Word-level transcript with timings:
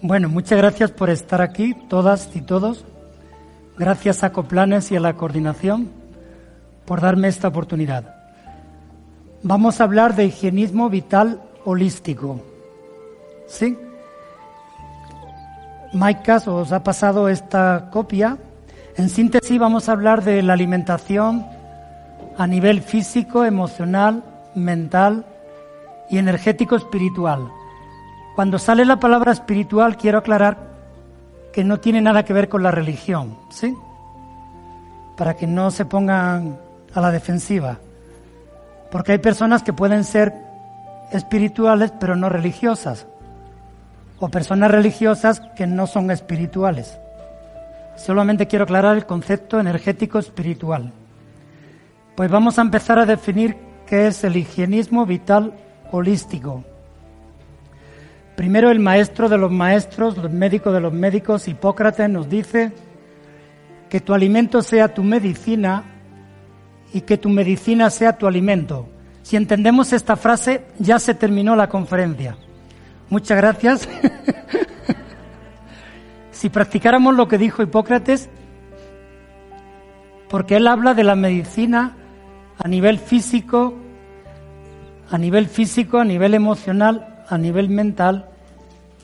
Bueno, 0.00 0.28
muchas 0.28 0.58
gracias 0.58 0.90
por 0.90 1.10
estar 1.10 1.40
aquí, 1.40 1.74
todas 1.88 2.28
y 2.34 2.42
todos. 2.42 2.84
Gracias 3.78 4.22
a 4.22 4.32
Coplanes 4.32 4.92
y 4.92 4.96
a 4.96 5.00
la 5.00 5.14
coordinación 5.14 5.90
por 6.84 7.00
darme 7.00 7.28
esta 7.28 7.48
oportunidad. 7.48 8.14
Vamos 9.42 9.80
a 9.80 9.84
hablar 9.84 10.14
de 10.14 10.26
higienismo 10.26 10.90
vital 10.90 11.40
holístico. 11.64 12.40
¿Sí? 13.46 13.76
Maicas 15.92 16.46
os 16.46 16.72
ha 16.72 16.82
pasado 16.84 17.28
esta 17.28 17.88
copia. 17.90 18.38
En 18.96 19.08
síntesis 19.08 19.58
vamos 19.58 19.88
a 19.88 19.92
hablar 19.92 20.22
de 20.22 20.42
la 20.42 20.52
alimentación 20.52 21.46
a 22.36 22.46
nivel 22.46 22.82
físico, 22.82 23.44
emocional, 23.44 24.24
mental 24.54 25.24
y 26.10 26.18
energético 26.18 26.76
espiritual. 26.76 27.50
Cuando 28.34 28.58
sale 28.58 28.84
la 28.84 28.98
palabra 28.98 29.32
espiritual 29.32 29.96
quiero 29.96 30.18
aclarar 30.18 30.56
que 31.52 31.64
no 31.64 31.80
tiene 31.80 32.00
nada 32.00 32.24
que 32.24 32.32
ver 32.32 32.48
con 32.48 32.62
la 32.62 32.70
religión, 32.70 33.36
¿sí? 33.50 33.76
Para 35.16 35.34
que 35.34 35.46
no 35.46 35.70
se 35.70 35.84
pongan 35.84 36.58
a 36.94 37.00
la 37.00 37.10
defensiva. 37.10 37.78
Porque 38.90 39.12
hay 39.12 39.18
personas 39.18 39.62
que 39.62 39.72
pueden 39.72 40.04
ser 40.04 40.34
espirituales 41.12 41.92
pero 42.00 42.16
no 42.16 42.28
religiosas. 42.28 43.06
O 44.18 44.28
personas 44.28 44.70
religiosas 44.70 45.40
que 45.56 45.66
no 45.66 45.86
son 45.86 46.10
espirituales. 46.10 46.98
Solamente 47.96 48.46
quiero 48.46 48.64
aclarar 48.64 48.96
el 48.96 49.04
concepto 49.04 49.60
energético 49.60 50.18
espiritual. 50.18 50.92
Pues 52.14 52.30
vamos 52.30 52.58
a 52.58 52.62
empezar 52.62 52.98
a 52.98 53.06
definir 53.06 53.56
qué 53.86 54.06
es 54.06 54.22
el 54.24 54.36
higienismo 54.36 55.06
vital 55.06 55.54
holístico. 55.90 56.62
Primero 58.36 58.70
el 58.70 58.80
maestro 58.80 59.28
de 59.28 59.38
los 59.38 59.50
maestros, 59.50 60.18
el 60.18 60.30
médico 60.30 60.72
de 60.72 60.80
los 60.80 60.92
médicos, 60.92 61.48
Hipócrates, 61.48 62.10
nos 62.10 62.28
dice 62.28 62.72
que 63.88 64.00
tu 64.00 64.12
alimento 64.12 64.62
sea 64.62 64.92
tu 64.92 65.02
medicina 65.02 65.84
y 66.92 67.02
que 67.02 67.16
tu 67.16 67.30
medicina 67.30 67.88
sea 67.88 68.18
tu 68.18 68.26
alimento. 68.26 68.88
Si 69.22 69.36
entendemos 69.36 69.92
esta 69.92 70.16
frase, 70.16 70.64
ya 70.78 70.98
se 70.98 71.14
terminó 71.14 71.56
la 71.56 71.68
conferencia. 71.68 72.36
Muchas 73.08 73.38
gracias. 73.38 73.88
si 76.30 76.50
practicáramos 76.50 77.14
lo 77.14 77.28
que 77.28 77.38
dijo 77.38 77.62
Hipócrates, 77.62 78.28
porque 80.28 80.56
él 80.56 80.66
habla 80.66 80.94
de 80.94 81.04
la 81.04 81.14
medicina 81.14 81.96
a 82.62 82.68
nivel 82.68 82.98
físico, 82.98 83.74
a 85.10 85.18
nivel 85.18 85.46
físico, 85.46 85.98
a 85.98 86.04
nivel 86.04 86.34
emocional 86.34 87.12
a 87.32 87.38
nivel 87.38 87.70
mental 87.70 88.26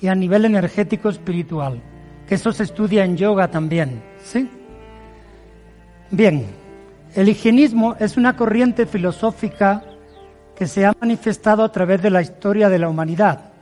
y 0.03 0.09
a 0.09 0.15
nivel 0.15 0.45
energético 0.45 1.09
espiritual, 1.09 1.81
que 2.27 2.35
eso 2.35 2.53
se 2.53 2.65
estudia 2.65 3.05
en 3.05 3.17
yoga 3.17 3.49
también, 3.49 4.03
¿sí? 4.23 4.51
Bien, 6.11 6.47
el 7.15 7.29
higienismo 7.29 7.97
es 7.99 8.19
una 8.19 8.37
corriente 8.37 8.85
filosófica 8.85 9.83
que 10.55 10.67
se 10.67 10.85
ha 10.85 10.93
manifestado 11.01 11.65
a 11.65 11.73
través 11.73 12.03
de 12.03 12.11
la 12.11 12.21
historia 12.21 12.69
de 12.69 12.79
la 12.79 12.89
humanidad. 12.89 13.53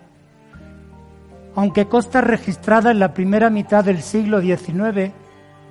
Aunque 1.55 1.87
consta 1.87 2.21
registrada 2.21 2.91
en 2.91 2.99
la 2.99 3.15
primera 3.15 3.51
mitad 3.51 3.85
del 3.85 4.03
siglo 4.03 4.41
XIX 4.41 5.13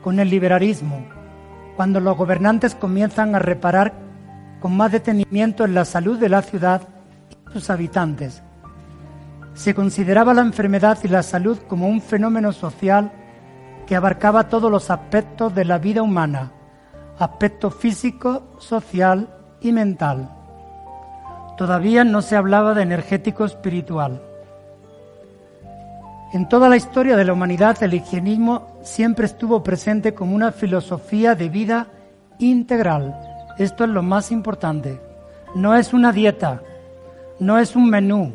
con 0.02 0.20
el 0.20 0.30
liberalismo, 0.30 1.06
cuando 1.76 2.00
los 2.00 2.16
gobernantes 2.16 2.76
comienzan 2.76 3.36
a 3.36 3.40
reparar 3.40 4.05
con 4.66 4.76
más 4.76 4.92
detenimiento 4.92 5.64
en 5.64 5.76
la 5.76 5.86
salud 5.86 6.18
de 6.18 6.28
la 6.28 6.42
ciudad 6.42 6.82
y 7.30 7.54
sus 7.54 7.70
habitantes, 7.70 8.42
se 9.54 9.76
consideraba 9.76 10.34
la 10.34 10.42
enfermedad 10.42 10.98
y 11.04 11.08
la 11.08 11.22
salud 11.22 11.60
como 11.68 11.88
un 11.88 12.02
fenómeno 12.02 12.52
social 12.52 13.12
que 13.86 13.96
abarcaba 13.96 14.50
todos 14.50 14.72
los 14.72 14.90
aspectos 14.90 15.54
de 15.54 15.66
la 15.66 15.78
vida 15.78 16.02
humana, 16.02 16.52
aspecto 17.20 17.70
físico, 17.70 18.42
social 18.58 19.30
y 19.62 19.72
mental. 19.72 20.32
Todavía 21.60 22.04
no 22.04 22.24
se 22.24 22.36
hablaba 22.36 22.74
de 22.74 22.82
energético 22.82 23.46
espiritual. 23.46 24.20
En 26.34 26.50
toda 26.50 26.70
la 26.70 26.78
historia 26.78 27.16
de 27.16 27.26
la 27.26 27.34
humanidad 27.34 27.84
el 27.84 27.94
higienismo 27.94 28.80
siempre 28.82 29.28
estuvo 29.28 29.62
presente 29.62 30.16
como 30.16 30.36
una 30.36 30.52
filosofía 30.52 31.36
de 31.36 31.50
vida 31.50 31.86
integral. 32.40 33.35
Esto 33.58 33.86
es 33.86 33.90
lo 33.90 34.04
más 34.04 34.32
importante. 34.32 35.00
No 35.54 35.76
es 35.76 35.94
una 35.94 36.12
dieta, 36.12 36.62
no 37.40 37.58
es 37.58 37.76
un 37.76 37.90
menú, 37.90 38.34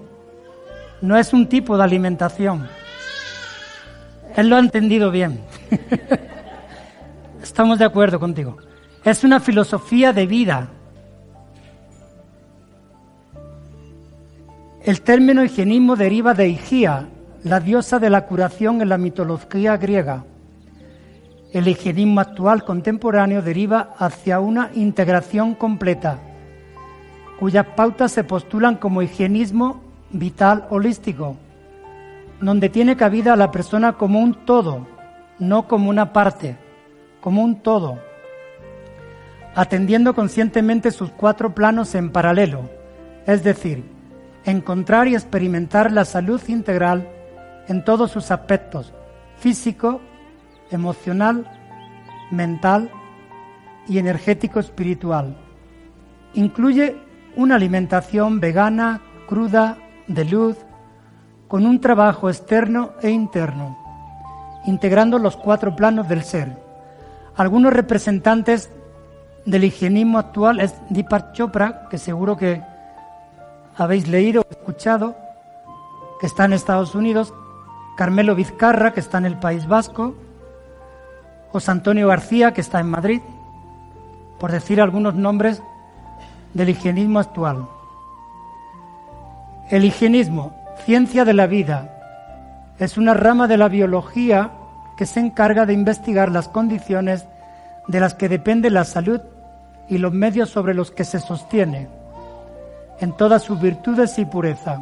no 1.03 1.16
es 1.16 1.32
un 1.32 1.47
tipo 1.47 1.76
de 1.76 1.84
alimentación. 1.84 2.66
Él 4.36 4.48
lo 4.48 4.56
ha 4.56 4.60
entendido 4.60 5.10
bien. 5.10 5.41
Estamos 7.42 7.78
de 7.78 7.84
acuerdo 7.84 8.19
contigo. 8.19 8.56
Es 9.04 9.25
una 9.25 9.41
filosofía 9.41 10.12
de 10.12 10.26
vida. 10.26 10.69
El 14.82 15.02
término 15.02 15.44
higienismo 15.44 15.97
deriva 15.97 16.32
de 16.32 16.48
Higía, 16.48 17.08
la 17.44 17.60
diosa 17.60 17.98
de 17.98 18.08
la 18.08 18.26
curación 18.26 18.81
en 18.81 18.88
la 18.88 18.97
mitología 18.97 19.76
griega. 19.76 20.25
El 21.53 21.66
higienismo 21.66 22.21
actual 22.21 22.65
contemporáneo 22.65 23.43
deriva 23.43 23.94
hacia 23.99 24.38
una 24.38 24.71
integración 24.72 25.56
completa, 25.56 26.19
cuyas 27.41 27.66
pautas 27.75 28.12
se 28.12 28.22
postulan 28.22 28.77
como 28.77 29.03
higienismo 29.03 29.83
vital 30.11 30.66
holístico, 30.71 31.37
donde 32.41 32.69
tiene 32.69 32.97
cabida 32.97 33.33
a 33.33 33.37
la 33.37 33.50
persona 33.50 33.94
como 33.94 34.21
un 34.21 34.44
todo, 34.47 34.87
no 35.41 35.66
como 35.66 35.91
una 35.91 36.12
parte, 36.12 36.56
como 37.21 37.43
un 37.43 37.56
todo, 37.56 37.99
atendiendo 39.56 40.15
conscientemente 40.15 40.93
sus 40.93 41.11
cuatro 41.11 41.53
planos 41.53 41.97
en 41.97 42.11
paralelo, 42.11 42.71
es 43.27 43.43
decir, 43.43 43.82
encontrar 44.44 45.09
y 45.09 45.15
experimentar 45.15 45.91
la 45.91 46.05
salud 46.05 46.41
integral 46.47 47.09
en 47.67 47.84
todos 47.84 48.12
sus 48.12 48.31
aspectos, 48.31 48.93
físico, 49.37 50.00
emocional, 50.70 51.50
mental 52.31 52.91
y 53.88 53.98
energético 53.98 54.60
espiritual. 54.60 55.36
Incluye 56.34 56.97
una 57.36 57.56
alimentación 57.56 58.41
vegana, 58.41 59.00
cruda, 59.28 59.78
de 60.06 60.25
luz, 60.25 60.56
con 61.48 61.66
un 61.66 61.81
trabajo 61.81 62.28
externo 62.28 62.92
e 63.03 63.10
interno, 63.10 63.76
integrando 64.66 65.19
los 65.19 65.36
cuatro 65.36 65.75
planos 65.75 66.08
del 66.08 66.22
ser. 66.22 66.56
Algunos 67.37 67.72
representantes 67.72 68.70
del 69.47 69.64
higienismo 69.64 70.19
actual 70.19 70.60
es 70.60 70.75
Deepak 70.91 71.32
Chopra, 71.32 71.88
que 71.88 71.98
seguro 71.98 72.37
que 72.37 72.62
habéis 73.76 74.08
leído 74.08 74.42
o 74.42 74.50
escuchado, 74.50 75.16
que 76.20 76.26
está 76.26 76.44
en 76.44 76.52
Estados 76.52 76.94
Unidos, 76.94 77.32
Carmelo 77.97 78.34
Vizcarra, 78.34 78.92
que 78.92 79.00
está 79.00 79.19
en 79.19 79.26
el 79.26 79.38
País 79.38 79.66
Vasco, 79.66 80.14
José 81.53 81.71
Antonio 81.71 82.09
García, 82.09 82.53
que 82.53 82.61
está 82.61 82.81
en 82.81 82.91
Madrid, 82.91 83.21
por 84.38 84.53
decir 84.53 84.81
algunos 84.81 85.15
nombres 85.15 85.62
del 86.55 86.69
higienismo 86.69 87.19
actual. 87.19 87.66
El 89.69 89.84
higienismo, 89.84 90.53
ciencia 90.84 91.25
de 91.25 91.34
la 91.34 91.47
vida, 91.47 91.97
es 92.78 92.97
una 92.97 93.15
rama 93.15 93.47
de 93.47 93.56
la 93.56 93.69
biología 93.69 94.53
que 94.97 95.06
se 95.06 95.21
encarga 95.21 95.66
de 95.66 95.72
investigar 95.72 96.31
las 96.31 96.49
condiciones 96.49 97.27
de 97.88 98.00
las 98.00 98.15
que 98.15 98.29
depende 98.29 98.70
la 98.70 98.85
salud 98.85 99.20
y 99.88 99.99
los 99.99 100.12
medios 100.12 100.50
sobre 100.50 100.75
los 100.75 100.91
que 100.91 101.05
se 101.05 101.19
sostiene, 101.19 101.88
en 103.00 103.17
todas 103.17 103.43
sus 103.43 103.61
virtudes 103.61 104.19
y 104.19 104.25
pureza. 104.25 104.81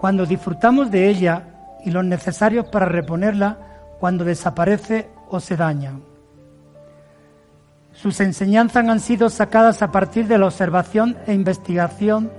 Cuando 0.00 0.26
disfrutamos 0.26 0.90
de 0.90 1.08
ella 1.08 1.42
y 1.84 1.90
los 1.90 2.04
necesarios 2.04 2.66
para 2.66 2.86
reponerla 2.86 3.58
cuando 4.00 4.24
desaparece 4.24 5.08
o 5.28 5.40
se 5.40 5.56
daña. 5.56 5.92
Sus 7.92 8.20
enseñanzas 8.20 8.86
han 8.86 9.00
sido 9.00 9.30
sacadas 9.30 9.80
a 9.80 9.92
partir 9.92 10.26
de 10.26 10.36
la 10.36 10.46
observación 10.46 11.16
e 11.26 11.32
investigación 11.32 12.30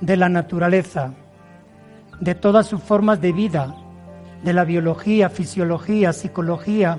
de 0.00 0.16
la 0.16 0.28
naturaleza, 0.28 1.12
de 2.20 2.34
todas 2.34 2.66
sus 2.66 2.82
formas 2.82 3.20
de 3.20 3.32
vida, 3.32 3.74
de 4.42 4.52
la 4.52 4.64
biología, 4.64 5.28
fisiología, 5.28 6.12
psicología 6.12 6.98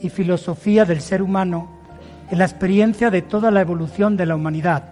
y 0.00 0.10
filosofía 0.10 0.84
del 0.84 1.00
ser 1.00 1.22
humano, 1.22 1.70
en 2.30 2.38
la 2.38 2.44
experiencia 2.44 3.10
de 3.10 3.22
toda 3.22 3.50
la 3.50 3.60
evolución 3.60 4.16
de 4.16 4.26
la 4.26 4.36
humanidad. 4.36 4.84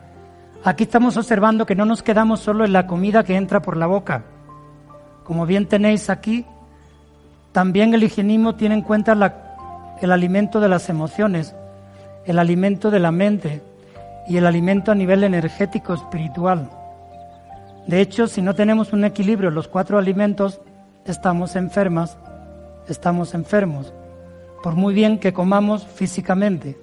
Aquí 0.64 0.84
estamos 0.84 1.16
observando 1.16 1.64
que 1.64 1.74
no 1.74 1.86
nos 1.86 2.02
quedamos 2.02 2.40
solo 2.40 2.64
en 2.64 2.72
la 2.72 2.86
comida 2.86 3.24
que 3.24 3.36
entra 3.36 3.62
por 3.62 3.76
la 3.76 3.86
boca. 3.86 4.24
Como 5.24 5.46
bien 5.46 5.66
tenéis 5.66 6.10
aquí, 6.10 6.44
también 7.52 7.94
el 7.94 8.02
higienismo 8.02 8.54
tiene 8.56 8.74
en 8.76 8.82
cuenta 8.82 9.14
el 10.00 10.12
alimento 10.12 10.60
de 10.60 10.68
las 10.68 10.88
emociones, 10.88 11.54
el 12.24 12.38
alimento 12.38 12.90
de 12.90 13.00
la 13.00 13.10
mente, 13.10 13.62
y 14.30 14.36
el 14.36 14.46
alimento 14.46 14.92
a 14.92 14.94
nivel 14.94 15.24
energético 15.24 15.92
espiritual. 15.92 16.70
De 17.88 18.00
hecho, 18.00 18.28
si 18.28 18.42
no 18.42 18.54
tenemos 18.54 18.92
un 18.92 19.04
equilibrio 19.04 19.48
en 19.48 19.56
los 19.56 19.66
cuatro 19.66 19.98
alimentos, 19.98 20.60
estamos 21.04 21.56
enfermas, 21.56 22.16
estamos 22.86 23.34
enfermos, 23.34 23.92
por 24.62 24.74
muy 24.76 24.94
bien 24.94 25.18
que 25.18 25.32
comamos 25.32 25.84
físicamente. 25.84 26.78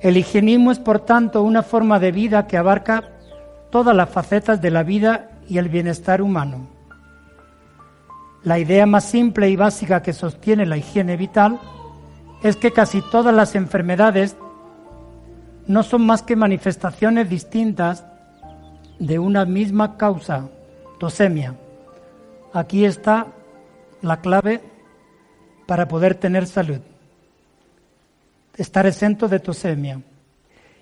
El 0.00 0.16
higienismo 0.16 0.70
es, 0.70 0.78
por 0.78 1.00
tanto, 1.00 1.42
una 1.42 1.64
forma 1.64 1.98
de 1.98 2.12
vida 2.12 2.46
que 2.46 2.56
abarca 2.56 3.08
todas 3.70 3.94
las 3.96 4.10
facetas 4.10 4.62
de 4.62 4.70
la 4.70 4.84
vida 4.84 5.30
y 5.48 5.58
el 5.58 5.68
bienestar 5.68 6.22
humano. 6.22 6.68
La 8.42 8.58
idea 8.58 8.86
más 8.86 9.04
simple 9.04 9.50
y 9.50 9.56
básica 9.56 10.02
que 10.02 10.14
sostiene 10.14 10.64
la 10.64 10.78
higiene 10.78 11.16
vital 11.16 11.60
es 12.42 12.56
que 12.56 12.72
casi 12.72 13.02
todas 13.10 13.34
las 13.34 13.54
enfermedades 13.54 14.36
no 15.66 15.82
son 15.82 16.06
más 16.06 16.22
que 16.22 16.36
manifestaciones 16.36 17.28
distintas 17.28 18.06
de 18.98 19.18
una 19.18 19.44
misma 19.44 19.98
causa, 19.98 20.48
tosemia. 20.98 21.54
Aquí 22.52 22.84
está 22.84 23.26
la 24.00 24.20
clave 24.20 24.62
para 25.66 25.86
poder 25.86 26.14
tener 26.14 26.46
salud. 26.46 26.80
Estar 28.56 28.86
exento 28.86 29.28
de 29.28 29.38
tosemia. 29.38 30.00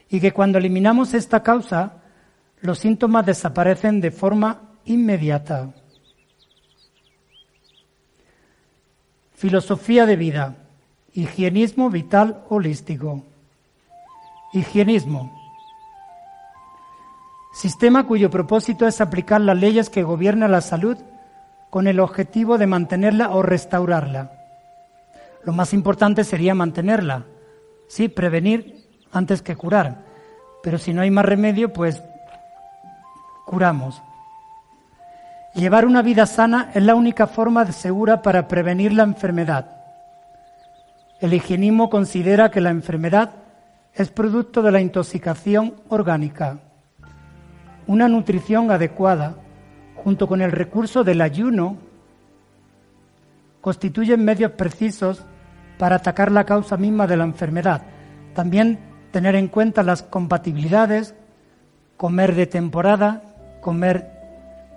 Y 0.09 0.21
que 0.21 0.33
cuando 0.33 0.59
eliminamos 0.59 1.13
esta 1.13 1.43
causa, 1.43 1.95
los 2.61 2.79
síntomas 2.79 3.27
desaparecen 3.27 4.01
de 4.01 4.11
forma 4.11 4.63
inmediata. 4.85 5.69
Filosofía 9.39 10.05
de 10.05 10.17
vida. 10.17 10.57
Higienismo 11.13 11.91
vital 11.91 12.43
holístico. 12.49 13.23
Higienismo. 14.53 15.33
Sistema 17.53 18.05
cuyo 18.05 18.31
propósito 18.31 18.85
es 18.89 19.01
aplicar 19.01 19.41
las 19.41 19.57
leyes 19.57 19.91
que 19.91 20.03
gobiernan 20.03 20.51
la 20.51 20.61
salud 20.61 20.97
con 21.71 21.87
el 21.87 22.01
objetivo 22.01 22.59
de 22.59 22.67
mantenerla 22.67 23.31
o 23.31 23.43
restaurarla. 23.43 24.33
Lo 25.45 25.53
más 25.53 25.73
importante 25.73 26.25
sería 26.25 26.57
mantenerla, 26.57 27.25
sí, 27.87 28.09
prevenir 28.09 28.89
antes 29.13 29.41
que 29.41 29.55
curar. 29.55 29.99
Pero 30.65 30.79
si 30.79 30.93
no 30.93 31.03
hay 31.03 31.13
más 31.13 31.25
remedio, 31.25 31.73
pues 31.73 32.03
curamos. 33.47 34.03
Llevar 35.55 35.87
una 35.87 36.03
vida 36.03 36.27
sana 36.27 36.71
es 36.75 36.83
la 36.83 36.95
única 36.95 37.27
forma 37.27 37.71
segura 37.73 38.23
para 38.23 38.49
prevenir 38.49 38.93
la 38.93 39.03
enfermedad. 39.03 39.67
El 41.21 41.35
higienismo 41.35 41.91
considera 41.91 42.51
que 42.51 42.61
la 42.61 42.71
enfermedad 42.71 43.31
es 43.95 44.11
producto 44.11 44.63
de 44.63 44.71
la 44.71 44.81
intoxicación 44.81 45.75
orgánica. 45.89 46.59
Una 47.87 48.07
nutrición 48.07 48.71
adecuada, 48.71 49.35
junto 49.97 50.29
con 50.29 50.43
el 50.43 50.53
recurso 50.53 51.03
del 51.03 51.21
ayuno, 51.21 51.79
constituyen 53.61 54.25
medios 54.25 54.53
precisos 54.53 55.25
para 55.79 55.97
atacar 55.97 56.31
la 56.31 56.45
causa 56.45 56.77
misma 56.77 57.07
de 57.07 57.17
la 57.17 57.25
enfermedad. 57.25 57.83
También 58.35 58.79
tener 59.11 59.35
en 59.35 59.49
cuenta 59.49 59.83
las 59.83 60.03
compatibilidades, 60.03 61.15
comer 61.97 62.35
de 62.35 62.47
temporada, 62.47 63.23
comer, 63.61 64.18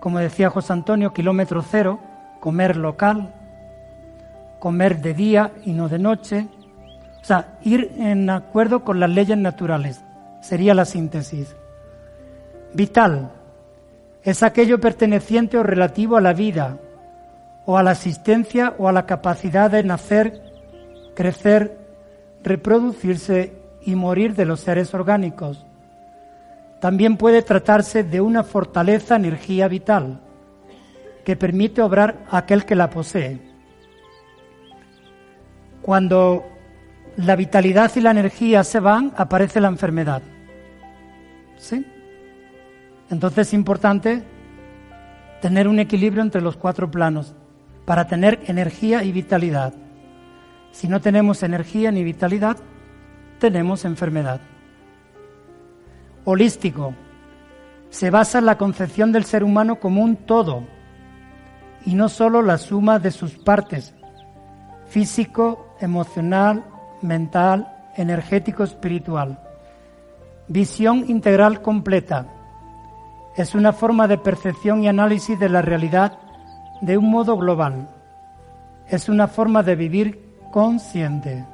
como 0.02 0.18
decía 0.18 0.50
José 0.50 0.74
Antonio, 0.74 1.14
kilómetro 1.14 1.62
cero, 1.62 2.00
comer 2.40 2.76
local, 2.76 3.32
comer 4.58 5.00
de 5.00 5.14
día 5.14 5.52
y 5.64 5.74
no 5.74 5.90
de 5.90 6.00
noche, 6.00 6.48
o 7.22 7.24
sea, 7.24 7.60
ir 7.62 7.94
en 7.98 8.28
acuerdo 8.32 8.84
con 8.84 9.00
las 9.00 9.12
leyes 9.12 9.38
naturales, 9.38 10.04
sería 10.42 10.74
la 10.74 10.86
síntesis. 10.86 11.56
Vital 12.74 13.32
es 14.24 14.42
aquello 14.42 14.82
perteneciente 14.82 15.60
o 15.60 15.64
relativo 15.64 16.18
a 16.18 16.22
la 16.22 16.34
vida, 16.34 16.78
o 17.68 17.78
a 17.78 17.84
la 17.84 17.92
existencia 17.92 18.74
o 18.80 18.88
a 18.88 18.92
la 18.92 19.06
capacidad 19.06 19.70
de 19.70 19.84
nacer, 19.84 20.42
crecer, 21.14 21.78
reproducirse 22.44 23.54
y 23.84 23.94
morir 23.94 24.34
de 24.34 24.46
los 24.46 24.62
seres 24.62 24.96
orgánicos. 24.96 25.64
También 26.82 27.16
puede 27.16 27.44
tratarse 27.44 28.04
de 28.04 28.20
una 28.22 28.44
fortaleza, 28.44 29.16
energía 29.16 29.68
vital, 29.68 30.20
que 31.24 31.36
permite 31.36 31.80
obrar 31.84 32.26
a 32.32 32.40
aquel 32.40 32.66
que 32.66 32.76
la 32.76 32.90
posee. 32.90 33.40
Cuando 35.84 36.44
la 37.18 37.36
vitalidad 37.36 37.92
y 37.96 38.02
la 38.02 38.10
energía 38.10 38.64
se 38.64 38.80
van, 38.80 39.14
aparece 39.16 39.62
la 39.62 39.68
enfermedad. 39.68 40.24
¿Sí? 41.58 41.86
Entonces 43.12 43.50
es 43.50 43.54
importante 43.54 44.24
tener 45.40 45.68
un 45.68 45.78
equilibrio 45.78 46.24
entre 46.24 46.42
los 46.42 46.58
cuatro 46.58 46.90
planos 46.90 47.36
para 47.86 48.08
tener 48.08 48.40
energía 48.48 49.04
y 49.04 49.12
vitalidad. 49.12 49.74
Si 50.72 50.88
no 50.88 51.00
tenemos 51.00 51.44
energía 51.44 51.92
ni 51.92 52.04
vitalidad, 52.04 52.58
tenemos 53.38 53.86
enfermedad. 53.86 54.42
Holístico. 56.24 56.94
Se 57.90 58.12
basa 58.12 58.38
en 58.38 58.46
la 58.46 58.58
concepción 58.58 59.12
del 59.12 59.26
ser 59.26 59.44
humano 59.44 59.80
como 59.80 60.04
un 60.04 60.16
todo 60.16 60.64
y 61.84 61.96
no 61.96 62.10
solo 62.10 62.44
la 62.44 62.60
suma 62.60 63.00
de 63.00 63.10
sus 63.10 63.40
partes, 63.40 63.96
físico, 64.86 65.76
emocional, 65.80 66.64
mental, 67.02 67.76
energético, 67.98 68.64
espiritual. 68.64 69.40
Visión 70.48 71.06
integral 71.08 71.64
completa. 71.64 72.28
Es 73.36 73.56
una 73.56 73.74
forma 73.74 74.08
de 74.08 74.20
percepción 74.20 74.84
y 74.84 74.88
análisis 74.88 75.40
de 75.40 75.50
la 75.50 75.64
realidad 75.64 76.20
de 76.82 76.98
un 76.98 77.10
modo 77.10 77.36
global. 77.36 77.90
Es 78.88 79.10
una 79.10 79.28
forma 79.28 79.64
de 79.64 79.76
vivir 79.76 80.38
consciente. 80.52 81.46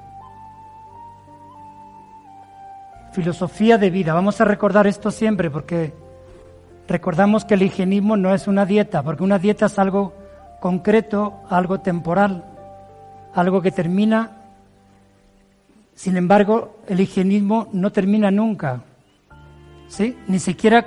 Filosofía 3.17 3.79
de 3.79 3.89
vida. 3.89 4.13
Vamos 4.13 4.39
a 4.41 4.45
recordar 4.45 4.85
esto 4.85 5.09
siempre 5.09 5.49
porque 5.49 5.91
recordamos 6.87 7.45
que 7.45 7.55
el 7.55 7.63
higienismo 7.63 8.15
no 8.15 8.31
es 8.31 8.47
una 8.47 8.63
dieta, 8.63 9.01
porque 9.01 9.23
una 9.23 9.39
dieta 9.39 9.65
es 9.65 9.79
algo 9.79 10.13
concreto, 10.59 11.41
algo 11.49 11.79
temporal, 11.79 12.45
algo 13.33 13.59
que 13.63 13.71
termina 13.71 14.37
sin 15.95 16.15
embargo, 16.15 16.77
el 16.87 16.99
higienismo 16.99 17.69
no 17.73 17.92
termina 17.92 18.30
nunca. 18.30 18.83
¿Sí? 19.87 20.15
Ni 20.27 20.37
siquiera 20.37 20.85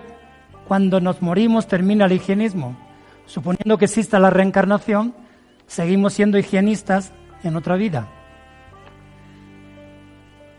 cuando 0.69 1.01
nos 1.01 1.21
morimos 1.21 1.67
termina 1.67 2.05
el 2.05 2.13
higienismo. 2.13 2.77
Suponiendo 3.27 3.77
que 3.77 3.87
exista 3.87 4.21
la 4.21 4.31
reencarnación, 4.31 5.15
seguimos 5.67 6.13
siendo 6.13 6.39
higienistas 6.39 7.11
en 7.43 7.57
otra 7.57 7.75
vida. 7.75 8.07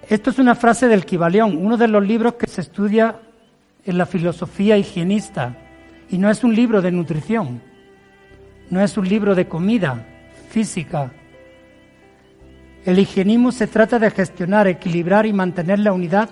Esto 0.09 0.29
es 0.29 0.39
una 0.39 0.55
frase 0.55 0.87
del 0.87 1.05
Kibalión, 1.05 1.57
uno 1.57 1.77
de 1.77 1.87
los 1.87 2.05
libros 2.05 2.35
que 2.35 2.47
se 2.47 2.61
estudia 2.61 3.19
en 3.85 3.97
la 3.97 4.05
filosofía 4.05 4.77
higienista. 4.77 5.55
Y 6.09 6.17
no 6.17 6.29
es 6.29 6.43
un 6.43 6.53
libro 6.53 6.81
de 6.81 6.91
nutrición, 6.91 7.61
no 8.69 8.81
es 8.81 8.97
un 8.97 9.07
libro 9.07 9.33
de 9.33 9.47
comida 9.47 10.05
física, 10.49 11.11
el 12.83 12.97
higienismo 12.97 13.51
se 13.51 13.67
trata 13.67 13.99
de 13.99 14.09
gestionar, 14.09 14.67
equilibrar 14.67 15.27
y 15.27 15.33
mantener 15.33 15.77
la 15.77 15.93
unidad 15.93 16.31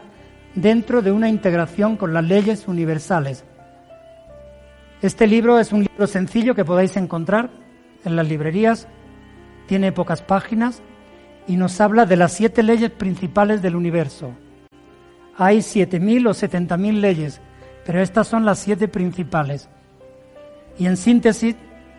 dentro 0.55 1.03
de 1.03 1.11
una 1.11 1.29
integración 1.29 1.95
con 1.95 2.11
las 2.11 2.23
leyes 2.23 2.67
universales. 2.67 3.45
Este 5.03 5.27
libro 5.27 5.59
es 5.59 5.71
un 5.71 5.81
libro 5.81 6.07
sencillo 6.07 6.55
que 6.55 6.65
podáis 6.65 6.97
encontrar 6.97 7.51
en 8.03 8.15
las 8.15 8.27
librerías, 8.27 8.87
tiene 9.67 9.91
pocas 9.91 10.23
páginas 10.23 10.81
y 11.49 11.57
nos 11.57 11.81
habla 11.81 12.05
de 12.05 12.15
las 12.15 12.33
siete 12.33 12.61
leyes 12.61 12.91
principales 12.91 13.63
del 13.63 13.75
universo. 13.75 14.33
Hay 15.35 15.63
siete 15.63 15.99
mil 15.99 16.27
o 16.27 16.35
setenta 16.35 16.77
mil 16.77 17.01
leyes, 17.01 17.41
pero 17.87 18.01
estas 18.01 18.27
son 18.27 18.45
las 18.45 18.59
siete 18.59 18.87
principales. 18.87 19.67
Y 20.77 20.85
en 20.85 20.95
síntesis, 20.95 21.55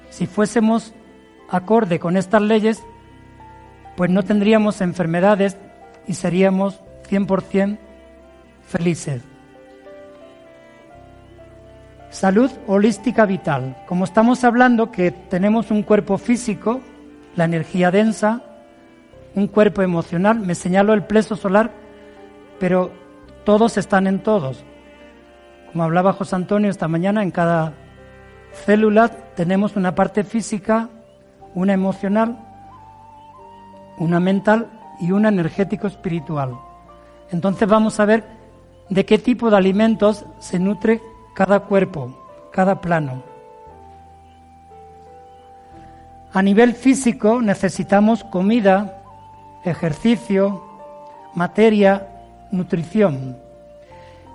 si 0.08 0.28
fuésemos 0.28 0.94
acorde 1.48 1.98
con 1.98 2.16
estas 2.16 2.42
leyes, 2.42 2.80
pues 3.96 4.08
no 4.08 4.22
tendríamos 4.22 4.80
enfermedades 4.82 5.56
y 6.06 6.14
seríamos 6.14 6.80
100% 7.10 7.76
felices. 8.68 9.20
Salud 12.10 12.52
holística 12.68 13.26
vital. 13.26 13.76
Como 13.88 14.04
estamos 14.04 14.44
hablando 14.44 14.92
que 14.92 15.10
tenemos 15.10 15.72
un 15.72 15.82
cuerpo 15.82 16.18
físico, 16.18 16.80
la 17.34 17.46
energía 17.46 17.90
densa, 17.90 18.44
un 19.34 19.46
cuerpo 19.46 19.82
emocional, 19.82 20.40
me 20.40 20.54
señalo 20.54 20.92
el 20.92 21.04
pleso 21.04 21.36
solar, 21.36 21.70
pero 22.58 22.90
todos 23.44 23.76
están 23.76 24.06
en 24.06 24.22
todos. 24.22 24.64
Como 25.72 25.84
hablaba 25.84 26.12
José 26.12 26.36
Antonio 26.36 26.70
esta 26.70 26.88
mañana, 26.88 27.22
en 27.22 27.30
cada 27.30 27.74
célula 28.52 29.08
tenemos 29.36 29.76
una 29.76 29.94
parte 29.94 30.24
física, 30.24 30.88
una 31.54 31.72
emocional 31.72 32.36
una 34.00 34.18
mental 34.18 34.66
y 34.98 35.12
una 35.12 35.28
energético 35.28 35.86
espiritual. 35.86 36.58
Entonces 37.30 37.68
vamos 37.68 38.00
a 38.00 38.06
ver 38.06 38.24
de 38.88 39.04
qué 39.04 39.18
tipo 39.18 39.50
de 39.50 39.56
alimentos 39.56 40.24
se 40.40 40.58
nutre 40.58 41.00
cada 41.34 41.60
cuerpo, 41.60 42.18
cada 42.50 42.80
plano. 42.80 43.22
A 46.32 46.42
nivel 46.42 46.74
físico 46.74 47.42
necesitamos 47.42 48.24
comida, 48.24 48.99
ejercicio, 49.64 50.62
materia, 51.34 52.06
nutrición. 52.50 53.36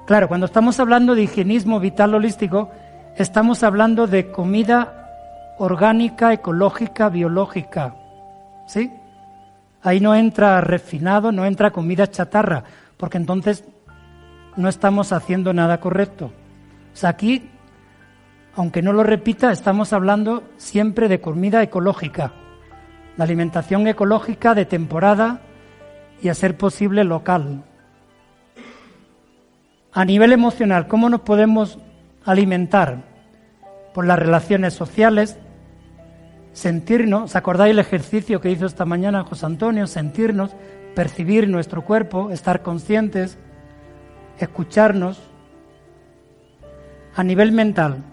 Claro, 0.05 0.27
cuando 0.27 0.45
estamos 0.45 0.79
hablando 0.79 1.15
de 1.15 1.23
higienismo 1.23 1.79
vital 1.79 2.13
holístico, 2.13 2.69
estamos 3.17 3.63
hablando 3.63 4.07
de 4.07 4.31
comida 4.31 5.55
orgánica, 5.57 6.33
ecológica, 6.33 7.09
biológica. 7.09 7.95
¿Sí? 8.67 8.91
Ahí 9.81 9.99
no 9.99 10.15
entra 10.15 10.61
refinado, 10.61 11.31
no 11.31 11.45
entra 11.45 11.71
comida 11.71 12.07
chatarra, 12.07 12.63
porque 12.97 13.17
entonces 13.17 13.63
no 14.55 14.69
estamos 14.69 15.11
haciendo 15.11 15.53
nada 15.53 15.79
correcto. 15.79 16.31
O 16.93 16.97
sea, 16.97 17.11
aquí, 17.11 17.49
aunque 18.55 18.81
no 18.81 18.93
lo 18.93 19.03
repita, 19.03 19.51
estamos 19.51 19.93
hablando 19.93 20.43
siempre 20.57 21.07
de 21.07 21.21
comida 21.21 21.61
ecológica, 21.61 22.31
de 23.17 23.23
alimentación 23.23 23.87
ecológica 23.87 24.53
de 24.53 24.65
temporada 24.65 25.41
y 26.21 26.29
a 26.29 26.33
ser 26.33 26.57
posible 26.57 27.03
local. 27.03 27.63
A 29.91 30.03
nivel 30.03 30.33
emocional, 30.33 30.87
¿cómo 30.87 31.09
nos 31.09 31.21
podemos 31.21 31.79
alimentar? 32.25 33.03
Por 33.93 34.05
las 34.05 34.19
relaciones 34.19 34.73
sociales, 34.73 35.37
sentirnos, 36.51 37.23
¿os 37.23 37.35
acordáis 37.35 37.71
el 37.71 37.79
ejercicio 37.79 38.41
que 38.41 38.51
hizo 38.51 38.65
esta 38.65 38.83
mañana 38.83 39.23
José 39.23 39.45
Antonio? 39.45 39.87
Sentirnos, 39.87 40.53
percibir 40.95 41.47
nuestro 41.47 41.83
cuerpo, 41.83 42.31
estar 42.31 42.61
conscientes, 42.61 43.37
escucharnos. 44.37 45.21
A 47.15 47.23
nivel 47.23 47.53
mental, 47.53 48.03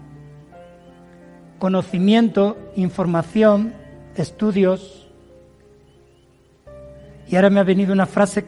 conocimiento, 1.59 2.57
información, 2.77 3.73
estudios. 4.21 5.07
Y 7.27 7.35
ahora 7.35 7.49
me 7.49 7.59
ha 7.59 7.63
venido 7.63 7.93
una 7.93 8.05
frase 8.05 8.45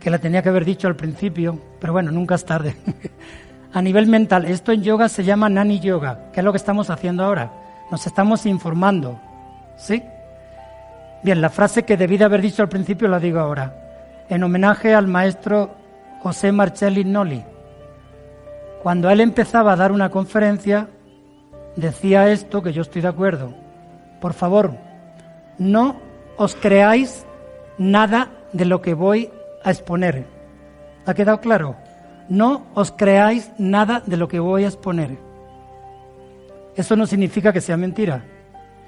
que 0.00 0.10
la 0.10 0.18
tenía 0.18 0.42
que 0.42 0.50
haber 0.50 0.64
dicho 0.64 0.86
al 0.86 0.96
principio, 0.96 1.58
pero 1.80 1.92
bueno, 1.92 2.10
nunca 2.10 2.34
es 2.34 2.44
tarde. 2.44 2.76
a 3.72 3.80
nivel 3.80 4.06
mental, 4.06 4.44
esto 4.44 4.72
en 4.72 4.82
yoga 4.82 5.08
se 5.08 5.24
llama 5.24 5.48
Nani 5.48 5.80
Yoga, 5.80 6.30
que 6.32 6.40
es 6.40 6.44
lo 6.44 6.52
que 6.52 6.58
estamos 6.58 6.90
haciendo 6.90 7.24
ahora 7.24 7.64
nos 7.90 8.06
estamos 8.06 8.46
informando. 8.46 9.20
¿Sí? 9.76 10.02
Bien, 11.22 11.40
la 11.40 11.50
frase 11.50 11.84
que 11.84 11.96
debí 11.96 12.16
de 12.16 12.24
haber 12.24 12.42
dicho 12.42 12.62
al 12.62 12.68
principio 12.68 13.08
la 13.08 13.18
digo 13.18 13.40
ahora. 13.40 13.74
En 14.28 14.42
homenaje 14.42 14.94
al 14.94 15.06
maestro 15.06 15.74
José 16.22 16.52
Marcelli 16.52 17.04
Noli. 17.04 17.44
Cuando 18.82 19.10
él 19.10 19.20
empezaba 19.20 19.72
a 19.72 19.76
dar 19.76 19.92
una 19.92 20.10
conferencia, 20.10 20.88
decía 21.76 22.30
esto, 22.30 22.62
que 22.62 22.72
yo 22.72 22.82
estoy 22.82 23.02
de 23.02 23.08
acuerdo. 23.08 23.54
Por 24.24 24.32
favor, 24.32 24.78
no 25.58 26.00
os 26.38 26.56
creáis 26.56 27.26
nada 27.76 28.30
de 28.54 28.64
lo 28.64 28.80
que 28.80 28.94
voy 28.94 29.28
a 29.62 29.70
exponer. 29.70 30.24
¿Ha 31.04 31.12
quedado 31.12 31.42
claro? 31.42 31.76
No 32.30 32.64
os 32.72 32.90
creáis 32.90 33.52
nada 33.58 34.02
de 34.06 34.16
lo 34.16 34.26
que 34.26 34.38
voy 34.38 34.64
a 34.64 34.68
exponer. 34.68 35.18
Eso 36.74 36.96
no 36.96 37.04
significa 37.04 37.52
que 37.52 37.60
sea 37.60 37.76
mentira. 37.76 38.24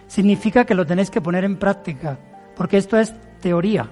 Significa 0.06 0.64
que 0.64 0.74
lo 0.74 0.86
tenéis 0.86 1.10
que 1.10 1.20
poner 1.20 1.44
en 1.44 1.58
práctica, 1.58 2.16
porque 2.56 2.78
esto 2.78 2.96
es 2.96 3.14
teoría, 3.42 3.90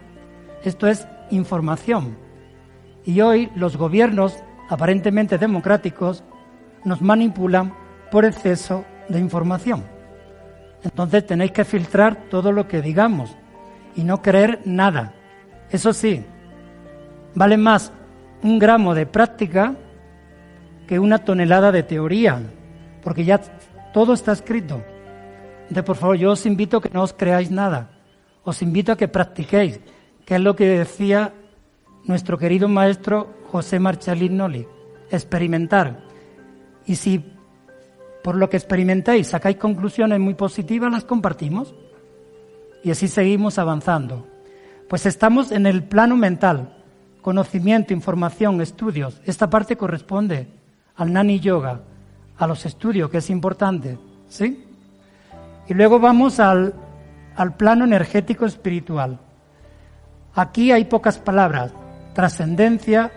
esto 0.62 0.86
es 0.86 1.06
información. 1.30 2.16
Y 3.04 3.20
hoy 3.20 3.50
los 3.54 3.76
gobiernos, 3.76 4.42
aparentemente 4.70 5.36
democráticos, 5.36 6.24
nos 6.86 7.02
manipulan 7.02 7.74
por 8.10 8.24
exceso 8.24 8.86
de 9.10 9.20
información. 9.20 9.93
Entonces 10.84 11.26
tenéis 11.26 11.52
que 11.52 11.64
filtrar 11.64 12.28
todo 12.28 12.52
lo 12.52 12.68
que 12.68 12.82
digamos 12.82 13.34
y 13.96 14.04
no 14.04 14.20
creer 14.20 14.60
nada. 14.64 15.14
Eso 15.70 15.92
sí, 15.92 16.24
vale 17.34 17.56
más 17.56 17.92
un 18.42 18.58
gramo 18.58 18.94
de 18.94 19.06
práctica 19.06 19.74
que 20.86 20.98
una 20.98 21.18
tonelada 21.18 21.72
de 21.72 21.82
teoría, 21.82 22.42
porque 23.02 23.24
ya 23.24 23.40
todo 23.92 24.12
está 24.12 24.32
escrito. 24.32 24.82
Entonces, 25.62 25.84
por 25.84 25.96
favor, 25.96 26.16
yo 26.16 26.32
os 26.32 26.44
invito 26.44 26.76
a 26.76 26.82
que 26.82 26.90
no 26.90 27.02
os 27.02 27.14
creáis 27.14 27.50
nada. 27.50 27.90
Os 28.44 28.60
invito 28.60 28.92
a 28.92 28.96
que 28.96 29.08
practiquéis, 29.08 29.80
que 30.26 30.34
es 30.34 30.40
lo 30.40 30.54
que 30.54 30.66
decía 30.66 31.32
nuestro 32.04 32.36
querido 32.36 32.68
maestro 32.68 33.34
José 33.50 33.78
Marchalín 33.78 34.36
Noli. 34.36 34.68
Experimentar. 35.10 36.00
Y 36.84 36.96
si 36.96 37.24
por 38.24 38.36
lo 38.36 38.48
que 38.48 38.56
experimentéis 38.56 39.28
sacáis 39.28 39.58
conclusiones 39.58 40.18
muy 40.18 40.32
positivas, 40.32 40.90
las 40.90 41.04
compartimos. 41.04 41.74
Y 42.82 42.90
así 42.90 43.06
seguimos 43.06 43.58
avanzando. 43.58 44.26
Pues 44.88 45.04
estamos 45.04 45.52
en 45.52 45.66
el 45.66 45.84
plano 45.84 46.16
mental. 46.16 46.74
Conocimiento, 47.20 47.92
información, 47.92 48.62
estudios. 48.62 49.20
Esta 49.26 49.50
parte 49.50 49.76
corresponde 49.76 50.48
al 50.96 51.12
Nani 51.12 51.38
Yoga 51.38 51.82
a 52.38 52.46
los 52.46 52.64
estudios, 52.64 53.10
que 53.10 53.18
es 53.18 53.28
importante, 53.28 53.98
¿sí? 54.30 54.64
Y 55.68 55.74
luego 55.74 56.00
vamos 56.00 56.40
al, 56.40 56.72
al 57.36 57.54
plano 57.58 57.84
energético 57.84 58.46
espiritual. 58.46 59.18
Aquí 60.34 60.72
hay 60.72 60.86
pocas 60.86 61.18
palabras, 61.18 61.74
trascendencia, 62.14 63.12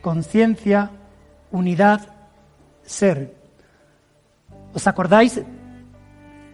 conciencia, 0.00 0.92
unidad, 1.50 2.02
ser. 2.84 3.43
¿Os 4.74 4.86
acordáis? 4.86 5.40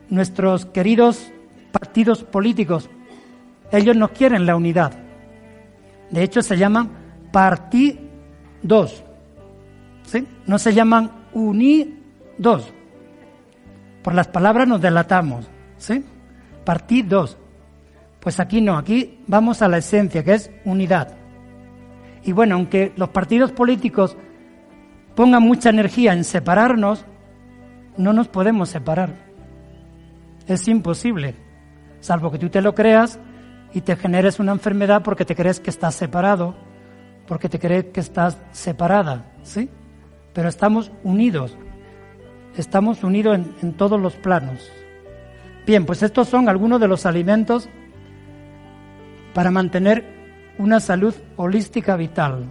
Nuestros 0.09 0.67
queridos 0.67 1.33
partidos 1.73 2.25
políticos, 2.25 2.91
ellos 3.73 3.97
no 3.97 4.09
quieren 4.09 4.47
la 4.47 4.57
unidad. 4.57 4.93
De 6.11 6.23
hecho, 6.23 6.43
se 6.43 6.59
llaman 6.59 6.91
partidos. 7.33 9.05
¿sí? 10.05 10.27
No 10.47 10.59
se 10.59 10.75
llaman 10.75 11.11
uni 11.33 11.97
dos. 12.37 12.73
Por 14.03 14.15
las 14.15 14.29
palabras 14.29 14.67
nos 14.67 14.81
delatamos, 14.81 15.49
¿sí? 15.79 16.05
Partid 16.65 17.05
dos. 17.05 17.37
Pues 18.19 18.41
aquí 18.41 18.61
no, 18.61 18.77
aquí 18.77 19.19
vamos 19.27 19.62
a 19.62 19.69
la 19.69 19.79
esencia, 19.79 20.25
que 20.25 20.35
es 20.35 20.50
unidad. 20.65 21.17
Y 22.25 22.33
bueno, 22.33 22.57
aunque 22.57 22.93
los 22.97 23.11
partidos 23.11 23.53
políticos 23.53 24.17
pongan 25.15 25.43
mucha 25.43 25.71
energía 25.71 26.12
en 26.12 26.25
separarnos, 26.25 27.05
no 27.97 28.12
nos 28.12 28.28
podemos 28.28 28.68
separar. 28.68 29.14
Es 30.47 30.66
imposible, 30.68 31.35
salvo 32.00 32.30
que 32.30 32.38
tú 32.38 32.49
te 32.49 32.61
lo 32.61 32.75
creas 32.75 33.18
y 33.73 33.82
te 33.82 33.97
generes 33.97 34.40
una 34.40 34.52
enfermedad 34.52 35.02
porque 35.02 35.25
te 35.25 35.37
crees 35.37 35.61
que 35.61 35.70
estás 35.70 35.94
separado, 35.94 36.54
porque 37.26 37.49
te 37.49 37.59
crees 37.59 37.87
que 37.87 38.00
estás 38.00 38.38
separada, 38.52 39.32
¿sí? 39.42 39.70
Pero 40.32 40.49
estamos 40.49 40.90
unidos 41.04 41.56
estamos 42.56 43.02
unidos 43.02 43.38
en, 43.62 43.73
todos 43.75 44.00
los 44.00 44.14
planos. 44.14 44.70
Bien, 45.66 45.87
pues 45.87 46.02
estos 46.02 46.28
son 46.28 46.49
algunos 46.49 46.80
de 46.80 46.88
los 46.88 47.06
alimentos 47.06 47.68
para 49.35 49.50
mantener 49.50 50.04
una 50.59 50.80
salud 50.80 51.14
holística 51.37 51.97
vital. 51.97 52.50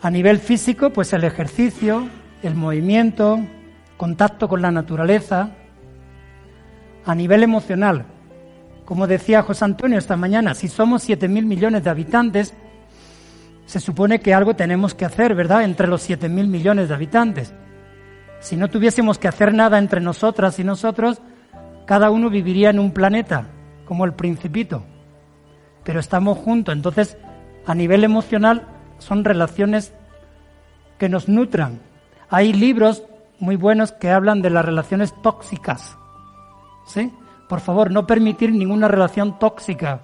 A 0.00 0.10
nivel 0.10 0.38
físico, 0.38 0.90
pues 0.90 1.12
el 1.12 1.24
ejercicio, 1.24 2.08
el 2.42 2.54
movimiento, 2.54 3.40
contacto 3.96 4.48
con 4.48 4.62
la 4.62 4.70
naturaleza. 4.70 5.50
A 7.04 7.14
nivel 7.14 7.42
emocional, 7.42 8.06
como 8.84 9.06
decía 9.06 9.42
José 9.42 9.64
Antonio 9.64 9.98
esta 9.98 10.16
mañana, 10.16 10.54
si 10.54 10.68
somos 10.68 11.08
7.000 11.08 11.44
millones 11.44 11.84
de 11.84 11.90
habitantes, 11.90 12.54
se 13.66 13.80
supone 13.80 14.20
que 14.20 14.34
algo 14.34 14.54
tenemos 14.54 14.94
que 14.94 15.04
hacer, 15.04 15.34
¿verdad?, 15.34 15.64
entre 15.64 15.86
los 15.86 16.08
7.000 16.08 16.46
millones 16.46 16.88
de 16.88 16.94
habitantes. 16.94 17.54
Si 18.40 18.56
no 18.56 18.68
tuviésemos 18.68 19.18
que 19.18 19.28
hacer 19.28 19.54
nada 19.54 19.78
entre 19.78 20.00
nosotras 20.00 20.58
y 20.58 20.64
nosotros, 20.64 21.22
cada 21.86 22.10
uno 22.10 22.28
viviría 22.28 22.70
en 22.70 22.78
un 22.78 22.90
planeta, 22.90 23.46
como 23.86 24.04
el 24.04 24.14
principito. 24.14 24.84
Pero 25.84 26.00
estamos 26.00 26.38
juntos, 26.38 26.74
entonces 26.74 27.16
a 27.66 27.74
nivel 27.74 28.04
emocional 28.04 28.66
son 28.98 29.24
relaciones 29.24 29.92
que 30.98 31.08
nos 31.08 31.28
nutran. 31.28 31.80
Hay 32.32 32.54
libros 32.54 33.02
muy 33.40 33.56
buenos 33.56 33.92
que 33.92 34.10
hablan 34.10 34.40
de 34.40 34.48
las 34.48 34.64
relaciones 34.64 35.12
tóxicas. 35.20 35.98
¿Sí? 36.86 37.12
Por 37.46 37.60
favor, 37.60 37.90
no 37.90 38.06
permitir 38.06 38.52
ninguna 38.52 38.88
relación 38.88 39.38
tóxica, 39.38 40.00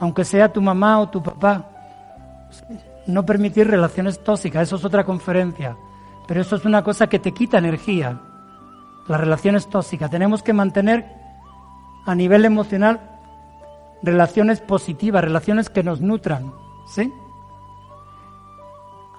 aunque 0.00 0.24
sea 0.24 0.50
tu 0.50 0.62
mamá 0.62 0.98
o 0.98 1.10
tu 1.10 1.22
papá. 1.22 1.68
No 3.06 3.26
permitir 3.26 3.68
relaciones 3.68 4.24
tóxicas, 4.24 4.62
eso 4.62 4.76
es 4.76 4.84
otra 4.86 5.04
conferencia. 5.04 5.76
Pero 6.26 6.40
eso 6.40 6.56
es 6.56 6.64
una 6.64 6.82
cosa 6.82 7.06
que 7.06 7.18
te 7.18 7.32
quita 7.32 7.58
energía. 7.58 8.18
Las 9.06 9.20
relaciones 9.20 9.68
tóxicas. 9.68 10.10
Tenemos 10.10 10.42
que 10.42 10.54
mantener 10.54 11.04
a 12.06 12.14
nivel 12.14 12.46
emocional 12.46 12.98
relaciones 14.02 14.62
positivas, 14.62 15.22
relaciones 15.22 15.68
que 15.68 15.82
nos 15.82 16.00
nutran. 16.00 16.50
¿Sí? 16.86 17.12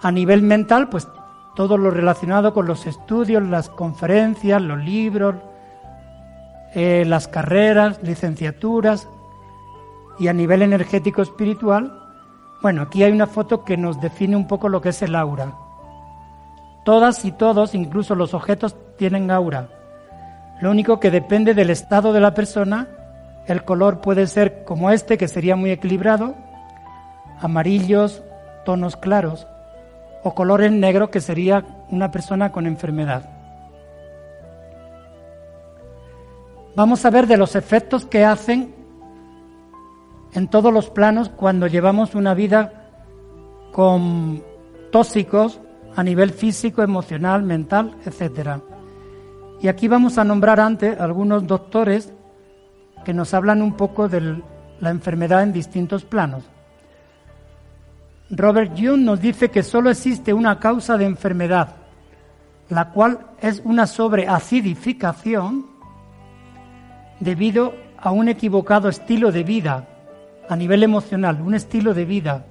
A 0.01 0.11
nivel 0.11 0.41
mental, 0.41 0.89
pues 0.89 1.07
todo 1.55 1.77
lo 1.77 1.91
relacionado 1.91 2.53
con 2.53 2.65
los 2.65 2.87
estudios, 2.87 3.43
las 3.43 3.69
conferencias, 3.69 4.61
los 4.61 4.79
libros, 4.79 5.35
eh, 6.73 7.03
las 7.05 7.27
carreras, 7.27 8.01
licenciaturas. 8.03 9.07
Y 10.19 10.27
a 10.27 10.33
nivel 10.33 10.61
energético 10.61 11.21
espiritual, 11.21 11.99
bueno, 12.61 12.83
aquí 12.83 13.03
hay 13.03 13.11
una 13.11 13.27
foto 13.27 13.63
que 13.63 13.77
nos 13.77 13.99
define 13.99 14.35
un 14.35 14.47
poco 14.47 14.69
lo 14.69 14.81
que 14.81 14.89
es 14.89 15.01
el 15.01 15.15
aura. 15.15 15.53
Todas 16.85 17.25
y 17.25 17.31
todos, 17.31 17.75
incluso 17.75 18.15
los 18.15 18.33
objetos, 18.33 18.75
tienen 18.97 19.31
aura. 19.31 19.69
Lo 20.61 20.71
único 20.71 20.99
que 20.99 21.11
depende 21.11 21.53
del 21.53 21.69
estado 21.69 22.13
de 22.13 22.19
la 22.19 22.33
persona, 22.33 22.87
el 23.47 23.63
color 23.63 24.01
puede 24.01 24.27
ser 24.27 24.63
como 24.63 24.91
este, 24.91 25.17
que 25.17 25.27
sería 25.27 25.55
muy 25.55 25.71
equilibrado, 25.71 26.35
amarillos, 27.41 28.23
tonos 28.65 28.95
claros, 28.95 29.47
o 30.23 30.33
color 30.33 30.63
en 30.63 30.79
negro, 30.79 31.11
que 31.11 31.21
sería 31.21 31.65
una 31.89 32.11
persona 32.11 32.51
con 32.51 32.65
enfermedad. 32.65 33.29
Vamos 36.75 37.05
a 37.05 37.09
ver 37.11 37.27
de 37.27 37.37
los 37.37 37.55
efectos 37.55 38.05
que 38.05 38.25
hacen 38.25 38.73
en 40.33 40.47
todos 40.47 40.73
los 40.73 40.89
planos 40.89 41.29
cuando 41.29 41.67
llevamos 41.67 42.15
una 42.15 42.33
vida 42.33 42.89
con 43.71 44.43
tóxicos 44.91 45.59
a 45.95 46.03
nivel 46.03 46.31
físico, 46.31 46.81
emocional, 46.81 47.43
mental, 47.43 47.95
etcétera. 48.05 48.61
Y 49.61 49.67
aquí 49.67 49.87
vamos 49.87 50.17
a 50.17 50.23
nombrar 50.23 50.59
antes 50.59 50.99
algunos 50.99 51.45
doctores 51.45 52.11
que 53.05 53.13
nos 53.13 53.33
hablan 53.33 53.61
un 53.61 53.73
poco 53.73 54.09
de 54.09 54.41
la 54.79 54.89
enfermedad 54.89 55.43
en 55.43 55.53
distintos 55.53 56.03
planos. 56.05 56.43
Robert 58.35 58.71
Jung 58.75 59.03
nos 59.03 59.21
dice 59.21 59.51
que 59.51 59.61
solo 59.61 59.91
existe 59.91 60.33
una 60.33 60.59
causa 60.59 60.97
de 60.97 61.05
enfermedad, 61.05 61.75
la 62.69 62.89
cual 62.89 63.19
es 63.39 63.61
una 63.63 63.85
sobreacidificación 63.85 65.67
debido 67.19 67.75
a 67.95 68.09
un 68.09 68.29
equivocado 68.29 68.89
estilo 68.89 69.31
de 69.31 69.43
vida 69.43 69.87
a 70.49 70.55
nivel 70.55 70.81
emocional, 70.81 71.41
un 71.41 71.53
estilo 71.53 71.93
de 71.93 72.05
vida, 72.05 72.45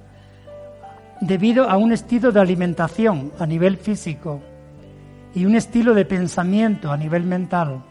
debido 1.19 1.69
a 1.69 1.75
un 1.75 1.91
estilo 1.91 2.31
de 2.31 2.39
alimentación 2.39 3.33
a 3.37 3.45
nivel 3.45 3.75
físico 3.75 4.41
y 5.35 5.43
un 5.43 5.55
estilo 5.55 5.93
de 5.93 6.05
pensamiento 6.05 6.93
a 6.93 6.97
nivel 6.97 7.23
mental. 7.23 7.83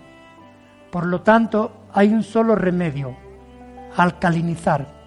Por 0.91 1.07
lo 1.07 1.21
tanto, 1.21 1.73
hay 1.93 2.09
un 2.09 2.23
solo 2.23 2.55
remedio, 2.55 3.15
alcalinizar. 3.99 5.02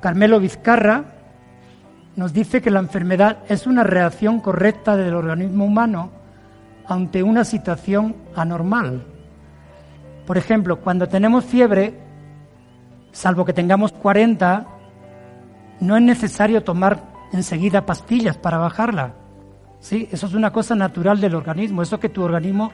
Carmelo 0.00 0.40
Vizcarra 0.40 1.04
nos 2.16 2.32
dice 2.32 2.60
que 2.62 2.70
la 2.70 2.80
enfermedad 2.80 3.38
es 3.48 3.66
una 3.66 3.84
reacción 3.84 4.40
correcta 4.40 4.96
del 4.96 5.14
organismo 5.14 5.64
humano 5.64 6.10
ante 6.86 7.22
una 7.22 7.44
situación 7.44 8.16
anormal. 8.34 9.04
Por 10.26 10.38
ejemplo, 10.38 10.80
cuando 10.80 11.08
tenemos 11.08 11.44
fiebre, 11.44 11.94
salvo 13.12 13.44
que 13.44 13.52
tengamos 13.52 13.92
40, 13.92 14.66
no 15.80 15.96
es 15.96 16.02
necesario 16.02 16.62
tomar 16.62 17.02
enseguida 17.32 17.86
pastillas 17.86 18.36
para 18.36 18.58
bajarla. 18.58 19.14
¿Sí? 19.80 20.08
Eso 20.10 20.26
es 20.26 20.34
una 20.34 20.52
cosa 20.52 20.74
natural 20.74 21.20
del 21.20 21.34
organismo, 21.34 21.82
eso 21.82 22.00
que 22.00 22.10
tu 22.10 22.22
organismo 22.22 22.72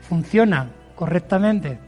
funciona 0.00 0.68
correctamente. 0.94 1.78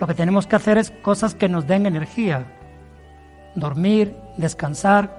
Lo 0.00 0.06
que 0.06 0.14
tenemos 0.14 0.46
que 0.46 0.56
hacer 0.56 0.78
es 0.78 0.90
cosas 0.90 1.34
que 1.34 1.48
nos 1.48 1.66
den 1.66 1.86
energía. 1.86 2.55
Dormir, 3.56 4.14
descansar, 4.36 5.10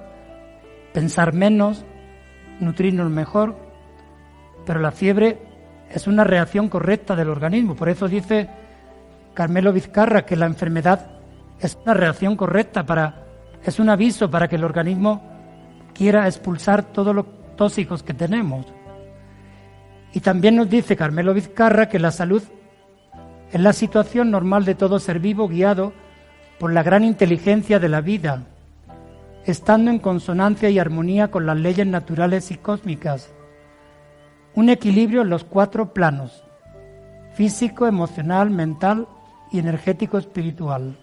pensar 0.93 1.33
menos, 1.33 1.83
nutrirnos 2.61 3.09
mejor. 3.09 3.57
Pero 4.65 4.79
la 4.79 4.91
fiebre 4.91 5.39
es 5.91 6.07
una 6.07 6.23
reacción 6.23 6.69
correcta 6.69 7.15
del 7.15 7.29
organismo. 7.29 7.75
Por 7.75 7.89
eso 7.89 8.07
dice 8.07 8.49
Carmelo 9.33 9.73
Vizcarra 9.73 10.25
que 10.25 10.35
la 10.35 10.45
enfermedad 10.45 11.07
es 11.59 11.77
una 11.83 11.93
reacción 11.93 12.35
correcta 12.35 12.85
para 12.85 13.25
es 13.63 13.79
un 13.79 13.89
aviso 13.89 14.29
para 14.31 14.47
que 14.47 14.55
el 14.55 14.63
organismo 14.63 15.21
quiera 15.93 16.27
expulsar 16.27 16.83
todos 16.83 17.13
los 17.13 17.25
tóxicos 17.55 18.03
que 18.03 18.13
tenemos. 18.13 18.65
Y 20.13 20.21
también 20.21 20.55
nos 20.55 20.69
dice 20.69 20.95
Carmelo 20.95 21.33
Vizcarra 21.33 21.89
que 21.89 21.99
la 21.99 22.11
salud 22.11 22.43
es 23.51 23.59
la 23.59 23.73
situación 23.73 24.31
normal 24.31 24.63
de 24.63 24.75
todo 24.75 24.99
ser 24.99 25.19
vivo 25.19 25.47
guiado 25.47 25.93
por 26.59 26.73
la 26.73 26.83
gran 26.83 27.03
inteligencia 27.03 27.79
de 27.79 27.89
la 27.89 28.01
vida, 28.01 28.43
estando 29.45 29.91
en 29.91 29.99
consonancia 29.99 30.69
y 30.69 30.79
armonía 30.79 31.29
con 31.29 31.45
las 31.45 31.57
leyes 31.57 31.87
naturales 31.87 32.51
y 32.51 32.55
cósmicas. 32.55 33.31
Un 34.55 34.69
equilibrio 34.69 35.21
en 35.21 35.29
los 35.29 35.43
cuatro 35.43 35.93
planos, 35.93 36.43
físico, 37.33 37.85
emocional, 37.85 38.49
mental 38.49 39.07
y 39.51 39.59
energético 39.59 40.17
espiritual. 40.17 40.97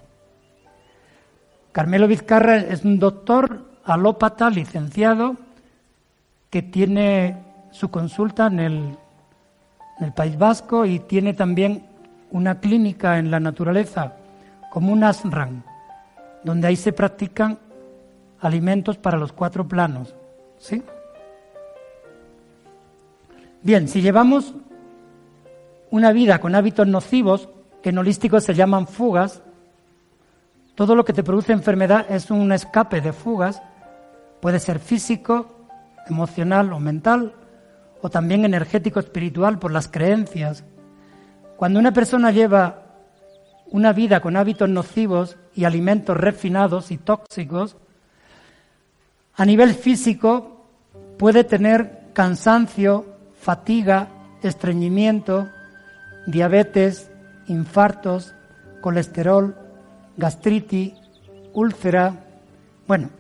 Carmelo 1.73 2.07
Vizcarra 2.07 2.57
es 2.59 2.85
un 2.85 2.99
doctor 2.99 3.65
alópata 3.85 4.51
licenciado 4.51 5.37
que 6.51 6.63
tiene 6.63 7.37
su 7.73 7.91
consulta 7.91 8.47
en 8.47 8.61
el, 8.61 8.99
País 10.15 10.37
Vasco 10.37 10.87
y 10.87 10.99
tiene 10.99 11.35
también 11.35 11.87
una 12.31 12.61
clínica 12.61 13.19
en 13.19 13.31
la 13.31 13.41
naturaleza, 13.41 14.17
como 14.75 14.93
un 14.93 15.05
asram, 15.05 15.63
donde 16.43 16.67
ahí 16.67 16.75
se 16.75 16.93
practican 16.93 17.61
alimentos 18.41 18.99
para 18.99 19.17
los 19.17 19.33
cuatro 19.33 19.69
planos. 19.69 20.17
¿Sí? 20.59 20.83
Bien, 23.63 23.87
si 23.87 24.03
llevamos 24.03 24.53
una 25.93 26.11
vida 26.11 26.41
con 26.41 26.57
hábitos 26.57 26.89
nocivos, 26.89 27.49
que 27.83 27.91
en 27.91 27.99
holístico 27.99 28.41
se 28.41 28.53
llaman 28.53 28.89
fugas. 28.89 29.43
Todo 30.75 30.97
lo 30.97 31.05
que 31.05 31.13
te 31.13 31.23
produce 31.23 31.53
enfermedad 31.53 32.07
es 32.09 32.33
un 32.33 32.51
escape 32.51 33.01
de 33.01 33.13
fugas. 33.13 33.63
Puede 34.41 34.59
ser 34.59 34.81
físico, 34.81 35.55
emocional 36.09 36.73
o 36.73 36.81
mental, 36.81 37.33
o 38.03 38.11
también 38.11 38.45
energético 38.45 38.99
espiritual 38.99 39.61
por 39.61 39.71
las 39.71 39.87
creencias. 39.87 40.65
Cuando 41.57 41.79
una 41.79 41.93
persona 41.93 42.33
lleva 42.33 42.84
una 43.75 43.93
vida 43.93 44.21
con 44.21 44.37
hábitos 44.37 44.69
nocivos 44.69 45.37
y 45.53 45.65
alimentos 45.65 46.17
refinados 46.17 46.93
y 46.93 46.97
tóxicos, 46.97 47.77
a 49.35 49.45
nivel 49.45 49.75
físico 49.75 50.65
puede 51.19 51.43
tener 51.43 52.05
cansancio, 52.13 53.05
fatiga, 53.37 54.07
estreñimiento, 54.45 55.49
diabetes, 56.29 57.11
infartos, 57.49 58.37
colesterol, 58.81 59.57
gastritis, 60.17 60.93
úlcera. 61.53 62.15
Bueno, 62.87 63.11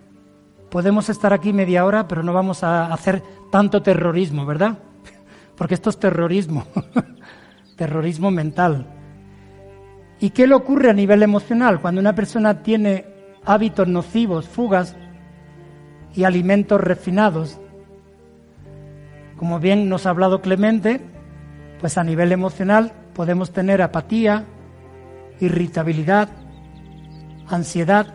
podemos 0.70 1.08
estar 1.08 1.32
aquí 1.32 1.52
media 1.52 1.84
hora, 1.84 2.06
pero 2.06 2.22
no 2.22 2.32
vamos 2.32 2.62
a 2.62 2.92
hacer 2.92 3.24
tanto 3.50 3.82
terrorismo, 3.82 4.46
¿verdad? 4.46 4.78
Porque 5.56 5.74
esto 5.74 5.90
es 5.90 5.98
terrorismo, 5.98 6.64
terrorismo 7.76 8.30
mental. 8.30 8.86
¿Y 10.24 10.30
qué 10.30 10.46
le 10.46 10.54
ocurre 10.54 10.88
a 10.88 10.94
nivel 10.94 11.22
emocional 11.22 11.82
cuando 11.82 12.00
una 12.00 12.14
persona 12.14 12.62
tiene 12.62 13.04
hábitos 13.44 13.86
nocivos, 13.86 14.48
fugas 14.48 14.96
y 16.14 16.24
alimentos 16.24 16.80
refinados? 16.80 17.60
Como 19.36 19.60
bien 19.60 19.90
nos 19.90 20.06
ha 20.06 20.08
hablado 20.08 20.40
Clemente, 20.40 21.02
pues 21.78 21.98
a 21.98 22.04
nivel 22.04 22.32
emocional 22.32 22.92
podemos 23.12 23.52
tener 23.52 23.82
apatía, 23.82 24.46
irritabilidad, 25.40 26.30
ansiedad, 27.46 28.14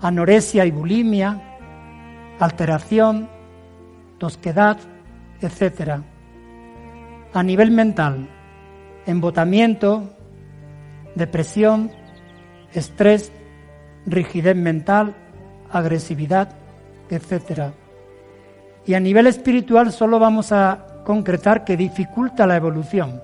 anorexia 0.00 0.64
y 0.64 0.70
bulimia, 0.70 1.42
alteración, 2.40 3.28
tosquedad, 4.16 4.78
etc. 5.42 6.00
A 7.34 7.42
nivel 7.42 7.70
mental, 7.70 8.30
embotamiento, 9.04 10.14
depresión, 11.14 11.90
estrés, 12.72 13.32
rigidez 14.06 14.56
mental, 14.56 15.14
agresividad, 15.70 16.50
etc. 17.10 17.72
Y 18.86 18.94
a 18.94 19.00
nivel 19.00 19.26
espiritual 19.26 19.92
solo 19.92 20.18
vamos 20.18 20.52
a 20.52 21.02
concretar 21.04 21.64
que 21.64 21.76
dificulta 21.76 22.46
la 22.46 22.56
evolución 22.56 23.22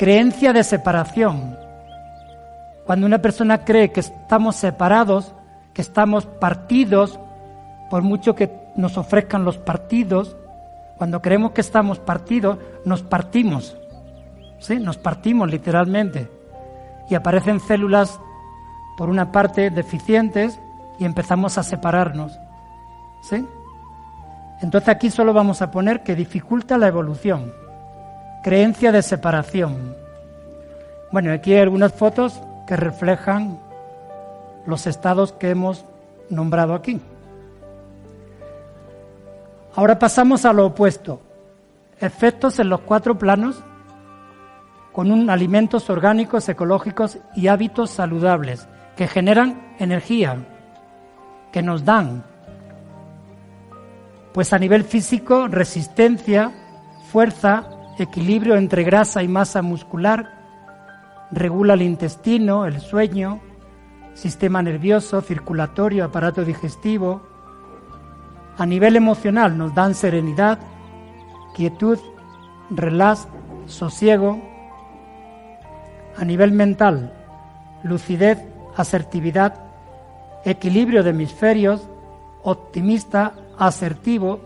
creencia 0.00 0.54
de 0.54 0.64
separación. 0.64 1.58
Cuando 2.86 3.04
una 3.04 3.20
persona 3.20 3.66
cree 3.66 3.92
que 3.92 4.00
estamos 4.00 4.56
separados, 4.56 5.34
que 5.74 5.82
estamos 5.82 6.24
partidos, 6.24 7.20
por 7.90 8.00
mucho 8.00 8.34
que 8.34 8.50
nos 8.76 8.96
ofrezcan 8.96 9.44
los 9.44 9.58
partidos, 9.58 10.38
cuando 10.96 11.20
creemos 11.20 11.50
que 11.50 11.60
estamos 11.60 11.98
partidos, 11.98 12.56
nos 12.86 13.02
partimos. 13.02 13.76
¿Sí? 14.58 14.78
Nos 14.78 14.96
partimos 14.96 15.50
literalmente. 15.50 16.30
Y 17.10 17.14
aparecen 17.14 17.60
células, 17.60 18.20
por 18.96 19.10
una 19.10 19.32
parte, 19.32 19.70
deficientes 19.70 20.60
y 20.98 21.04
empezamos 21.04 21.58
a 21.58 21.62
separarnos. 21.62 22.38
¿Sí? 23.22 23.46
Entonces 24.62 24.88
aquí 24.88 25.10
solo 25.10 25.32
vamos 25.32 25.60
a 25.60 25.70
poner 25.70 26.02
que 26.02 26.14
dificulta 26.14 26.78
la 26.78 26.88
evolución. 26.88 27.52
Creencia 28.42 28.92
de 28.92 29.02
separación. 29.02 29.96
Bueno, 31.10 31.32
aquí 31.32 31.52
hay 31.52 31.60
algunas 31.60 31.92
fotos 31.92 32.40
que 32.66 32.76
reflejan 32.76 33.58
los 34.66 34.86
estados 34.86 35.32
que 35.32 35.50
hemos 35.50 35.84
nombrado 36.28 36.74
aquí. 36.74 37.00
Ahora 39.74 39.98
pasamos 39.98 40.44
a 40.44 40.52
lo 40.52 40.66
opuesto. 40.66 41.20
Efectos 41.98 42.58
en 42.58 42.68
los 42.68 42.80
cuatro 42.80 43.18
planos 43.18 43.62
con 45.00 45.12
un 45.12 45.30
alimentos 45.30 45.88
orgánicos, 45.88 46.46
ecológicos 46.50 47.16
y 47.34 47.48
hábitos 47.48 47.88
saludables 47.88 48.68
que 48.96 49.08
generan 49.08 49.74
energía, 49.78 50.36
que 51.52 51.62
nos 51.62 51.86
dan. 51.86 52.22
Pues 54.34 54.52
a 54.52 54.58
nivel 54.58 54.84
físico, 54.84 55.48
resistencia, 55.48 56.52
fuerza, 57.10 57.66
equilibrio 57.98 58.56
entre 58.56 58.84
grasa 58.84 59.22
y 59.22 59.28
masa 59.28 59.62
muscular, 59.62 60.34
regula 61.30 61.72
el 61.72 61.80
intestino, 61.80 62.66
el 62.66 62.78
sueño, 62.78 63.40
sistema 64.12 64.60
nervioso, 64.60 65.22
circulatorio, 65.22 66.04
aparato 66.04 66.44
digestivo. 66.44 67.22
A 68.58 68.66
nivel 68.66 68.96
emocional 68.96 69.56
nos 69.56 69.74
dan 69.74 69.94
serenidad, 69.94 70.58
quietud, 71.56 71.98
relax, 72.68 73.26
sosiego. 73.64 74.49
A 76.20 76.24
nivel 76.26 76.52
mental, 76.52 77.14
lucidez, 77.82 78.38
asertividad, 78.76 79.54
equilibrio 80.44 81.02
de 81.02 81.10
hemisferios, 81.10 81.88
optimista, 82.42 83.32
asertivo, 83.58 84.40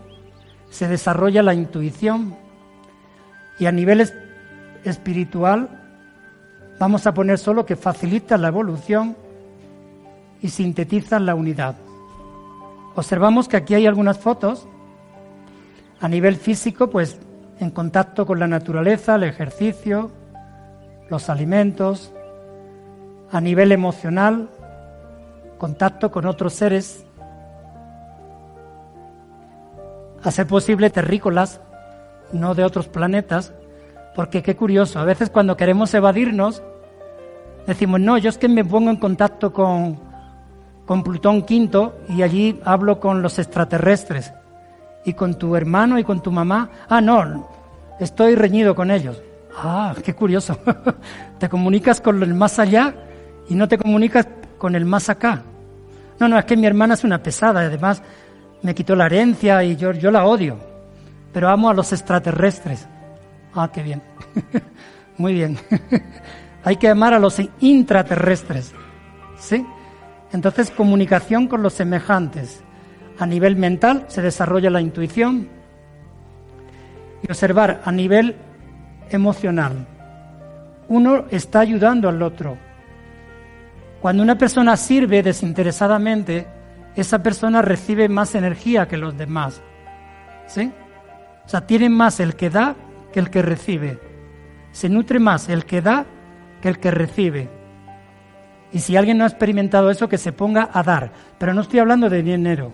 se 0.69 0.87
desarrolla 0.87 1.43
la 1.43 1.53
intuición. 1.53 2.37
Y 3.59 3.65
a 3.65 3.73
nivel 3.73 4.09
espiritual, 4.85 5.69
vamos 6.79 7.07
a 7.07 7.13
poner 7.13 7.37
solo 7.37 7.65
que 7.65 7.75
facilita 7.75 8.37
la 8.37 8.47
evolución 8.47 9.17
y 10.41 10.47
sintetiza 10.47 11.19
la 11.19 11.35
unidad. 11.35 11.75
Observamos 12.95 13.49
que 13.49 13.57
aquí 13.57 13.73
hay 13.73 13.85
algunas 13.85 14.17
fotos 14.17 14.65
a 15.99 16.07
nivel 16.07 16.37
físico, 16.37 16.89
pues 16.89 17.19
en 17.59 17.69
contacto 17.69 18.25
con 18.25 18.39
la 18.39 18.47
naturaleza, 18.47 19.15
el 19.15 19.23
ejercicio, 19.23 20.11
los 21.09 21.29
alimentos, 21.29 22.13
a 23.31 23.41
nivel 23.41 23.71
emocional, 23.71 24.49
contacto 25.57 26.11
con 26.11 26.25
otros 26.25 26.53
seres, 26.53 27.05
a 30.23 30.31
ser 30.31 30.47
posible 30.47 30.89
terrícolas, 30.89 31.61
no 32.31 32.55
de 32.55 32.63
otros 32.63 32.87
planetas, 32.87 33.53
porque 34.15 34.41
qué 34.41 34.55
curioso, 34.55 34.99
a 34.99 35.05
veces 35.05 35.29
cuando 35.29 35.57
queremos 35.57 35.93
evadirnos, 35.93 36.63
decimos, 37.67 37.99
no, 37.99 38.17
yo 38.17 38.29
es 38.29 38.37
que 38.37 38.47
me 38.47 38.63
pongo 38.63 38.89
en 38.89 38.97
contacto 38.97 39.51
con, 39.51 39.99
con 40.85 41.03
Plutón 41.03 41.45
V 41.47 41.91
y 42.09 42.21
allí 42.21 42.59
hablo 42.63 42.99
con 42.99 43.21
los 43.21 43.39
extraterrestres. 43.39 44.33
Y 45.07 45.13
con 45.13 45.35
tu 45.35 45.55
hermano 45.55 45.99
y 45.99 46.03
con 46.03 46.21
tu 46.21 46.31
mamá, 46.31 46.69
ah, 46.89 46.99
no, 46.99 47.47
estoy 47.99 48.33
reñido 48.33 48.73
con 48.73 48.89
ellos. 48.89 49.21
Ah, 49.57 49.95
qué 50.03 50.13
curioso. 50.13 50.59
te 51.39 51.49
comunicas 51.49 52.01
con 52.01 52.21
el 52.21 52.33
más 52.33 52.59
allá 52.59 52.93
y 53.47 53.55
no 53.55 53.67
te 53.67 53.77
comunicas 53.77 54.27
con 54.57 54.75
el 54.75 54.85
más 54.85 55.09
acá. 55.09 55.43
No, 56.19 56.27
no, 56.27 56.37
es 56.37 56.45
que 56.45 56.57
mi 56.57 56.65
hermana 56.65 56.93
es 56.93 57.03
una 57.03 57.21
pesada, 57.21 57.61
además 57.61 58.01
me 58.61 58.73
quitó 58.73 58.95
la 58.95 59.05
herencia 59.05 59.63
y 59.63 59.75
yo, 59.75 59.91
yo 59.91 60.11
la 60.11 60.25
odio, 60.25 60.57
pero 61.31 61.49
amo 61.49 61.69
a 61.69 61.73
los 61.73 61.91
extraterrestres. 61.93 62.87
Ah, 63.53 63.69
qué 63.71 63.83
bien. 63.83 64.01
Muy 65.17 65.33
bien. 65.33 65.57
Hay 66.63 66.77
que 66.77 66.89
amar 66.89 67.13
a 67.13 67.19
los 67.19 67.39
intraterrestres. 67.59 68.73
¿Sí? 69.37 69.65
Entonces, 70.33 70.71
comunicación 70.71 71.47
con 71.47 71.61
los 71.61 71.73
semejantes. 71.73 72.61
A 73.19 73.25
nivel 73.25 73.55
mental 73.55 74.05
se 74.07 74.21
desarrolla 74.21 74.69
la 74.69 74.81
intuición 74.81 75.47
y 77.21 77.31
observar 77.31 77.81
a 77.85 77.91
nivel 77.91 78.35
emocional. 79.09 79.87
Uno 80.87 81.25
está 81.29 81.59
ayudando 81.61 82.09
al 82.09 82.21
otro. 82.21 82.57
Cuando 84.01 84.21
una 84.21 84.37
persona 84.37 84.77
sirve 84.77 85.23
desinteresadamente, 85.23 86.47
esa 86.95 87.21
persona 87.23 87.61
recibe 87.61 88.07
más 88.07 88.35
energía 88.35 88.87
que 88.87 88.97
los 88.97 89.17
demás. 89.17 89.61
¿Sí? 90.47 90.71
O 91.45 91.49
sea, 91.49 91.65
tiene 91.65 91.89
más 91.89 92.19
el 92.19 92.35
que 92.35 92.49
da 92.49 92.75
que 93.11 93.19
el 93.19 93.29
que 93.29 93.41
recibe. 93.41 93.99
Se 94.71 94.89
nutre 94.89 95.19
más 95.19 95.49
el 95.49 95.65
que 95.65 95.81
da 95.81 96.05
que 96.61 96.69
el 96.69 96.79
que 96.79 96.91
recibe. 96.91 97.49
Y 98.71 98.79
si 98.79 98.97
alguien 98.97 99.17
no 99.17 99.23
ha 99.23 99.27
experimentado 99.27 99.89
eso, 99.89 100.09
que 100.09 100.17
se 100.17 100.33
ponga 100.33 100.69
a 100.71 100.83
dar. 100.83 101.11
Pero 101.37 101.53
no 101.53 101.61
estoy 101.61 101.79
hablando 101.79 102.09
de 102.09 102.21
dinero. 102.21 102.73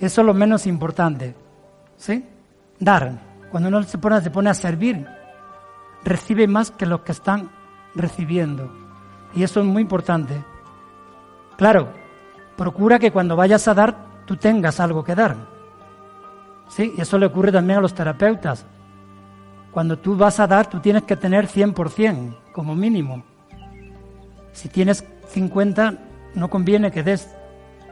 Eso 0.00 0.20
es 0.20 0.26
lo 0.26 0.34
menos 0.34 0.66
importante. 0.66 1.34
¿Sí? 1.96 2.24
Dar. 2.80 3.31
Cuando 3.52 3.68
uno 3.68 3.82
se 3.82 3.98
pone, 3.98 4.22
se 4.22 4.30
pone 4.30 4.48
a 4.48 4.54
servir, 4.54 5.06
recibe 6.02 6.48
más 6.48 6.70
que 6.70 6.86
los 6.86 7.02
que 7.02 7.12
están 7.12 7.50
recibiendo. 7.94 8.72
Y 9.34 9.42
eso 9.42 9.60
es 9.60 9.66
muy 9.66 9.82
importante. 9.82 10.42
Claro, 11.58 11.90
procura 12.56 12.98
que 12.98 13.12
cuando 13.12 13.36
vayas 13.36 13.68
a 13.68 13.74
dar, 13.74 13.94
tú 14.24 14.36
tengas 14.36 14.80
algo 14.80 15.04
que 15.04 15.14
dar. 15.14 15.36
¿Sí? 16.68 16.94
Y 16.96 17.02
eso 17.02 17.18
le 17.18 17.26
ocurre 17.26 17.52
también 17.52 17.78
a 17.78 17.82
los 17.82 17.92
terapeutas. 17.92 18.64
Cuando 19.70 19.98
tú 19.98 20.16
vas 20.16 20.40
a 20.40 20.46
dar, 20.46 20.70
tú 20.70 20.80
tienes 20.80 21.02
que 21.02 21.16
tener 21.16 21.46
100% 21.46 22.34
como 22.52 22.74
mínimo. 22.74 23.22
Si 24.52 24.70
tienes 24.70 25.04
50, 25.28 25.98
no 26.34 26.48
conviene 26.48 26.90
que 26.90 27.02
des. 27.02 27.28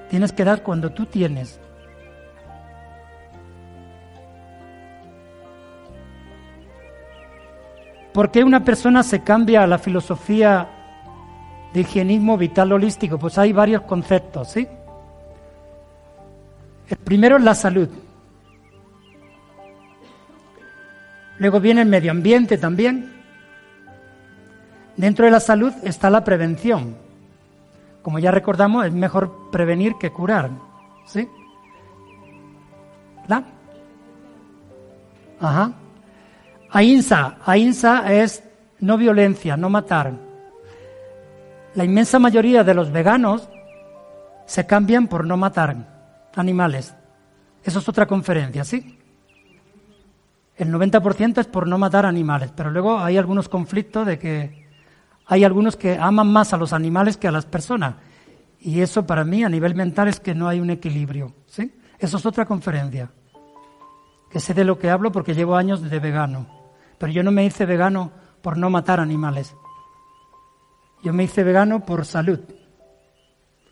Tienes 0.08 0.32
que 0.32 0.44
dar 0.44 0.62
cuando 0.62 0.88
tú 0.88 1.04
tienes. 1.04 1.60
¿Por 8.12 8.30
qué 8.30 8.42
una 8.42 8.64
persona 8.64 9.02
se 9.02 9.22
cambia 9.22 9.62
a 9.62 9.66
la 9.66 9.78
filosofía 9.78 10.68
de 11.72 11.80
higienismo 11.80 12.36
vital 12.36 12.72
holístico? 12.72 13.18
Pues 13.18 13.38
hay 13.38 13.52
varios 13.52 13.82
conceptos, 13.82 14.48
¿sí? 14.48 14.66
El 16.88 16.96
primero 16.96 17.36
es 17.36 17.42
la 17.44 17.54
salud. 17.54 17.88
Luego 21.38 21.60
viene 21.60 21.82
el 21.82 21.88
medio 21.88 22.10
ambiente 22.10 22.58
también. 22.58 23.12
Dentro 24.96 25.24
de 25.24 25.30
la 25.30 25.40
salud 25.40 25.72
está 25.84 26.10
la 26.10 26.24
prevención. 26.24 26.96
Como 28.02 28.18
ya 28.18 28.30
recordamos, 28.30 28.86
es 28.86 28.92
mejor 28.92 29.50
prevenir 29.52 29.94
que 30.00 30.10
curar. 30.10 30.50
¿Sí? 31.06 31.28
¿La? 33.28 33.44
Ajá. 35.40 35.72
Ahimsa. 36.70 37.36
Ahimsa 37.44 38.12
es 38.12 38.42
no 38.80 38.96
violencia, 38.96 39.56
no 39.56 39.68
matar. 39.68 40.12
La 41.74 41.84
inmensa 41.84 42.18
mayoría 42.18 42.64
de 42.64 42.74
los 42.74 42.90
veganos 42.90 43.48
se 44.46 44.66
cambian 44.66 45.06
por 45.06 45.24
no 45.24 45.36
matar 45.36 45.76
animales. 46.34 46.94
Eso 47.62 47.78
es 47.78 47.88
otra 47.88 48.06
conferencia, 48.06 48.64
¿sí? 48.64 48.98
El 50.56 50.72
90% 50.72 51.38
es 51.38 51.46
por 51.46 51.66
no 51.66 51.78
matar 51.78 52.04
animales, 52.04 52.52
pero 52.54 52.70
luego 52.70 52.98
hay 52.98 53.16
algunos 53.16 53.48
conflictos 53.48 54.06
de 54.06 54.18
que 54.18 54.68
hay 55.26 55.44
algunos 55.44 55.76
que 55.76 55.96
aman 55.96 56.26
más 56.26 56.52
a 56.52 56.56
los 56.56 56.72
animales 56.72 57.16
que 57.16 57.28
a 57.28 57.32
las 57.32 57.46
personas. 57.46 57.94
Y 58.58 58.80
eso 58.80 59.06
para 59.06 59.24
mí 59.24 59.44
a 59.44 59.48
nivel 59.48 59.74
mental 59.74 60.08
es 60.08 60.20
que 60.20 60.34
no 60.34 60.48
hay 60.48 60.60
un 60.60 60.70
equilibrio, 60.70 61.32
¿sí? 61.46 61.72
Eso 61.98 62.16
es 62.16 62.26
otra 62.26 62.44
conferencia. 62.44 63.10
Que 64.30 64.40
sé 64.40 64.52
de 64.52 64.64
lo 64.64 64.78
que 64.78 64.90
hablo 64.90 65.12
porque 65.12 65.34
llevo 65.34 65.56
años 65.56 65.88
de 65.88 65.98
vegano. 65.98 66.59
Pero 67.00 67.12
yo 67.14 67.22
no 67.22 67.30
me 67.32 67.46
hice 67.46 67.64
vegano 67.64 68.12
por 68.42 68.58
no 68.58 68.68
matar 68.68 69.00
animales. 69.00 69.56
Yo 71.02 71.14
me 71.14 71.24
hice 71.24 71.42
vegano 71.42 71.80
por 71.80 72.04
salud. 72.04 72.40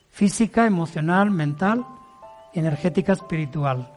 Física, 0.09 0.65
emocional, 0.65 1.31
mental, 1.31 1.85
energética, 2.55 3.13
espiritual. 3.13 3.93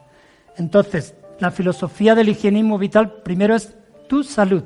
Entonces, 0.57 1.15
la 1.39 1.49
filosofía 1.49 2.13
del 2.13 2.27
higienismo 2.27 2.77
vital 2.77 3.21
primero 3.23 3.55
es 3.55 3.73
tu 4.09 4.21
salud. 4.21 4.63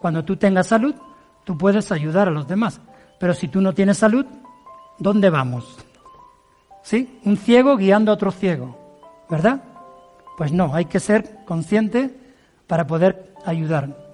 Cuando 0.00 0.24
tú 0.24 0.38
tengas 0.38 0.68
salud, 0.68 0.94
tú 1.44 1.58
puedes 1.58 1.92
ayudar 1.92 2.28
a 2.28 2.30
los 2.32 2.48
demás. 2.48 2.80
Pero 3.20 3.34
si 3.34 3.48
tú 3.48 3.60
no 3.60 3.74
tienes 3.74 3.98
salud, 3.98 4.24
¿dónde 4.98 5.28
vamos? 5.28 5.76
¿Sí? 6.82 7.20
Un 7.26 7.36
ciego 7.36 7.76
guiando 7.76 8.10
a 8.10 8.14
otro 8.14 8.30
ciego, 8.30 8.78
¿verdad? 9.28 9.62
Pues 10.38 10.50
no, 10.50 10.74
hay 10.74 10.86
que 10.86 10.98
ser 10.98 11.44
consciente 11.44 12.24
para 12.66 12.86
poder 12.86 13.33
ayudar. 13.44 14.04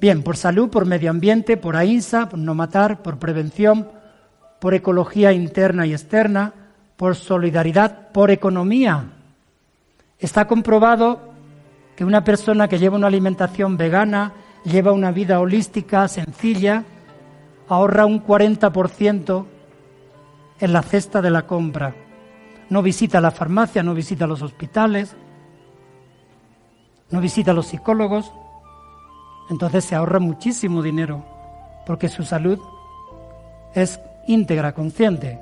Bien, 0.00 0.22
por 0.22 0.36
salud, 0.36 0.68
por 0.68 0.84
medio 0.84 1.10
ambiente, 1.10 1.56
por 1.56 1.76
AINSA, 1.76 2.28
por 2.28 2.38
no 2.38 2.54
matar, 2.54 3.02
por 3.02 3.18
prevención, 3.18 3.88
por 4.60 4.74
ecología 4.74 5.32
interna 5.32 5.86
y 5.86 5.92
externa, 5.92 6.52
por 6.96 7.14
solidaridad, 7.14 8.10
por 8.12 8.30
economía. 8.30 9.04
Está 10.18 10.46
comprobado 10.46 11.32
que 11.96 12.04
una 12.04 12.24
persona 12.24 12.68
que 12.68 12.78
lleva 12.78 12.96
una 12.96 13.06
alimentación 13.06 13.76
vegana, 13.76 14.32
lleva 14.64 14.92
una 14.92 15.12
vida 15.12 15.40
holística, 15.40 16.08
sencilla, 16.08 16.84
ahorra 17.68 18.06
un 18.06 18.24
40% 18.24 19.46
en 20.60 20.72
la 20.72 20.82
cesta 20.82 21.22
de 21.22 21.30
la 21.30 21.46
compra. 21.46 21.94
No 22.70 22.82
visita 22.82 23.20
la 23.20 23.30
farmacia, 23.30 23.82
no 23.82 23.94
visita 23.94 24.26
los 24.26 24.42
hospitales, 24.42 25.16
no 27.12 27.20
visita 27.20 27.52
los 27.52 27.66
psicólogos. 27.66 28.32
Entonces 29.50 29.84
se 29.84 29.94
ahorra 29.94 30.18
muchísimo 30.18 30.82
dinero 30.82 31.24
porque 31.86 32.08
su 32.08 32.24
salud 32.24 32.58
es 33.74 34.00
íntegra, 34.26 34.72
consciente. 34.72 35.38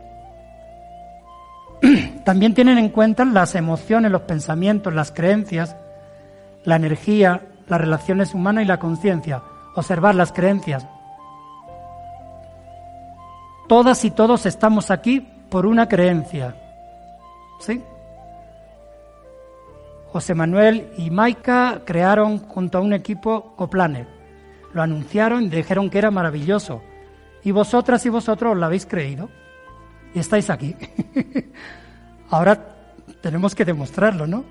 También 2.25 2.55
tienen 2.55 2.79
en 2.79 2.91
cuenta 2.91 3.25
las 3.25 3.55
emociones, 3.55 4.11
los 4.11 4.23
pensamientos, 4.23 4.93
las 4.93 5.13
creencias, 5.13 5.77
la 6.65 6.77
energía, 6.77 7.43
las 7.69 7.81
relaciones 7.81 8.35
humanas 8.35 8.65
y 8.65 8.67
la 8.67 8.79
conciencia. 8.79 9.43
Observar 9.75 10.15
las 10.15 10.33
creencias. 10.33 10.87
Todas 13.69 14.05
y 14.05 14.11
todos 14.11 14.47
estamos 14.47 14.91
aquí 14.91 15.21
por 15.49 15.67
una 15.67 15.89
creencia. 15.89 16.57
¿Sí? 17.61 17.83
José 20.13 20.35
Manuel 20.35 20.89
y 20.99 21.11
Maika 21.11 21.83
crearon 21.85 22.39
junto 22.39 22.79
a 22.79 22.81
un 22.81 22.93
equipo 22.93 23.55
Coplanet. 23.57 24.09
Lo 24.73 24.83
anunciaron 24.83 25.45
y 25.45 25.49
dijeron 25.49 25.89
que 25.89 25.99
era 25.99 26.11
maravilloso. 26.11 26.83
Y 27.45 27.53
vosotras 27.53 28.05
y 28.07 28.09
vosotros 28.09 28.57
lo 28.57 28.67
habéis 28.67 28.87
creído. 28.87 29.29
Y 30.15 30.19
estáis 30.19 30.51
aquí. 30.51 30.75
Ahora 32.31 32.77
tenemos 33.21 33.55
que 33.55 33.65
demostrarlo, 33.65 34.27
¿no? 34.27 34.45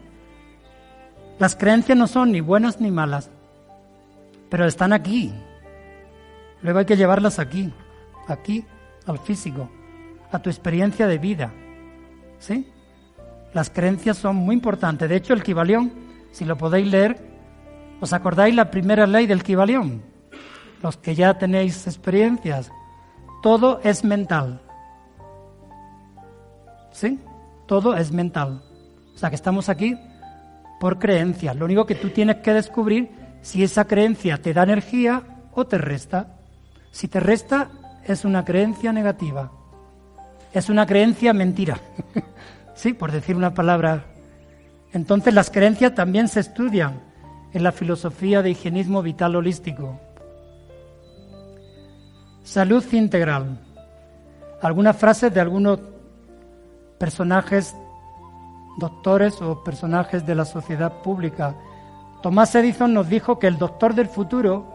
Las 1.39 1.55
creencias 1.55 1.97
no 1.97 2.07
son 2.07 2.31
ni 2.31 2.41
buenas 2.41 2.81
ni 2.81 2.91
malas, 2.91 3.29
pero 4.49 4.65
están 4.65 4.91
aquí. 4.91 5.33
Luego 6.61 6.79
hay 6.79 6.85
que 6.85 6.97
llevarlas 6.97 7.39
aquí, 7.39 7.73
aquí, 8.27 8.65
al 9.05 9.19
físico, 9.19 9.69
a 10.31 10.39
tu 10.39 10.49
experiencia 10.49 11.07
de 11.07 11.17
vida. 11.17 11.53
¿Sí? 12.39 12.69
Las 13.53 13.69
creencias 13.69 14.17
son 14.17 14.35
muy 14.35 14.55
importantes. 14.55 15.09
De 15.09 15.15
hecho, 15.15 15.33
el 15.33 15.43
Kibalión, 15.43 15.91
si 16.31 16.45
lo 16.45 16.57
podéis 16.57 16.88
leer, 16.88 17.17
¿os 17.99 18.13
acordáis 18.13 18.55
la 18.55 18.69
primera 18.69 19.07
ley 19.07 19.25
del 19.25 19.43
Kibalión? 19.43 20.03
Los 20.83 20.97
que 20.97 21.15
ya 21.15 21.38
tenéis 21.38 21.88
experiencias, 21.88 22.71
todo 23.41 23.79
es 23.83 24.03
mental. 24.03 24.62
¿Sí? 26.91 27.19
Todo 27.65 27.95
es 27.95 28.12
mental. 28.12 28.63
O 29.13 29.17
sea 29.17 29.29
que 29.29 29.35
estamos 29.35 29.67
aquí 29.69 29.97
por 30.79 30.99
creencia. 30.99 31.53
Lo 31.53 31.65
único 31.65 31.85
que 31.85 31.95
tú 31.95 32.09
tienes 32.09 32.38
que 32.38 32.53
descubrir 32.53 33.09
si 33.41 33.63
esa 33.63 33.85
creencia 33.85 34.41
te 34.41 34.53
da 34.53 34.63
energía 34.63 35.23
o 35.53 35.65
te 35.65 35.77
resta. 35.77 36.38
Si 36.91 37.07
te 37.07 37.19
resta, 37.19 37.69
es 38.05 38.25
una 38.25 38.45
creencia 38.45 38.93
negativa. 38.93 39.51
Es 40.53 40.69
una 40.69 40.85
creencia 40.85 41.33
mentira. 41.33 41.79
sí, 42.79 42.93
por 42.93 43.11
decir 43.11 43.35
una 43.35 43.53
palabra. 43.53 44.05
Entonces 44.93 45.33
las 45.33 45.51
creencias 45.51 45.93
también 45.93 46.29
se 46.29 46.39
estudian 46.39 47.01
en 47.53 47.63
la 47.63 47.73
filosofía 47.73 48.41
de 48.41 48.51
higienismo 48.51 49.01
vital 49.01 49.35
holístico. 49.35 49.99
Salud 52.43 52.83
integral. 52.93 53.59
Algunas 54.61 54.95
frases 54.95 55.33
de 55.33 55.41
algunos 55.41 55.79
personajes 56.97 57.75
doctores 58.77 59.41
o 59.41 59.61
personajes 59.61 60.25
de 60.25 60.35
la 60.35 60.45
sociedad 60.45 61.01
pública. 61.01 61.55
Tomás 62.23 62.55
Edison 62.55 62.93
nos 62.93 63.09
dijo 63.09 63.39
que 63.39 63.47
el 63.47 63.57
doctor 63.57 63.93
del 63.93 64.07
futuro 64.07 64.65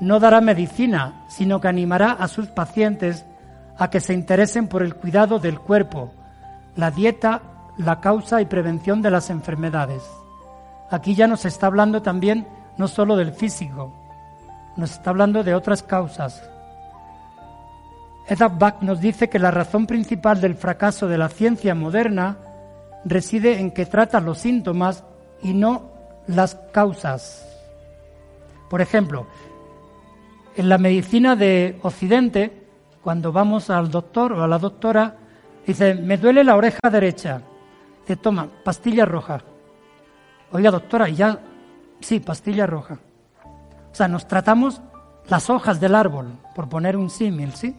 no 0.00 0.20
dará 0.20 0.40
medicina, 0.40 1.26
sino 1.28 1.60
que 1.60 1.68
animará 1.68 2.12
a 2.12 2.28
sus 2.28 2.46
pacientes 2.48 3.26
a 3.76 3.90
que 3.90 4.00
se 4.00 4.14
interesen 4.14 4.68
por 4.68 4.82
el 4.82 4.94
cuidado 4.94 5.38
del 5.38 5.60
cuerpo, 5.60 6.12
la 6.76 6.90
dieta, 6.90 7.42
la 7.76 8.00
causa 8.00 8.40
y 8.40 8.46
prevención 8.46 9.02
de 9.02 9.10
las 9.10 9.30
enfermedades. 9.30 10.02
Aquí 10.90 11.14
ya 11.14 11.26
nos 11.26 11.44
está 11.44 11.66
hablando 11.66 12.02
también 12.02 12.46
no 12.76 12.88
solo 12.88 13.16
del 13.16 13.32
físico, 13.32 13.92
nos 14.76 14.92
está 14.92 15.10
hablando 15.10 15.42
de 15.42 15.54
otras 15.54 15.82
causas. 15.82 16.42
Edward 18.26 18.58
Bach 18.58 18.82
nos 18.82 19.00
dice 19.00 19.28
que 19.28 19.38
la 19.38 19.50
razón 19.50 19.86
principal 19.86 20.40
del 20.40 20.54
fracaso 20.54 21.08
de 21.08 21.18
la 21.18 21.28
ciencia 21.28 21.74
moderna 21.74 22.38
reside 23.04 23.60
en 23.60 23.70
que 23.70 23.86
trata 23.86 24.20
los 24.20 24.38
síntomas 24.38 25.04
y 25.42 25.52
no 25.52 25.90
las 26.26 26.54
causas. 26.72 27.46
Por 28.70 28.80
ejemplo, 28.80 29.26
en 30.56 30.68
la 30.68 30.78
medicina 30.78 31.36
de 31.36 31.78
Occidente, 31.82 32.66
cuando 33.02 33.30
vamos 33.30 33.68
al 33.68 33.90
doctor 33.90 34.32
o 34.32 34.42
a 34.42 34.48
la 34.48 34.58
doctora, 34.58 35.16
dice, 35.66 35.94
me 35.94 36.16
duele 36.16 36.44
la 36.44 36.56
oreja 36.56 36.90
derecha. 36.90 37.40
Dice, 38.00 38.16
toma, 38.16 38.48
pastilla 38.64 39.04
roja. 39.04 39.40
Oiga, 40.52 40.70
doctora, 40.70 41.08
ya, 41.08 41.38
sí, 42.00 42.20
pastilla 42.20 42.66
roja. 42.66 42.98
O 43.90 43.94
sea, 43.94 44.08
nos 44.08 44.26
tratamos 44.26 44.80
las 45.28 45.48
hojas 45.50 45.80
del 45.80 45.94
árbol, 45.94 46.38
por 46.54 46.68
poner 46.68 46.96
un 46.96 47.10
símil, 47.10 47.52
¿sí? 47.54 47.74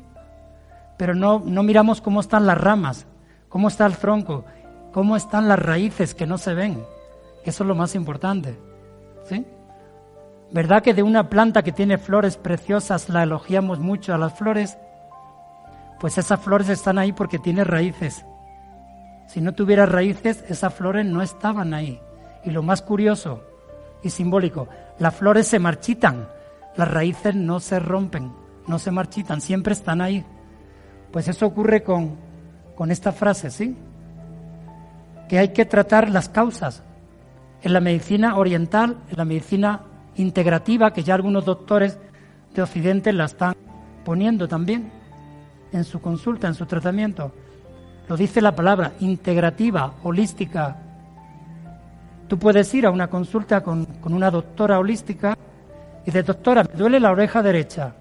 Pero 0.98 1.14
no, 1.14 1.42
no 1.46 1.64
miramos 1.64 2.02
cómo 2.02 2.22
están 2.22 2.46
las 2.46 2.58
ramas, 2.58 3.06
cómo 3.50 3.68
está 3.68 3.86
el 3.86 3.98
tronco, 3.98 4.46
cómo 4.94 5.16
están 5.16 5.48
las 5.48 5.60
raíces 5.60 6.16
que 6.16 6.26
no 6.26 6.38
se 6.38 6.54
ven. 6.54 6.84
Eso 7.44 7.64
es 7.64 7.68
lo 7.68 7.76
más 7.76 7.96
importante. 7.96 8.58
¿Sí? 9.26 9.46
¿Verdad 10.52 10.84
que 10.84 10.94
de 10.94 11.04
una 11.04 11.30
planta 11.30 11.64
que 11.64 11.72
tiene 11.72 11.98
flores 11.98 12.38
preciosas 12.38 13.10
la 13.10 13.24
elogiamos 13.24 13.80
mucho 13.80 14.14
a 14.14 14.18
las 14.18 14.38
flores? 14.38 14.78
Pues 16.00 16.18
esas 16.18 16.40
flores 16.40 16.70
están 16.70 16.98
ahí 16.98 17.14
porque 17.14 17.40
tiene 17.40 17.64
raíces. 17.64 18.26
Si 19.28 19.42
no 19.42 19.54
tuviera 19.54 19.86
raíces, 19.86 20.44
esas 20.48 20.74
flores 20.74 21.06
no 21.06 21.22
estaban 21.22 21.74
ahí. 21.74 22.00
Y 22.44 22.52
lo 22.52 22.62
más 22.62 22.82
curioso 22.82 23.44
y 24.04 24.10
simbólico, 24.10 24.68
las 25.00 25.16
flores 25.16 25.48
se 25.48 25.60
marchitan, 25.60 26.28
las 26.76 26.92
raíces 26.92 27.36
no 27.36 27.60
se 27.60 27.80
rompen, 27.80 28.32
no 28.68 28.78
se 28.78 28.92
marchitan, 28.92 29.42
siempre 29.42 29.74
están 29.74 30.02
ahí. 30.02 30.24
Pues 31.12 31.28
eso 31.28 31.48
ocurre 31.48 31.82
con, 31.82 32.16
con 32.76 32.92
esta 32.92 33.12
frase, 33.12 33.50
¿sí? 33.50 33.76
que 35.28 35.40
hay 35.40 35.50
que 35.50 35.66
tratar 35.66 36.10
las 36.10 36.30
causas. 36.30 36.84
En 37.62 37.74
la 37.74 37.80
medicina 37.80 38.38
oriental, 38.38 38.98
en 39.10 39.18
la 39.18 39.26
medicina 39.26 39.82
integrativa, 40.16 40.94
que 40.94 41.04
ya 41.04 41.16
algunos 41.16 41.46
doctores 41.46 41.98
de 42.54 42.62
Occidente 42.62 43.12
la 43.12 43.26
están 43.26 43.56
poniendo 44.04 44.48
también 44.48 44.92
en 45.72 45.84
su 45.84 46.02
consulta, 46.02 46.48
en 46.48 46.54
su 46.54 46.66
tratamiento. 46.66 47.32
Lo 48.08 48.18
dice 48.18 48.42
la 48.42 48.56
palabra, 48.56 48.94
integrativa, 49.00 49.94
holística. 50.04 50.78
Tú 52.28 52.38
puedes 52.38 52.74
ir 52.74 52.86
a 52.86 52.92
una 52.92 53.08
consulta 53.08 53.62
con, 53.62 53.86
con 53.86 54.14
una 54.14 54.32
doctora 54.32 54.80
holística 54.80 55.38
y 56.04 56.06
dices, 56.06 56.26
doctora, 56.26 56.64
me 56.64 56.78
duele 56.78 57.00
la 57.00 57.12
oreja 57.12 57.42
derecha. 57.42 57.96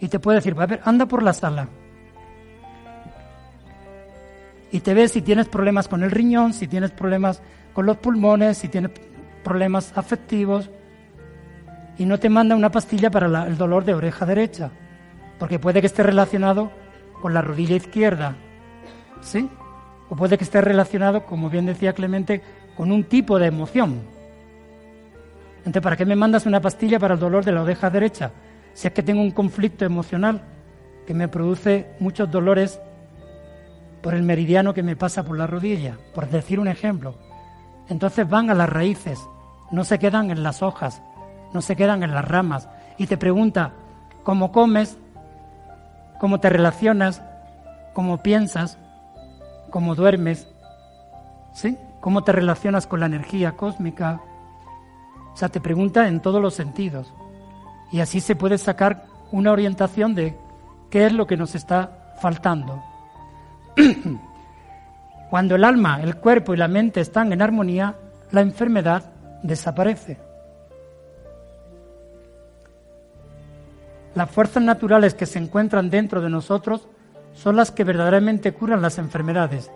Y 0.00 0.08
te 0.08 0.18
puede 0.18 0.38
decir, 0.38 0.54
a 0.58 0.66
ver, 0.66 0.80
anda 0.84 1.06
por 1.06 1.22
la 1.22 1.32
sala 1.32 1.68
y 4.74 4.80
te 4.80 4.92
ves 4.92 5.12
si 5.12 5.22
tienes 5.22 5.46
problemas 5.46 5.86
con 5.86 6.02
el 6.02 6.10
riñón, 6.10 6.52
si 6.52 6.66
tienes 6.66 6.90
problemas 6.90 7.40
con 7.72 7.86
los 7.86 7.96
pulmones, 7.98 8.58
si 8.58 8.66
tienes 8.66 8.90
problemas 9.44 9.96
afectivos 9.96 10.68
y 11.96 12.06
no 12.06 12.18
te 12.18 12.28
manda 12.28 12.56
una 12.56 12.72
pastilla 12.72 13.08
para 13.08 13.46
el 13.46 13.56
dolor 13.56 13.84
de 13.84 13.94
oreja 13.94 14.26
derecha, 14.26 14.72
porque 15.38 15.60
puede 15.60 15.80
que 15.80 15.86
esté 15.86 16.02
relacionado 16.02 16.72
con 17.24 17.32
la 17.32 17.40
rodilla 17.40 17.74
izquierda, 17.74 18.36
¿sí? 19.22 19.48
O 20.10 20.14
puede 20.14 20.36
que 20.36 20.44
esté 20.44 20.60
relacionado, 20.60 21.24
como 21.24 21.48
bien 21.48 21.64
decía 21.64 21.94
Clemente, 21.94 22.42
con 22.76 22.92
un 22.92 23.04
tipo 23.04 23.38
de 23.38 23.46
emoción. 23.46 24.02
Entonces, 25.60 25.80
¿para 25.80 25.96
qué 25.96 26.04
me 26.04 26.16
mandas 26.16 26.44
una 26.44 26.60
pastilla 26.60 26.98
para 26.98 27.14
el 27.14 27.20
dolor 27.20 27.42
de 27.42 27.52
la 27.52 27.62
oreja 27.62 27.88
derecha? 27.88 28.30
Si 28.74 28.88
es 28.88 28.92
que 28.92 29.02
tengo 29.02 29.22
un 29.22 29.30
conflicto 29.30 29.86
emocional 29.86 30.42
que 31.06 31.14
me 31.14 31.26
produce 31.26 31.86
muchos 31.98 32.30
dolores 32.30 32.78
por 34.02 34.12
el 34.12 34.22
meridiano 34.22 34.74
que 34.74 34.82
me 34.82 34.94
pasa 34.94 35.24
por 35.24 35.38
la 35.38 35.46
rodilla, 35.46 35.96
por 36.14 36.28
decir 36.28 36.60
un 36.60 36.68
ejemplo. 36.68 37.14
Entonces 37.88 38.28
van 38.28 38.50
a 38.50 38.54
las 38.54 38.68
raíces, 38.68 39.18
no 39.70 39.84
se 39.84 39.98
quedan 39.98 40.30
en 40.30 40.42
las 40.42 40.62
hojas, 40.62 41.00
no 41.54 41.62
se 41.62 41.74
quedan 41.74 42.02
en 42.02 42.12
las 42.12 42.28
ramas. 42.28 42.68
Y 42.98 43.06
te 43.06 43.16
pregunta 43.16 43.72
cómo 44.24 44.52
comes, 44.52 44.98
cómo 46.24 46.40
te 46.40 46.48
relacionas, 46.48 47.22
cómo 47.92 48.22
piensas, 48.22 48.78
cómo 49.68 49.94
duermes, 49.94 50.48
¿sí? 51.52 51.76
Cómo 52.00 52.24
te 52.24 52.32
relacionas 52.32 52.86
con 52.86 53.00
la 53.00 53.04
energía 53.04 53.52
cósmica. 53.58 54.22
O 55.34 55.36
sea, 55.36 55.50
te 55.50 55.60
pregunta 55.60 56.08
en 56.08 56.20
todos 56.20 56.40
los 56.40 56.54
sentidos. 56.54 57.12
Y 57.92 58.00
así 58.00 58.22
se 58.22 58.36
puede 58.36 58.56
sacar 58.56 59.04
una 59.32 59.52
orientación 59.52 60.14
de 60.14 60.34
qué 60.88 61.04
es 61.04 61.12
lo 61.12 61.26
que 61.26 61.36
nos 61.36 61.54
está 61.54 62.14
faltando. 62.22 62.82
Cuando 65.28 65.56
el 65.56 65.64
alma, 65.64 66.00
el 66.00 66.16
cuerpo 66.16 66.54
y 66.54 66.56
la 66.56 66.68
mente 66.68 67.02
están 67.02 67.34
en 67.34 67.42
armonía, 67.42 67.96
la 68.30 68.40
enfermedad 68.40 69.12
desaparece. 69.42 70.16
Las 74.14 74.30
fuerzas 74.30 74.62
naturales 74.62 75.14
que 75.14 75.26
se 75.26 75.38
encuentran 75.40 75.90
dentro 75.90 76.20
de 76.20 76.30
nosotros 76.30 76.88
son 77.32 77.56
las 77.56 77.72
que 77.72 77.82
verdaderamente 77.82 78.52
curan 78.52 78.80
las 78.80 78.98
enfermedades. 78.98 79.70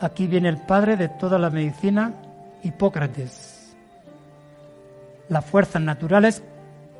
Aquí 0.00 0.26
viene 0.26 0.48
el 0.48 0.58
padre 0.58 0.96
de 0.96 1.08
toda 1.08 1.38
la 1.38 1.50
medicina, 1.50 2.14
Hipócrates. 2.62 3.76
Las 5.28 5.44
fuerzas 5.44 5.82
naturales 5.82 6.42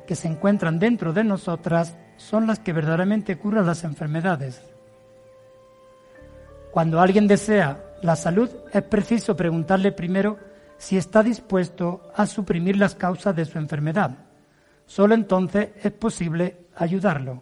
que 0.05 0.15
se 0.15 0.27
encuentran 0.27 0.79
dentro 0.79 1.13
de 1.13 1.23
nosotras 1.23 1.95
son 2.17 2.45
las 2.45 2.59
que 2.59 2.73
verdaderamente 2.73 3.37
curan 3.37 3.65
las 3.65 3.83
enfermedades. 3.83 4.61
Cuando 6.71 6.99
alguien 6.99 7.27
desea 7.27 7.79
la 8.01 8.17
salud, 8.17 8.49
es 8.73 8.83
preciso 8.83 9.35
preguntarle 9.35 9.93
primero 9.93 10.37
si 10.77 10.97
está 10.97 11.23
dispuesto 11.23 12.11
a 12.15 12.25
suprimir 12.25 12.75
las 12.75 12.95
causas 12.95 13.33
de 13.33 13.45
su 13.45 13.57
enfermedad. 13.57 14.24
Solo 14.85 15.15
entonces 15.15 15.69
es 15.83 15.91
posible 15.91 16.67
ayudarlo. 16.75 17.41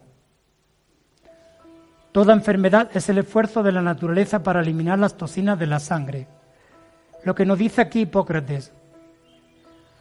Toda 2.12 2.34
enfermedad 2.34 2.92
es 2.94 3.10
el 3.10 3.18
esfuerzo 3.18 3.64
de 3.64 3.72
la 3.72 3.82
naturaleza 3.82 4.44
para 4.44 4.62
eliminar 4.62 5.00
las 5.00 5.18
toxinas 5.18 5.58
de 5.58 5.68
la 5.68 5.80
sangre. 5.80 6.28
Lo 7.24 7.34
que 7.34 7.46
nos 7.46 7.58
dice 7.58 7.82
aquí 7.82 8.02
Hipócrates, 8.02 8.72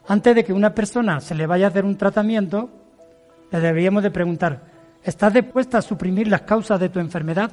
antes 0.08 0.34
de 0.34 0.44
que 0.44 0.52
una 0.52 0.74
persona 0.74 1.20
se 1.20 1.34
le 1.34 1.46
vaya 1.46 1.66
a 1.66 1.70
hacer 1.70 1.84
un 1.84 1.96
tratamiento, 1.96 2.68
le 3.50 3.60
deberíamos 3.60 4.02
de 4.02 4.10
preguntar, 4.10 4.60
¿estás 5.02 5.32
dispuesta 5.32 5.78
a 5.78 5.82
suprimir 5.82 6.28
las 6.28 6.42
causas 6.42 6.78
de 6.78 6.90
tu 6.90 7.00
enfermedad? 7.00 7.50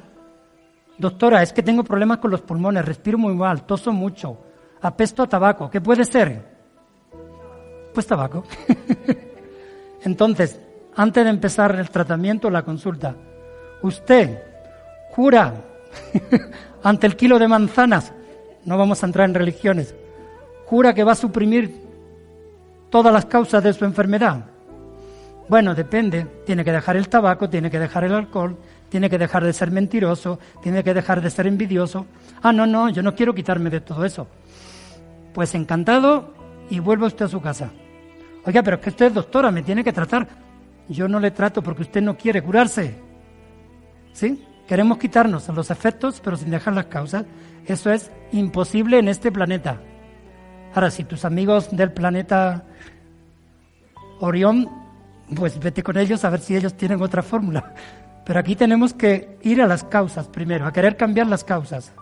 Doctora, 0.98 1.42
es 1.42 1.54
que 1.54 1.62
tengo 1.62 1.82
problemas 1.82 2.18
con 2.18 2.30
los 2.30 2.42
pulmones, 2.42 2.84
respiro 2.84 3.16
muy 3.16 3.34
mal, 3.34 3.64
toso 3.64 3.92
mucho, 3.92 4.36
apesto 4.82 5.22
a 5.22 5.28
tabaco. 5.28 5.70
¿Qué 5.70 5.80
puede 5.80 6.04
ser? 6.04 6.44
Pues 7.94 8.06
tabaco. 8.06 8.44
Entonces, 10.02 10.58
antes 10.96 11.24
de 11.24 11.30
empezar 11.30 11.74
el 11.76 11.90
tratamiento, 11.90 12.50
la 12.50 12.62
consulta, 12.62 13.14
usted 13.82 14.42
jura 15.10 15.54
ante 16.82 17.06
el 17.06 17.16
kilo 17.16 17.38
de 17.38 17.48
manzanas, 17.48 18.12
no 18.64 18.78
vamos 18.78 19.02
a 19.02 19.06
entrar 19.06 19.28
en 19.28 19.34
religiones, 19.34 19.94
jura 20.66 20.94
que 20.94 21.04
va 21.04 21.12
a 21.12 21.16
suprimir 21.16 21.82
todas 22.90 23.12
las 23.12 23.26
causas 23.26 23.62
de 23.62 23.72
su 23.72 23.84
enfermedad. 23.84 24.44
Bueno, 25.48 25.74
depende, 25.74 26.26
tiene 26.46 26.64
que 26.64 26.72
dejar 26.72 26.96
el 26.96 27.08
tabaco, 27.08 27.50
tiene 27.50 27.70
que 27.70 27.78
dejar 27.78 28.04
el 28.04 28.14
alcohol, 28.14 28.56
tiene 28.88 29.10
que 29.10 29.18
dejar 29.18 29.44
de 29.44 29.52
ser 29.52 29.70
mentiroso, 29.70 30.38
tiene 30.62 30.84
que 30.84 30.94
dejar 30.94 31.20
de 31.20 31.30
ser 31.30 31.46
envidioso. 31.46 32.06
Ah, 32.42 32.52
no, 32.52 32.66
no, 32.66 32.88
yo 32.88 33.02
no 33.02 33.14
quiero 33.14 33.34
quitarme 33.34 33.70
de 33.70 33.80
todo 33.80 34.04
eso. 34.04 34.28
Pues 35.32 35.54
encantado 35.54 36.32
y 36.70 36.78
vuelva 36.78 37.06
usted 37.06 37.24
a 37.24 37.28
su 37.28 37.40
casa. 37.40 37.70
Oiga, 38.44 38.62
pero 38.62 38.76
es 38.76 38.82
que 38.82 38.90
usted 38.90 39.06
es 39.06 39.14
doctora, 39.14 39.50
me 39.50 39.62
tiene 39.62 39.84
que 39.84 39.92
tratar. 39.92 40.26
Yo 40.88 41.08
no 41.08 41.20
le 41.20 41.30
trato 41.30 41.62
porque 41.62 41.82
usted 41.82 42.02
no 42.02 42.16
quiere 42.16 42.42
curarse. 42.42 42.96
¿Sí? 44.12 44.44
Queremos 44.66 44.98
quitarnos 44.98 45.48
los 45.48 45.70
efectos, 45.70 46.20
pero 46.22 46.36
sin 46.36 46.50
dejar 46.50 46.74
las 46.74 46.86
causas. 46.86 47.24
Eso 47.66 47.90
es 47.90 48.10
imposible 48.32 48.98
en 48.98 49.08
este 49.08 49.30
planeta. 49.30 49.80
Ahora, 50.74 50.90
si 50.90 51.04
tus 51.04 51.24
amigos 51.24 51.74
del 51.76 51.92
planeta 51.92 52.64
Orión, 54.20 54.68
pues 55.34 55.58
vete 55.58 55.82
con 55.82 55.96
ellos 55.96 56.24
a 56.24 56.30
ver 56.30 56.40
si 56.40 56.56
ellos 56.56 56.74
tienen 56.74 57.02
otra 57.02 57.22
fórmula. 57.22 57.74
Pero 58.24 58.38
aquí 58.38 58.54
tenemos 58.54 58.94
que 58.94 59.38
ir 59.42 59.60
a 59.62 59.66
las 59.66 59.84
causas 59.84 60.28
primero, 60.28 60.66
a 60.66 60.72
querer 60.72 60.96
cambiar 60.96 61.26
las 61.26 61.42
causas. 61.42 61.92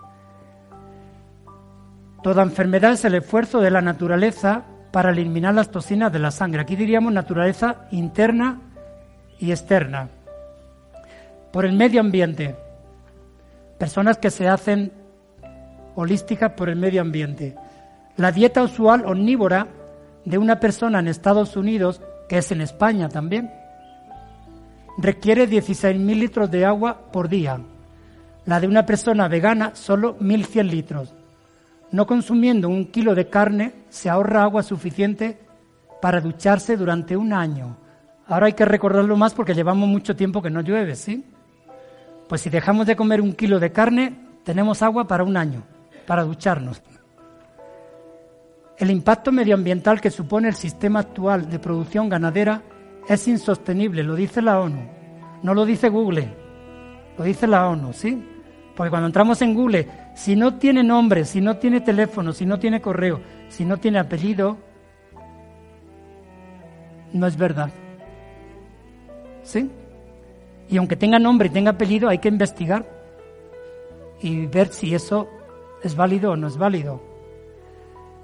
Toda 2.21 2.43
enfermedad 2.43 2.93
es 2.93 3.05
el 3.05 3.15
esfuerzo 3.15 3.61
de 3.61 3.71
la 3.71 3.81
naturaleza 3.81 4.65
para 4.91 5.11
eliminar 5.11 5.53
las 5.53 5.69
toxinas 5.69 6.11
de 6.11 6.19
la 6.19 6.31
sangre. 6.31 6.61
Aquí 6.61 6.75
diríamos 6.75 7.13
naturaleza 7.13 7.87
interna 7.91 8.59
y 9.39 9.51
externa. 9.51 10.09
Por 11.51 11.65
el 11.65 11.73
medio 11.73 12.01
ambiente. 12.01 12.55
Personas 13.77 14.17
que 14.17 14.31
se 14.31 14.47
hacen 14.47 14.91
holísticas 15.95 16.53
por 16.53 16.69
el 16.69 16.75
medio 16.75 17.01
ambiente. 17.01 17.55
La 18.17 18.31
dieta 18.31 18.63
usual 18.63 19.05
omnívora 19.05 19.67
de 20.25 20.37
una 20.37 20.59
persona 20.59 20.99
en 20.99 21.07
Estados 21.07 21.55
Unidos, 21.55 22.01
que 22.27 22.39
es 22.39 22.51
en 22.51 22.61
España 22.61 23.09
también, 23.09 23.51
requiere 24.97 25.47
16.000 25.47 26.19
litros 26.19 26.51
de 26.51 26.65
agua 26.65 27.11
por 27.11 27.29
día. 27.29 27.59
La 28.45 28.59
de 28.59 28.67
una 28.67 28.85
persona 28.85 29.27
vegana, 29.27 29.71
solo 29.75 30.17
1.100 30.19 30.69
litros. 30.69 31.13
No 31.91 32.05
consumiendo 32.05 32.69
un 32.69 32.85
kilo 32.85 33.15
de 33.15 33.29
carne, 33.29 33.73
se 33.89 34.09
ahorra 34.09 34.43
agua 34.43 34.63
suficiente 34.63 35.39
para 36.01 36.21
ducharse 36.21 36.77
durante 36.77 37.17
un 37.17 37.33
año. 37.33 37.77
Ahora 38.27 38.45
hay 38.45 38.53
que 38.53 38.65
recordarlo 38.65 39.17
más 39.17 39.33
porque 39.33 39.55
llevamos 39.55 39.89
mucho 39.89 40.15
tiempo 40.15 40.41
que 40.41 40.51
no 40.51 40.61
llueve, 40.61 40.95
¿sí? 40.95 41.25
Pues 42.27 42.41
si 42.41 42.49
dejamos 42.49 42.85
de 42.85 42.95
comer 42.95 43.21
un 43.21 43.33
kilo 43.33 43.59
de 43.59 43.71
carne, 43.71 44.13
tenemos 44.43 44.83
agua 44.83 45.07
para 45.07 45.23
un 45.23 45.35
año, 45.35 45.63
para 46.05 46.23
ducharnos. 46.23 46.81
El 48.77 48.91
impacto 48.91 49.31
medioambiental 49.31 49.99
que 49.99 50.11
supone 50.11 50.47
el 50.47 50.55
sistema 50.55 50.99
actual 50.99 51.49
de 51.49 51.59
producción 51.59 52.07
ganadera 52.07 52.61
es 53.09 53.27
insostenible, 53.27 54.03
lo 54.03 54.15
dice 54.15 54.41
la 54.41 54.59
ONU, 54.61 54.81
no 55.41 55.53
lo 55.53 55.65
dice 55.65 55.89
Google, 55.89 56.29
lo 57.17 57.23
dice 57.23 57.47
la 57.47 57.67
ONU, 57.67 57.91
¿sí? 57.91 58.23
Porque 58.77 58.91
cuando 58.91 59.07
entramos 59.07 59.41
en 59.41 59.53
Google, 59.53 59.87
si 60.19 60.35
no 60.35 60.55
tiene 60.55 60.83
nombre, 60.83 61.23
si 61.23 61.39
no 61.39 61.55
tiene 61.59 61.79
teléfono, 61.79 62.33
si 62.33 62.45
no 62.45 62.59
tiene 62.59 62.81
correo, 62.81 63.21
si 63.47 63.63
no 63.63 63.77
tiene 63.77 63.99
apellido, 63.99 64.57
no 67.13 67.25
es 67.25 67.37
verdad. 67.37 67.69
¿Sí? 69.43 69.71
Y 70.67 70.75
aunque 70.75 70.97
tenga 70.97 71.19
nombre 71.19 71.47
y 71.47 71.51
tenga 71.51 71.71
apellido, 71.71 72.09
hay 72.09 72.17
que 72.17 72.27
investigar 72.27 72.85
y 74.21 74.45
ver 74.47 74.67
si 74.73 74.93
eso 74.93 75.29
es 75.83 75.95
válido 75.95 76.31
o 76.31 76.35
no 76.35 76.47
es 76.47 76.57
válido. 76.57 77.01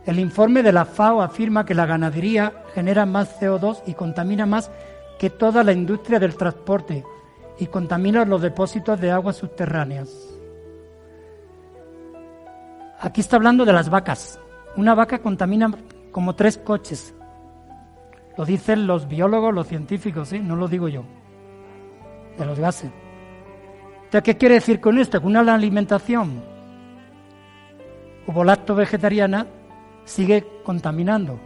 El 0.05 0.19
informe 0.19 0.63
de 0.63 0.73
la 0.73 0.83
FAO 0.83 1.21
afirma 1.21 1.65
que 1.65 1.75
la 1.75 1.85
ganadería 1.85 2.65
genera 2.73 3.05
más 3.05 3.39
CO2 3.39 3.83
y 3.87 3.93
contamina 3.93 4.45
más 4.45 4.69
que 5.17 5.29
toda 5.29 5.63
la 5.63 5.71
industria 5.71 6.19
del 6.19 6.35
transporte 6.35 7.05
y 7.57 7.67
contamina 7.67 8.25
los 8.25 8.41
depósitos 8.41 8.99
de 8.99 9.11
aguas 9.11 9.37
subterráneas. 9.37 10.24
Aquí 13.05 13.21
está 13.21 13.35
hablando 13.35 13.65
de 13.65 13.71
las 13.71 13.87
vacas. 13.87 14.39
Una 14.75 14.95
vaca 14.95 15.19
contamina 15.19 15.71
como 16.11 16.33
tres 16.33 16.57
coches. 16.57 17.13
Lo 18.35 18.45
dicen 18.45 18.87
los 18.87 19.07
biólogos, 19.07 19.53
los 19.53 19.67
científicos, 19.67 20.29
¿sí? 20.29 20.39
no 20.39 20.55
lo 20.55 20.67
digo 20.67 20.87
yo. 20.87 21.03
De 22.35 22.45
los 22.45 22.59
gases. 22.59 22.89
¿qué 24.23 24.37
quiere 24.37 24.55
decir 24.55 24.79
con 24.79 24.97
esto? 24.97 25.21
Que 25.21 25.27
una 25.27 25.41
alimentación 25.53 26.41
lacto 28.43 28.73
vegetariana 28.73 29.45
sigue 30.05 30.43
contaminando. 30.63 31.39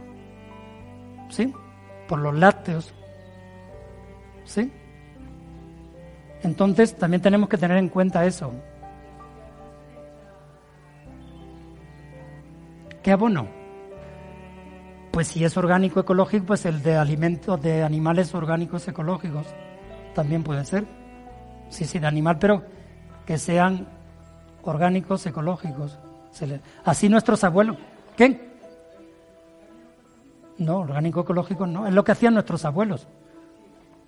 ¿Sí? 1.28 1.52
Por 2.08 2.20
los 2.20 2.34
lácteos. 2.34 2.94
¿Sí? 4.46 4.72
Entonces 6.42 6.96
también 6.96 7.20
tenemos 7.20 7.50
que 7.50 7.58
tener 7.58 7.76
en 7.76 7.90
cuenta 7.90 8.24
eso. 8.24 8.50
¿Qué 13.02 13.12
abono? 13.12 13.48
Pues 15.10 15.28
si 15.28 15.44
es 15.44 15.56
orgánico 15.56 16.00
ecológico, 16.00 16.46
pues 16.46 16.66
el 16.66 16.82
de 16.82 16.96
alimentos 16.96 17.60
de 17.60 17.82
animales 17.82 18.34
orgánicos 18.34 18.86
ecológicos 18.86 19.46
también 20.14 20.42
puede 20.42 20.64
ser. 20.64 20.84
Sí, 21.68 21.84
sí, 21.84 21.98
de 21.98 22.06
animal, 22.06 22.38
pero 22.38 22.62
que 23.26 23.38
sean 23.38 23.86
orgánicos 24.62 25.24
ecológicos. 25.26 25.98
Así 26.84 27.08
nuestros 27.08 27.42
abuelos. 27.42 27.76
¿Qué? 28.16 28.50
No, 30.58 30.80
orgánico 30.80 31.20
ecológico 31.20 31.66
no. 31.66 31.86
Es 31.86 31.94
lo 31.94 32.04
que 32.04 32.12
hacían 32.12 32.34
nuestros 32.34 32.64
abuelos. 32.64 33.08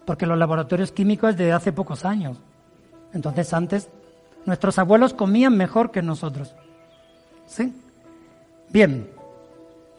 Porque 0.04 0.26
los 0.26 0.38
laboratorios 0.38 0.92
químicos 0.92 1.30
es 1.30 1.36
de 1.36 1.52
hace 1.52 1.72
pocos 1.72 2.04
años. 2.04 2.40
Entonces 3.12 3.52
antes 3.52 3.88
nuestros 4.44 4.78
abuelos 4.78 5.14
comían 5.14 5.56
mejor 5.56 5.90
que 5.90 6.02
nosotros. 6.02 6.54
¿Sí? 7.46 7.74
Bien. 8.72 9.10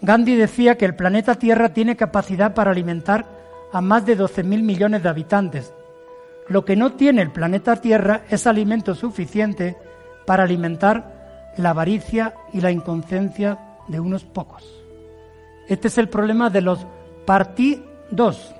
Gandhi 0.02 0.36
decía 0.36 0.78
que 0.78 0.86
el 0.86 0.96
planeta 0.96 1.36
Tierra 1.36 1.70
tiene 1.70 1.96
capacidad 1.96 2.54
para 2.54 2.72
alimentar 2.72 3.26
a 3.72 3.80
más 3.82 4.06
de 4.06 4.18
12.000 4.18 4.64
millones 4.64 5.04
de 5.04 5.10
habitantes. 5.10 5.74
Lo 6.50 6.66
que 6.66 6.76
no 6.76 6.94
tiene 6.94 7.22
el 7.22 7.32
planeta 7.32 7.78
Tierra 7.78 8.24
es 8.30 8.48
alimento 8.48 8.96
suficiente 8.96 9.78
para 10.26 10.44
alimentar 10.44 11.54
la 11.58 11.70
avaricia 11.70 12.34
y 12.52 12.62
la 12.62 12.72
inconsciencia 12.72 13.60
de 13.88 14.00
unos 14.00 14.24
pocos. 14.26 14.64
Este 15.70 15.88
es 15.88 15.98
el 15.98 16.10
problema 16.10 16.50
de 16.50 16.62
los 16.62 16.86
partidos. 17.26 18.54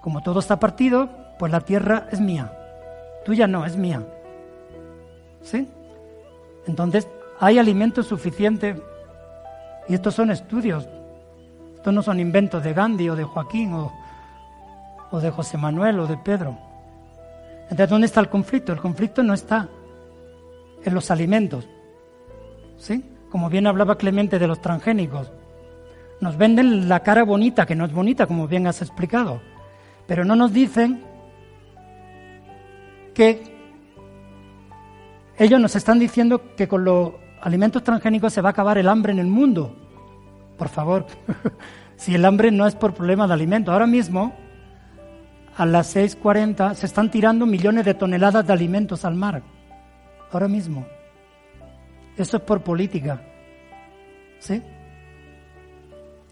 Como 0.00 0.22
todo 0.22 0.40
está 0.40 0.58
partido, 0.58 1.10
pues 1.38 1.52
la 1.52 1.60
tierra 1.60 2.08
es 2.10 2.20
mía. 2.20 2.52
Tuya 3.24 3.46
no, 3.46 3.64
es 3.64 3.76
mía. 3.76 4.02
¿Sí? 5.42 5.68
Entonces, 6.66 7.06
hay 7.42 7.58
alimento 7.58 8.04
suficiente. 8.04 8.80
Y 9.88 9.94
estos 9.94 10.14
son 10.14 10.30
estudios. 10.30 10.88
Estos 11.74 11.92
no 11.92 12.00
son 12.00 12.20
inventos 12.20 12.62
de 12.62 12.72
Gandhi 12.72 13.08
o 13.08 13.16
de 13.16 13.24
Joaquín 13.24 13.74
o, 13.74 13.92
o 15.10 15.18
de 15.18 15.28
José 15.32 15.58
Manuel 15.58 15.98
o 15.98 16.06
de 16.06 16.16
Pedro. 16.18 16.56
Entonces, 17.62 17.90
¿dónde 17.90 18.06
está 18.06 18.20
el 18.20 18.28
conflicto? 18.28 18.72
El 18.72 18.78
conflicto 18.78 19.24
no 19.24 19.34
está 19.34 19.68
en 20.84 20.94
los 20.94 21.10
alimentos. 21.10 21.68
¿Sí? 22.78 23.04
Como 23.28 23.50
bien 23.50 23.66
hablaba 23.66 23.98
Clemente 23.98 24.38
de 24.38 24.46
los 24.46 24.60
transgénicos. 24.60 25.32
Nos 26.20 26.36
venden 26.36 26.88
la 26.88 27.00
cara 27.00 27.24
bonita, 27.24 27.66
que 27.66 27.74
no 27.74 27.86
es 27.86 27.92
bonita, 27.92 28.28
como 28.28 28.46
bien 28.46 28.68
has 28.68 28.82
explicado. 28.82 29.42
Pero 30.06 30.24
no 30.24 30.36
nos 30.36 30.52
dicen 30.52 31.02
que 33.14 33.42
ellos 35.38 35.60
nos 35.60 35.74
están 35.74 35.98
diciendo 35.98 36.54
que 36.54 36.68
con 36.68 36.84
los 36.84 37.14
alimentos 37.42 37.82
transgénicos 37.82 38.32
se 38.32 38.40
va 38.40 38.50
a 38.50 38.52
acabar 38.52 38.78
el 38.78 38.88
hambre 38.88 39.12
en 39.12 39.18
el 39.18 39.26
mundo. 39.26 39.76
Por 40.56 40.68
favor, 40.68 41.06
si 41.96 42.14
el 42.14 42.24
hambre 42.24 42.50
no 42.50 42.66
es 42.66 42.74
por 42.74 42.94
problema 42.94 43.26
de 43.26 43.34
alimento. 43.34 43.72
Ahora 43.72 43.86
mismo, 43.86 44.32
a 45.56 45.66
las 45.66 45.94
6.40, 45.94 46.74
se 46.74 46.86
están 46.86 47.10
tirando 47.10 47.44
millones 47.44 47.84
de 47.84 47.94
toneladas 47.94 48.46
de 48.46 48.52
alimentos 48.52 49.04
al 49.04 49.16
mar. 49.16 49.42
Ahora 50.30 50.48
mismo. 50.48 50.86
Eso 52.16 52.36
es 52.36 52.42
por 52.42 52.62
política. 52.62 53.20
¿Sí? 54.38 54.62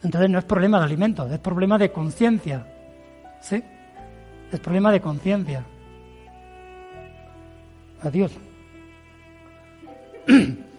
Entonces 0.03 0.31
no 0.31 0.39
es 0.39 0.45
problema 0.45 0.79
de 0.79 0.85
alimentos, 0.85 1.31
es 1.31 1.39
problema 1.39 1.77
de 1.77 1.93
conciencia. 1.93 2.67
¿Sí? 3.41 3.63
Es 4.51 4.61
problema 4.61 4.91
de 4.93 5.01
conciencia. 5.01 5.65
Adiós. 8.03 8.33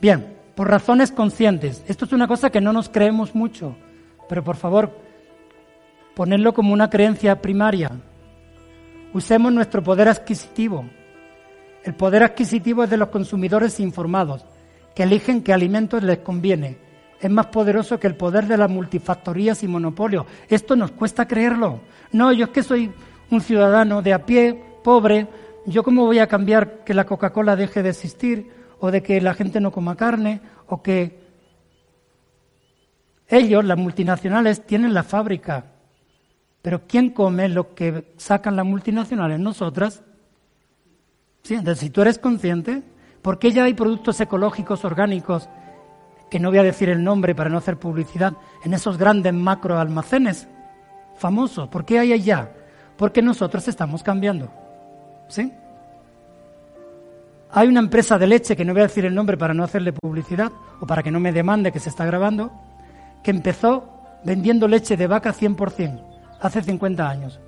Bien, 0.00 0.34
por 0.54 0.68
razones 0.68 1.12
conscientes. 1.12 1.84
Esto 1.86 2.06
es 2.06 2.12
una 2.12 2.26
cosa 2.26 2.50
que 2.50 2.60
no 2.60 2.72
nos 2.72 2.88
creemos 2.88 3.34
mucho, 3.34 3.76
pero 4.28 4.42
por 4.42 4.56
favor, 4.56 4.96
ponedlo 6.14 6.54
como 6.54 6.72
una 6.72 6.88
creencia 6.88 7.42
primaria. 7.42 7.90
Usemos 9.12 9.52
nuestro 9.52 9.82
poder 9.82 10.08
adquisitivo. 10.08 10.86
El 11.84 11.94
poder 11.94 12.22
adquisitivo 12.22 12.84
es 12.84 12.90
de 12.90 12.96
los 12.96 13.08
consumidores 13.08 13.78
informados, 13.78 14.46
que 14.94 15.02
eligen 15.02 15.42
qué 15.42 15.52
alimentos 15.52 16.02
les 16.02 16.18
conviene. 16.18 16.78
Es 17.20 17.30
más 17.30 17.46
poderoso 17.46 18.00
que 18.00 18.06
el 18.06 18.16
poder 18.16 18.46
de 18.46 18.56
las 18.56 18.70
multifactorías 18.70 19.62
y 19.62 19.68
monopolios. 19.68 20.24
Esto 20.48 20.76
nos 20.76 20.92
cuesta 20.92 21.28
creerlo. 21.28 21.80
No, 22.12 22.32
yo 22.32 22.46
es 22.46 22.50
que 22.50 22.62
soy 22.62 22.90
un 23.30 23.42
ciudadano 23.42 24.00
de 24.00 24.14
a 24.14 24.24
pie, 24.24 24.62
pobre, 24.82 25.26
¿yo 25.66 25.82
cómo 25.82 26.06
voy 26.06 26.20
a 26.20 26.26
cambiar 26.26 26.84
que 26.84 26.94
la 26.94 27.04
Coca-Cola 27.04 27.54
deje 27.56 27.82
de 27.82 27.90
existir 27.90 28.59
o 28.80 28.90
de 28.90 29.02
que 29.02 29.20
la 29.20 29.34
gente 29.34 29.60
no 29.60 29.70
coma 29.70 29.96
carne 29.96 30.40
o 30.66 30.82
que 30.82 31.20
ellos, 33.28 33.64
las 33.64 33.78
multinacionales, 33.78 34.66
tienen 34.66 34.92
la 34.92 35.04
fábrica? 35.04 35.66
Pero 36.62 36.86
¿quién 36.86 37.10
come 37.10 37.48
lo 37.48 37.74
que 37.74 38.12
sacan 38.16 38.56
las 38.56 38.66
multinacionales? 38.66 39.38
Nosotras. 39.38 40.02
Entonces, 41.48 41.78
si 41.78 41.90
tú 41.90 42.02
eres 42.02 42.18
consciente, 42.18 42.82
¿por 43.22 43.38
qué 43.38 43.52
ya 43.52 43.64
hay 43.64 43.74
productos 43.74 44.20
ecológicos, 44.20 44.84
orgánicos, 44.84 45.48
que 46.30 46.38
no 46.38 46.50
voy 46.50 46.58
a 46.58 46.62
decir 46.62 46.88
el 46.88 47.02
nombre 47.02 47.34
para 47.34 47.50
no 47.50 47.58
hacer 47.58 47.78
publicidad, 47.78 48.34
en 48.64 48.74
esos 48.74 48.98
grandes 48.98 49.32
macro 49.32 49.78
almacenes 49.78 50.48
famosos? 51.16 51.68
¿Por 51.68 51.84
qué 51.84 51.98
hay 51.98 52.12
allá? 52.12 52.52
Porque 52.96 53.22
nosotros 53.22 53.66
estamos 53.68 54.02
cambiando. 54.02 54.50
¿Sí? 55.28 55.52
Hay 57.52 57.66
una 57.66 57.80
empresa 57.80 58.16
de 58.16 58.28
leche, 58.28 58.54
que 58.56 58.64
no 58.64 58.72
voy 58.72 58.82
a 58.82 58.86
decir 58.86 59.04
el 59.04 59.14
nombre 59.14 59.36
para 59.36 59.54
no 59.54 59.64
hacerle 59.64 59.92
publicidad 59.92 60.52
o 60.80 60.86
para 60.86 61.02
que 61.02 61.10
no 61.10 61.18
me 61.18 61.32
demande 61.32 61.72
que 61.72 61.80
se 61.80 61.88
está 61.88 62.06
grabando, 62.06 62.52
que 63.24 63.32
empezó 63.32 63.88
vendiendo 64.24 64.68
leche 64.68 64.96
de 64.96 65.06
vaca 65.08 65.34
100% 65.34 66.00
hace 66.40 66.62
50 66.62 67.08
años. 67.08 67.40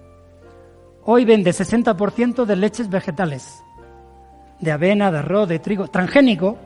Hoy 1.04 1.24
vende 1.24 1.50
60% 1.50 2.44
de 2.44 2.56
leches 2.56 2.88
vegetales, 2.88 3.62
de 4.60 4.72
avena, 4.72 5.12
de 5.12 5.18
arroz, 5.18 5.48
de 5.48 5.60
trigo, 5.60 5.88
transgénico, 5.88 6.58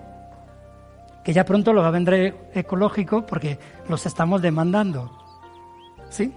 que 1.23 1.33
ya 1.33 1.45
pronto 1.45 1.73
lo 1.73 1.83
va 1.83 1.89
a 1.89 1.93
vender 1.93 2.51
ecológico 2.55 3.27
porque 3.27 3.59
los 3.89 4.07
estamos 4.07 4.41
demandando. 4.41 5.11
¿Sí? 6.09 6.33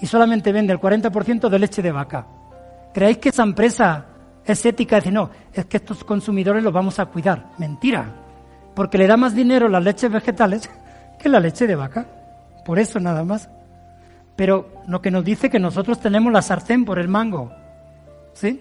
Y 0.00 0.06
solamente 0.06 0.52
vende 0.52 0.72
el 0.72 0.80
40% 0.80 1.48
de 1.48 1.58
leche 1.58 1.82
de 1.82 1.92
vaca. 1.92 2.26
¿Creéis 2.92 3.18
que 3.18 3.30
esa 3.30 3.42
empresa 3.42 4.06
es 4.46 4.66
ética 4.66 4.96
decir, 4.96 5.12
no, 5.12 5.30
es 5.52 5.64
que 5.66 5.78
estos 5.78 6.04
consumidores 6.04 6.62
los 6.62 6.72
vamos 6.72 6.98
a 6.98 7.06
cuidar. 7.06 7.50
Mentira, 7.58 8.06
porque 8.74 8.98
le 8.98 9.06
da 9.06 9.16
más 9.16 9.34
dinero 9.34 9.68
las 9.68 9.82
leches 9.82 10.10
vegetales 10.10 10.70
que 11.18 11.28
la 11.28 11.40
leche 11.40 11.66
de 11.66 11.76
vaca. 11.76 12.06
Por 12.64 12.78
eso 12.78 13.00
nada 13.00 13.24
más. 13.24 13.48
Pero 14.36 14.82
lo 14.88 15.00
que 15.00 15.10
nos 15.10 15.24
dice 15.24 15.48
que 15.48 15.58
nosotros 15.58 16.00
tenemos 16.00 16.32
la 16.32 16.42
sartén 16.42 16.84
por 16.84 16.98
el 16.98 17.08
mango. 17.08 17.52
¿Sí? 18.32 18.60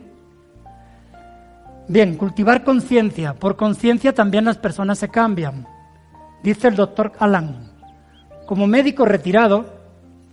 Bien, 1.88 2.16
cultivar 2.16 2.64
conciencia. 2.64 3.34
Por 3.34 3.56
conciencia 3.56 4.14
también 4.14 4.46
las 4.46 4.58
personas 4.58 5.00
se 5.00 5.10
cambian. 5.10 5.68
Dice 6.44 6.68
el 6.68 6.76
doctor 6.76 7.14
Alan. 7.20 7.72
Como 8.46 8.68
médico 8.68 9.06
retirado, 9.06 9.66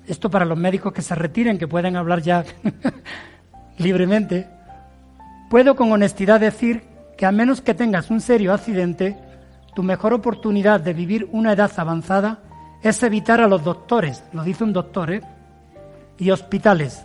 esto 0.07 0.31
para 0.31 0.45
los 0.45 0.59
médicos 0.59 0.93
que 0.93 1.03
se 1.03 1.15
retiren, 1.15 1.59
que 1.59 1.69
pueden 1.69 1.97
hablar 1.97 2.21
ya 2.21 2.45
libremente, 3.79 4.49
Puedo 5.51 5.75
con 5.75 5.91
honestidad 5.91 6.39
decir 6.39 6.85
que 7.17 7.27
a 7.27 7.33
menos 7.33 7.61
que 7.61 7.75
tengas 7.75 8.09
un 8.09 8.21
serio 8.21 8.55
accidente, 8.55 9.19
tu 9.75 9.83
mejor 9.83 10.15
oportunidad 10.15 10.79
de 10.81 10.95
vivir 10.95 11.29
una 11.33 11.55
edad 11.55 11.73
avanzada 11.77 12.39
es 12.85 13.03
evitar 13.03 13.41
a 13.41 13.49
los 13.49 13.65
doctores, 13.65 14.23
lo 14.33 14.45
dice 14.45 14.63
un 14.63 14.73
doctor, 14.73 15.11
¿eh? 15.11 15.23
y 16.19 16.31
hospitales, 16.31 17.05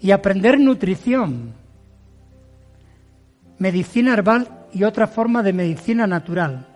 y 0.00 0.10
aprender 0.10 0.58
nutrición, 0.58 1.54
medicina 3.58 4.14
herbal 4.14 4.66
y 4.72 4.82
otra 4.82 5.06
forma 5.06 5.44
de 5.44 5.52
medicina 5.52 6.08
natural, 6.08 6.66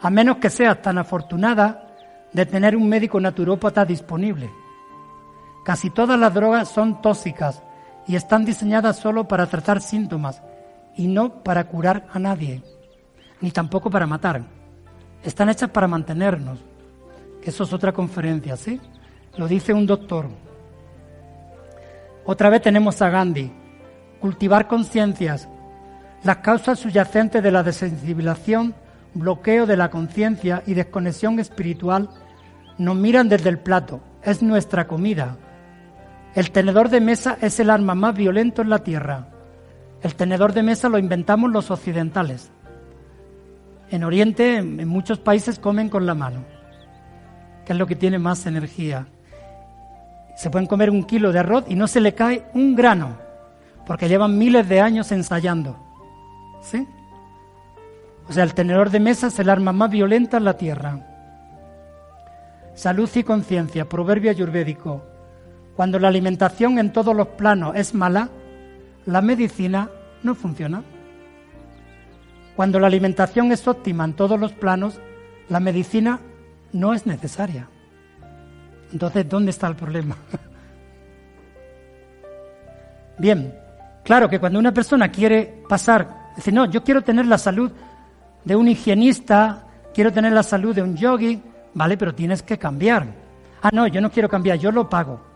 a 0.00 0.10
menos 0.10 0.36
que 0.36 0.48
seas 0.48 0.80
tan 0.80 0.96
afortunada 0.96 1.88
de 2.32 2.46
tener 2.46 2.76
un 2.76 2.88
médico 2.88 3.18
naturópata 3.18 3.84
disponible. 3.84 4.48
Casi 5.64 5.90
todas 5.90 6.20
las 6.20 6.32
drogas 6.32 6.68
son 6.68 7.02
tóxicas 7.02 7.60
y 8.06 8.16
están 8.16 8.44
diseñadas 8.44 8.96
solo 8.96 9.26
para 9.26 9.46
tratar 9.46 9.80
síntomas 9.80 10.42
y 10.96 11.06
no 11.06 11.42
para 11.42 11.64
curar 11.64 12.06
a 12.12 12.18
nadie, 12.18 12.62
ni 13.40 13.50
tampoco 13.50 13.90
para 13.90 14.06
matar. 14.06 14.42
Están 15.22 15.48
hechas 15.48 15.70
para 15.70 15.88
mantenernos. 15.88 16.58
Eso 17.42 17.64
es 17.64 17.72
otra 17.72 17.92
conferencia, 17.92 18.56
¿sí? 18.56 18.80
Lo 19.36 19.48
dice 19.48 19.72
un 19.72 19.86
doctor. 19.86 20.28
Otra 22.24 22.48
vez 22.50 22.62
tenemos 22.62 23.00
a 23.02 23.10
Gandhi. 23.10 23.52
Cultivar 24.20 24.66
conciencias. 24.66 25.48
Las 26.22 26.38
causas 26.38 26.78
subyacentes 26.78 27.42
de 27.42 27.50
la 27.50 27.62
desensibilización, 27.62 28.74
bloqueo 29.12 29.66
de 29.66 29.76
la 29.76 29.90
conciencia 29.90 30.62
y 30.66 30.72
desconexión 30.72 31.38
espiritual 31.38 32.08
nos 32.78 32.96
miran 32.96 33.28
desde 33.28 33.50
el 33.50 33.58
plato. 33.58 34.00
Es 34.22 34.42
nuestra 34.42 34.86
comida, 34.86 35.36
el 36.34 36.50
tenedor 36.50 36.88
de 36.88 37.00
mesa 37.00 37.38
es 37.40 37.60
el 37.60 37.70
arma 37.70 37.94
más 37.94 38.14
violento 38.16 38.62
en 38.62 38.70
la 38.70 38.80
tierra. 38.80 39.28
El 40.02 40.16
tenedor 40.16 40.52
de 40.52 40.64
mesa 40.64 40.88
lo 40.88 40.98
inventamos 40.98 41.50
los 41.50 41.70
occidentales. 41.70 42.50
En 43.90 44.02
Oriente, 44.02 44.56
en 44.56 44.88
muchos 44.88 45.20
países 45.20 45.60
comen 45.60 45.88
con 45.88 46.06
la 46.06 46.14
mano, 46.14 46.44
que 47.64 47.72
es 47.72 47.78
lo 47.78 47.86
que 47.86 47.94
tiene 47.94 48.18
más 48.18 48.46
energía. 48.46 49.06
Se 50.36 50.50
pueden 50.50 50.66
comer 50.66 50.90
un 50.90 51.04
kilo 51.04 51.30
de 51.30 51.38
arroz 51.38 51.64
y 51.68 51.76
no 51.76 51.86
se 51.86 52.00
le 52.00 52.14
cae 52.14 52.44
un 52.52 52.74
grano, 52.74 53.16
porque 53.86 54.08
llevan 54.08 54.36
miles 54.36 54.68
de 54.68 54.80
años 54.80 55.12
ensayando. 55.12 55.78
¿Sí? 56.62 56.88
O 58.28 58.32
sea, 58.32 58.42
el 58.42 58.54
tenedor 58.54 58.90
de 58.90 58.98
mesa 58.98 59.28
es 59.28 59.38
el 59.38 59.50
arma 59.50 59.72
más 59.72 59.90
violenta 59.90 60.38
en 60.38 60.44
la 60.44 60.56
tierra. 60.56 60.98
Salud 62.74 63.08
y 63.14 63.22
conciencia, 63.22 63.88
proverbio 63.88 64.32
ayurvédico. 64.32 65.13
Cuando 65.76 65.98
la 65.98 66.08
alimentación 66.08 66.78
en 66.78 66.92
todos 66.92 67.14
los 67.14 67.28
planos 67.28 67.74
es 67.74 67.94
mala, 67.94 68.28
la 69.06 69.20
medicina 69.20 69.90
no 70.22 70.34
funciona. 70.34 70.82
Cuando 72.56 72.78
la 72.78 72.86
alimentación 72.86 73.50
es 73.50 73.66
óptima 73.66 74.04
en 74.04 74.14
todos 74.14 74.38
los 74.38 74.52
planos, 74.52 75.00
la 75.48 75.60
medicina 75.60 76.20
no 76.72 76.94
es 76.94 77.06
necesaria. 77.06 77.68
Entonces, 78.92 79.28
¿dónde 79.28 79.50
está 79.50 79.66
el 79.66 79.74
problema? 79.74 80.16
Bien, 83.18 83.54
claro 84.04 84.28
que 84.28 84.38
cuando 84.38 84.58
una 84.58 84.72
persona 84.72 85.10
quiere 85.10 85.62
pasar, 85.68 86.30
dice, 86.36 86.52
no, 86.52 86.66
yo 86.66 86.84
quiero 86.84 87.02
tener 87.02 87.26
la 87.26 87.38
salud 87.38 87.72
de 88.44 88.56
un 88.56 88.68
higienista, 88.68 89.64
quiero 89.92 90.12
tener 90.12 90.32
la 90.32 90.42
salud 90.44 90.74
de 90.74 90.82
un 90.82 90.96
yogi, 90.96 91.42
vale, 91.74 91.96
pero 91.96 92.14
tienes 92.14 92.42
que 92.42 92.58
cambiar. 92.58 93.06
Ah, 93.62 93.70
no, 93.72 93.86
yo 93.88 94.00
no 94.00 94.10
quiero 94.10 94.28
cambiar, 94.28 94.58
yo 94.58 94.70
lo 94.70 94.88
pago. 94.88 95.33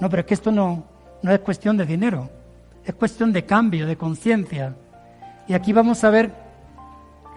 No, 0.00 0.10
pero 0.10 0.20
es 0.20 0.26
que 0.26 0.34
esto 0.34 0.52
no, 0.52 0.84
no 1.22 1.32
es 1.32 1.40
cuestión 1.40 1.76
de 1.76 1.86
dinero, 1.86 2.28
es 2.84 2.94
cuestión 2.94 3.32
de 3.32 3.44
cambio, 3.44 3.86
de 3.86 3.96
conciencia. 3.96 4.74
Y 5.48 5.54
aquí 5.54 5.72
vamos 5.72 6.04
a 6.04 6.10
ver 6.10 6.32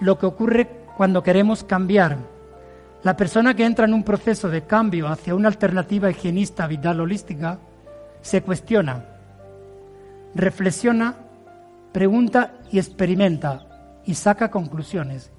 lo 0.02 0.18
que 0.18 0.26
ocurre 0.26 0.68
cuando 0.98 1.24
queremos 1.24 1.64
cambiar. 1.64 2.18
La 3.04 3.16
persona 3.16 3.54
que 3.54 3.66
entra 3.66 3.86
en 3.86 3.94
un 3.94 4.04
proceso 4.04 4.50
de 4.50 4.66
cambio 4.66 5.08
hacia 5.08 5.36
una 5.36 5.48
alternativa 5.48 6.10
higienista 6.10 6.68
vital 6.68 7.00
holística 7.00 7.60
se 8.22 8.42
cuestiona, 8.42 9.06
reflexiona, 10.36 11.16
pregunta 11.94 12.56
y 12.72 12.78
experimenta 12.78 14.02
y 14.06 14.16
saca 14.16 14.52
conclusiones. 14.52 15.32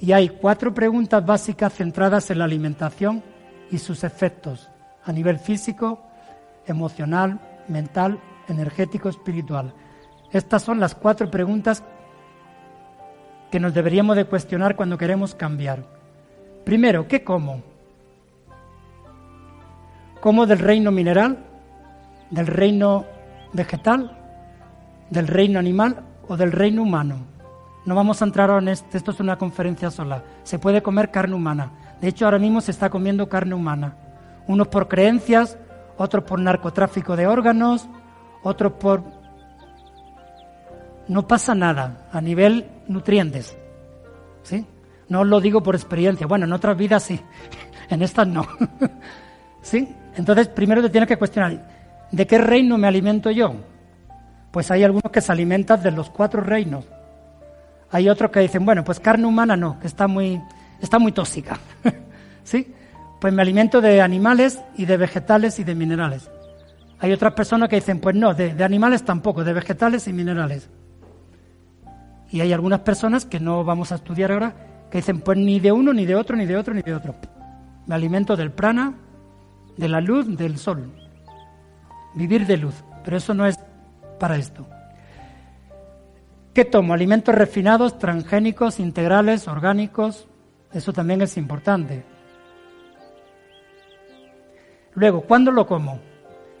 Y 0.00 0.12
hay 0.12 0.30
cuatro 0.30 0.72
preguntas 0.72 1.24
básicas 1.24 1.74
centradas 1.74 2.30
en 2.30 2.38
la 2.38 2.44
alimentación 2.44 3.22
y 3.70 3.78
sus 3.78 4.02
efectos 4.02 4.70
a 5.04 5.12
nivel 5.12 5.38
físico, 5.38 6.02
emocional, 6.66 7.40
mental, 7.68 8.20
energético, 8.48 9.08
espiritual. 9.08 9.74
Estas 10.32 10.62
son 10.62 10.80
las 10.80 10.94
cuatro 10.94 11.30
preguntas 11.30 11.84
que 13.50 13.60
nos 13.60 13.72
deberíamos 13.72 14.16
de 14.16 14.24
cuestionar 14.24 14.74
cuando 14.74 14.98
queremos 14.98 15.34
cambiar. 15.34 15.84
Primero, 16.64 17.06
¿qué 17.06 17.22
como? 17.22 17.62
¿Como 20.20 20.46
del 20.46 20.58
reino 20.58 20.90
mineral, 20.90 21.38
del 22.30 22.46
reino 22.46 23.04
vegetal, 23.52 24.18
del 25.10 25.28
reino 25.28 25.58
animal 25.58 26.02
o 26.26 26.36
del 26.36 26.50
reino 26.50 26.82
humano? 26.82 27.18
No 27.84 27.94
vamos 27.94 28.22
a 28.22 28.24
entrar 28.24 28.50
en 28.50 28.68
esto, 28.68 28.96
esto 28.96 29.10
es 29.10 29.20
una 29.20 29.36
conferencia 29.36 29.90
sola. 29.90 30.24
Se 30.42 30.58
puede 30.58 30.82
comer 30.82 31.10
carne 31.10 31.34
humana. 31.34 31.70
De 32.00 32.08
hecho, 32.08 32.24
ahora 32.24 32.38
mismo 32.38 32.62
se 32.62 32.70
está 32.70 32.88
comiendo 32.88 33.28
carne 33.28 33.54
humana. 33.54 33.94
Unos 34.46 34.68
por 34.68 34.88
creencias, 34.88 35.58
otros 35.96 36.24
por 36.24 36.40
narcotráfico 36.40 37.16
de 37.16 37.26
órganos, 37.26 37.88
otros 38.42 38.72
por... 38.74 39.02
No 41.08 41.26
pasa 41.28 41.54
nada 41.54 42.08
a 42.12 42.20
nivel 42.20 42.66
nutrientes. 42.88 43.56
¿Sí? 44.42 44.66
No 45.08 45.24
lo 45.24 45.40
digo 45.40 45.62
por 45.62 45.74
experiencia. 45.74 46.26
Bueno, 46.26 46.46
en 46.46 46.52
otras 46.52 46.76
vidas 46.76 47.02
sí, 47.02 47.20
en 47.88 48.02
estas 48.02 48.26
no. 48.26 48.46
¿Sí? 49.62 49.94
Entonces, 50.16 50.48
primero 50.48 50.82
te 50.82 50.90
tienes 50.90 51.08
que 51.08 51.16
cuestionar, 51.16 52.06
¿de 52.10 52.26
qué 52.26 52.38
reino 52.38 52.78
me 52.78 52.86
alimento 52.86 53.30
yo? 53.30 53.54
Pues 54.50 54.70
hay 54.70 54.84
algunos 54.84 55.10
que 55.10 55.20
se 55.20 55.32
alimentan 55.32 55.82
de 55.82 55.90
los 55.90 56.10
cuatro 56.10 56.40
reinos. 56.40 56.84
Hay 57.90 58.08
otros 58.08 58.30
que 58.30 58.40
dicen, 58.40 58.64
bueno, 58.64 58.84
pues 58.84 59.00
carne 59.00 59.26
humana 59.26 59.56
no, 59.56 59.78
que 59.80 59.86
está 59.86 60.06
muy, 60.06 60.40
está 60.80 60.98
muy 60.98 61.12
tóxica. 61.12 61.58
¿Sí? 62.44 62.74
Pues 63.24 63.32
me 63.32 63.40
alimento 63.40 63.80
de 63.80 64.02
animales 64.02 64.60
y 64.76 64.84
de 64.84 64.98
vegetales 64.98 65.58
y 65.58 65.64
de 65.64 65.74
minerales. 65.74 66.30
Hay 66.98 67.10
otras 67.10 67.32
personas 67.32 67.70
que 67.70 67.76
dicen, 67.76 67.98
pues 67.98 68.14
no, 68.14 68.34
de, 68.34 68.62
animales 68.62 69.02
tampoco, 69.02 69.44
de 69.44 69.54
vegetales 69.54 70.06
y 70.08 70.12
minerales. 70.12 70.68
Y 72.30 72.42
hay 72.42 72.52
algunas 72.52 72.80
personas 72.80 73.24
que 73.24 73.40
no 73.40 73.64
vamos 73.64 73.92
a 73.92 73.94
estudiar 73.94 74.30
ahora 74.30 74.54
que 74.90 74.98
dicen, 74.98 75.22
pues 75.22 75.38
ni 75.38 75.58
de 75.58 75.72
uno, 75.72 75.94
ni 75.94 76.04
de 76.04 76.16
otro, 76.16 76.36
ni 76.36 76.44
de 76.44 76.58
otro, 76.58 76.74
ni 76.74 76.82
de 76.82 76.94
otro. 76.94 77.14
Me 77.86 77.94
alimento 77.94 78.36
del 78.36 78.52
prana, 78.52 78.92
de 79.78 79.88
la 79.88 80.02
luz, 80.02 80.36
del 80.36 80.58
sol. 80.58 80.92
Vivir 82.14 82.46
de 82.46 82.58
luz. 82.58 82.74
Pero 83.04 83.16
eso 83.16 83.32
no 83.32 83.46
es 83.46 83.58
para 84.20 84.36
esto. 84.36 84.66
¿Qué 86.52 86.66
tomo? 86.66 86.92
Alimentos 86.92 87.34
refinados, 87.34 87.98
transgénicos, 87.98 88.78
integrales, 88.80 89.48
orgánicos. 89.48 90.28
Eso 90.74 90.92
también 90.92 91.22
es 91.22 91.38
importante. 91.38 92.04
Luego, 94.94 95.22
¿cuándo 95.22 95.50
lo 95.50 95.66
como? 95.66 95.98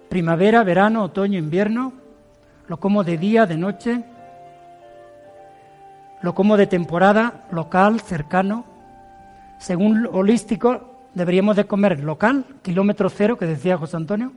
Primavera, 0.08 0.64
verano, 0.64 1.04
otoño, 1.04 1.38
invierno. 1.38 1.92
Lo 2.66 2.78
como 2.78 3.04
de 3.04 3.18
día, 3.18 3.46
de 3.46 3.56
noche. 3.56 4.04
Lo 6.22 6.34
como 6.34 6.56
de 6.56 6.66
temporada, 6.66 7.46
local, 7.50 8.00
cercano. 8.00 8.64
Según 9.58 10.08
holístico, 10.12 11.08
deberíamos 11.14 11.56
de 11.56 11.66
comer 11.66 12.00
local, 12.00 12.44
kilómetro 12.62 13.08
cero, 13.08 13.38
que 13.38 13.46
decía 13.46 13.78
José 13.78 13.96
Antonio. 13.96 14.32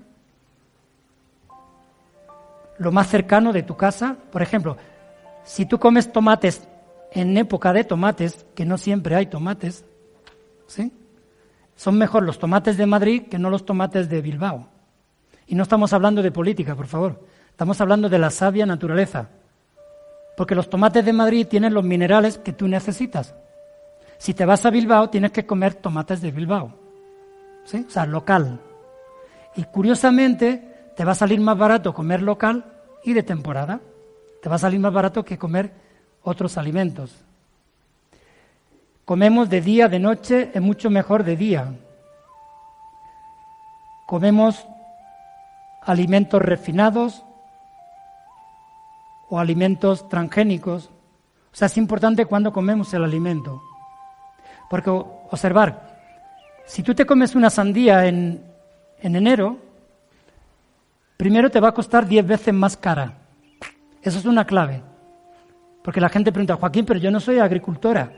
Lo 2.78 2.92
más 2.92 3.08
cercano 3.08 3.54
de 3.54 3.64
tu 3.64 3.76
casa. 3.76 4.16
Por 4.32 4.42
ejemplo, 4.42 4.78
si 5.44 5.66
tú 5.66 5.80
comes 5.80 6.12
tomates 6.12 6.68
en 7.12 7.38
época 7.38 7.74
de 7.74 7.84
tomates, 7.84 8.46
que 8.54 8.66
no 8.66 8.78
siempre 8.78 9.16
hay 9.16 9.26
tomates, 9.26 9.86
¿sí? 10.68 10.92
Son 11.78 11.98
mejor 11.98 12.24
los 12.24 12.40
tomates 12.40 12.76
de 12.76 12.88
Madrid 12.88 13.24
que 13.30 13.38
no 13.38 13.50
los 13.50 13.64
tomates 13.64 14.10
de 14.10 14.22
Bilbao. 14.22 14.68
Y 15.46 15.56
no 15.56 15.64
estamos 15.64 15.94
hablando 15.94 16.22
de 16.24 16.32
política, 16.32 16.76
por 16.76 16.88
favor. 16.88 17.24
Estamos 17.52 17.80
hablando 17.80 18.10
de 18.10 18.20
la 18.20 18.32
sabia 18.32 18.66
naturaleza. 18.66 19.30
Porque 20.36 20.56
los 20.56 20.70
tomates 20.70 21.06
de 21.06 21.14
Madrid 21.14 21.48
tienen 21.48 21.76
los 21.76 21.84
minerales 21.84 22.40
que 22.40 22.52
tú 22.52 22.68
necesitas. 22.68 23.36
Si 24.18 24.34
te 24.34 24.44
vas 24.44 24.66
a 24.66 24.72
Bilbao, 24.72 25.10
tienes 25.12 25.32
que 25.32 25.46
comer 25.46 25.76
tomates 25.76 26.20
de 26.20 26.32
Bilbao. 26.32 26.74
¿Sí? 27.64 27.86
O 27.88 27.92
sea, 27.92 28.08
local. 28.08 28.60
Y 29.56 29.64
curiosamente, 29.66 30.92
te 30.96 31.06
va 31.06 31.12
a 31.12 31.16
salir 31.16 31.40
más 31.40 31.58
barato 31.58 31.94
comer 31.94 32.24
local 32.24 32.66
y 33.04 33.14
de 33.14 33.22
temporada. 33.22 33.80
Te 34.42 34.50
va 34.50 34.56
a 34.56 34.60
salir 34.60 34.80
más 34.80 34.94
barato 34.94 35.24
que 35.24 35.38
comer 35.38 35.72
otros 36.24 36.58
alimentos. 36.58 37.27
Comemos 39.08 39.50
de 39.50 39.62
día, 39.62 39.88
de 39.88 40.00
noche, 40.00 40.52
es 40.54 40.62
mucho 40.62 40.90
mejor 40.90 41.24
de 41.24 41.38
día. 41.38 41.74
Comemos 44.06 44.68
alimentos 45.82 46.42
refinados 46.42 47.24
o 49.30 49.40
alimentos 49.40 50.10
transgénicos. 50.10 50.90
O 51.54 51.56
sea, 51.56 51.68
es 51.68 51.78
importante 51.78 52.26
cuando 52.26 52.52
comemos 52.52 52.94
el 52.94 53.06
alimento. 53.06 53.62
Porque 54.70 54.90
observar, 54.90 56.02
si 56.66 56.84
tú 56.84 56.94
te 56.94 57.06
comes 57.06 57.34
una 57.34 57.50
sandía 57.50 58.08
en, 58.08 58.44
en 59.00 59.16
enero, 59.16 59.56
primero 61.16 61.50
te 61.50 61.62
va 61.62 61.70
a 61.70 61.74
costar 61.74 62.06
10 62.06 62.28
veces 62.28 62.54
más 62.54 62.76
cara. 62.76 63.14
Eso 64.02 64.20
es 64.20 64.26
una 64.26 64.44
clave. 64.44 64.82
Porque 65.82 66.02
la 66.02 66.10
gente 66.10 66.34
pregunta, 66.34 66.58
Joaquín, 66.58 66.86
pero 66.86 67.00
yo 67.00 67.10
no 67.10 67.22
soy 67.22 67.40
agricultora. 67.40 68.12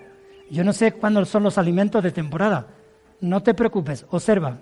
Yo 0.49 0.63
no 0.63 0.73
sé 0.73 0.93
cuándo 0.93 1.23
son 1.25 1.43
los 1.43 1.57
alimentos 1.57 2.03
de 2.03 2.11
temporada. 2.11 2.67
No 3.21 3.41
te 3.41 3.53
preocupes, 3.53 4.05
observa. 4.09 4.57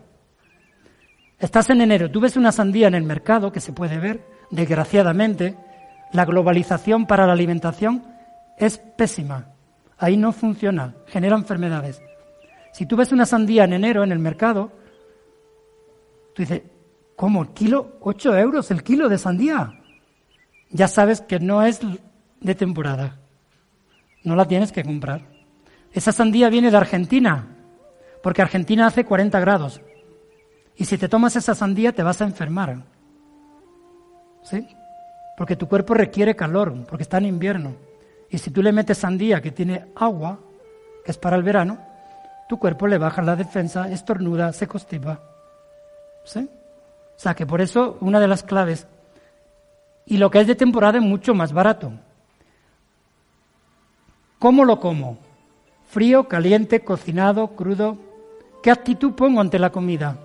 Estás 1.40 1.70
en 1.70 1.82
enero, 1.82 2.10
tú 2.10 2.20
ves 2.20 2.36
una 2.36 2.52
sandía 2.52 2.88
en 2.88 2.96
el 2.96 3.04
mercado, 3.04 3.52
que 3.52 3.60
se 3.60 3.72
puede 3.72 4.00
ver, 4.00 4.26
desgraciadamente, 4.50 5.56
la 6.12 6.26
globalización 6.26 7.06
para 7.06 7.28
la 7.28 7.34
alimentación 7.34 8.04
es 8.58 8.80
pésima. 8.80 9.50
Ahí 9.98 10.18
no 10.18 10.32
funciona, 10.32 10.96
genera 11.08 11.36
enfermedades. 11.36 12.02
Si 12.74 12.86
tú 12.86 12.96
ves 12.96 13.12
una 13.12 13.26
sandía 13.26 13.66
en 13.66 13.74
enero 13.74 14.04
en 14.04 14.12
el 14.12 14.20
mercado, 14.20 14.72
tú 16.34 16.42
dices, 16.42 16.64
¿cómo? 17.16 17.44
¿El 17.44 17.50
kilo? 17.50 18.00
¿8 18.02 18.40
euros 18.40 18.72
el 18.72 18.84
kilo 18.84 19.08
de 19.10 19.18
sandía? 19.18 19.78
ya 20.70 20.88
sabes 20.88 21.22
que 21.22 21.40
no 21.40 21.64
es 21.64 21.80
de 22.40 22.56
temporada. 22.56 23.20
No 24.24 24.36
la 24.36 24.48
tienes 24.48 24.72
que 24.72 24.84
comprar. 24.84 25.37
Esa 25.92 26.12
sandía 26.12 26.50
viene 26.50 26.72
de 26.72 26.78
Argentina, 26.78 27.48
porque 28.22 28.42
Argentina 28.42 28.88
hace 28.88 29.06
40 29.06 29.40
grados. 29.40 29.82
Y 30.76 30.86
si 30.86 30.98
te 30.98 31.10
tomas 31.10 31.36
esa 31.36 31.56
sandía 31.56 31.92
te 31.92 32.04
vas 32.04 32.22
a 32.22 32.26
enfermar. 32.26 32.84
¿Sí? 34.44 34.68
Porque 35.36 35.56
tu 35.56 35.68
cuerpo 35.68 35.94
requiere 35.94 36.36
calor, 36.36 36.86
porque 36.88 37.04
está 37.04 37.18
en 37.18 37.26
invierno. 37.26 37.76
Y 38.30 38.38
si 38.38 38.52
tú 38.52 38.62
le 38.62 38.72
metes 38.72 39.00
sandía 39.00 39.42
que 39.42 39.52
tiene 39.52 39.88
agua, 39.96 40.40
que 41.04 41.12
es 41.12 41.18
para 41.18 41.36
el 41.36 41.44
verano, 41.44 41.80
tu 42.48 42.60
cuerpo 42.60 42.88
le 42.88 42.98
baja 42.98 43.22
la 43.22 43.36
defensa, 43.36 43.90
estornuda, 43.90 44.54
se 44.54 44.68
constipa. 44.68 45.22
¿Sí? 46.24 46.50
O 47.16 47.20
sea 47.20 47.34
que 47.34 47.46
por 47.46 47.62
eso 47.62 47.98
una 48.02 48.20
de 48.20 48.28
las 48.28 48.44
claves 48.44 48.88
y 50.06 50.18
lo 50.18 50.32
que 50.32 50.40
es 50.40 50.48
de 50.48 50.56
temporada 50.56 50.98
es 50.98 51.04
mucho 51.04 51.34
más 51.34 51.52
barato. 51.52 51.92
¿Cómo 54.40 54.64
lo 54.64 54.80
como? 54.80 55.18
¿Frío, 55.88 56.28
caliente, 56.28 56.82
cocinado, 56.82 57.48
crudo? 57.56 57.98
¿Qué 58.62 58.72
actitud 58.72 59.14
pongo 59.14 59.42
ante 59.42 59.60
la 59.60 59.72
comida? 59.72 60.18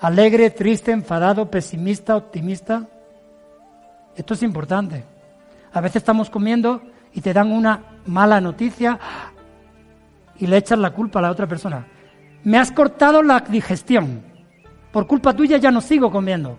¿Alegre, 0.00 0.50
triste, 0.50 0.92
enfadado, 0.92 1.50
pesimista, 1.50 2.16
optimista? 2.16 2.86
Esto 4.16 4.34
es 4.34 4.42
importante. 4.42 5.04
A 5.72 5.80
veces 5.80 5.96
estamos 5.96 6.28
comiendo 6.30 6.82
y 7.12 7.20
te 7.20 7.32
dan 7.32 7.52
una 7.52 7.82
mala 8.06 8.40
noticia 8.40 8.98
y 10.38 10.46
le 10.46 10.56
echas 10.56 10.78
la 10.78 10.90
culpa 10.90 11.18
a 11.20 11.22
la 11.22 11.30
otra 11.30 11.46
persona. 11.46 11.86
Me 12.44 12.58
has 12.58 12.70
cortado 12.72 13.22
la 13.22 13.40
digestión. 13.40 14.22
Por 14.92 15.06
culpa 15.06 15.34
tuya 15.34 15.56
ya 15.58 15.70
no 15.70 15.80
sigo 15.80 16.10
comiendo 16.10 16.58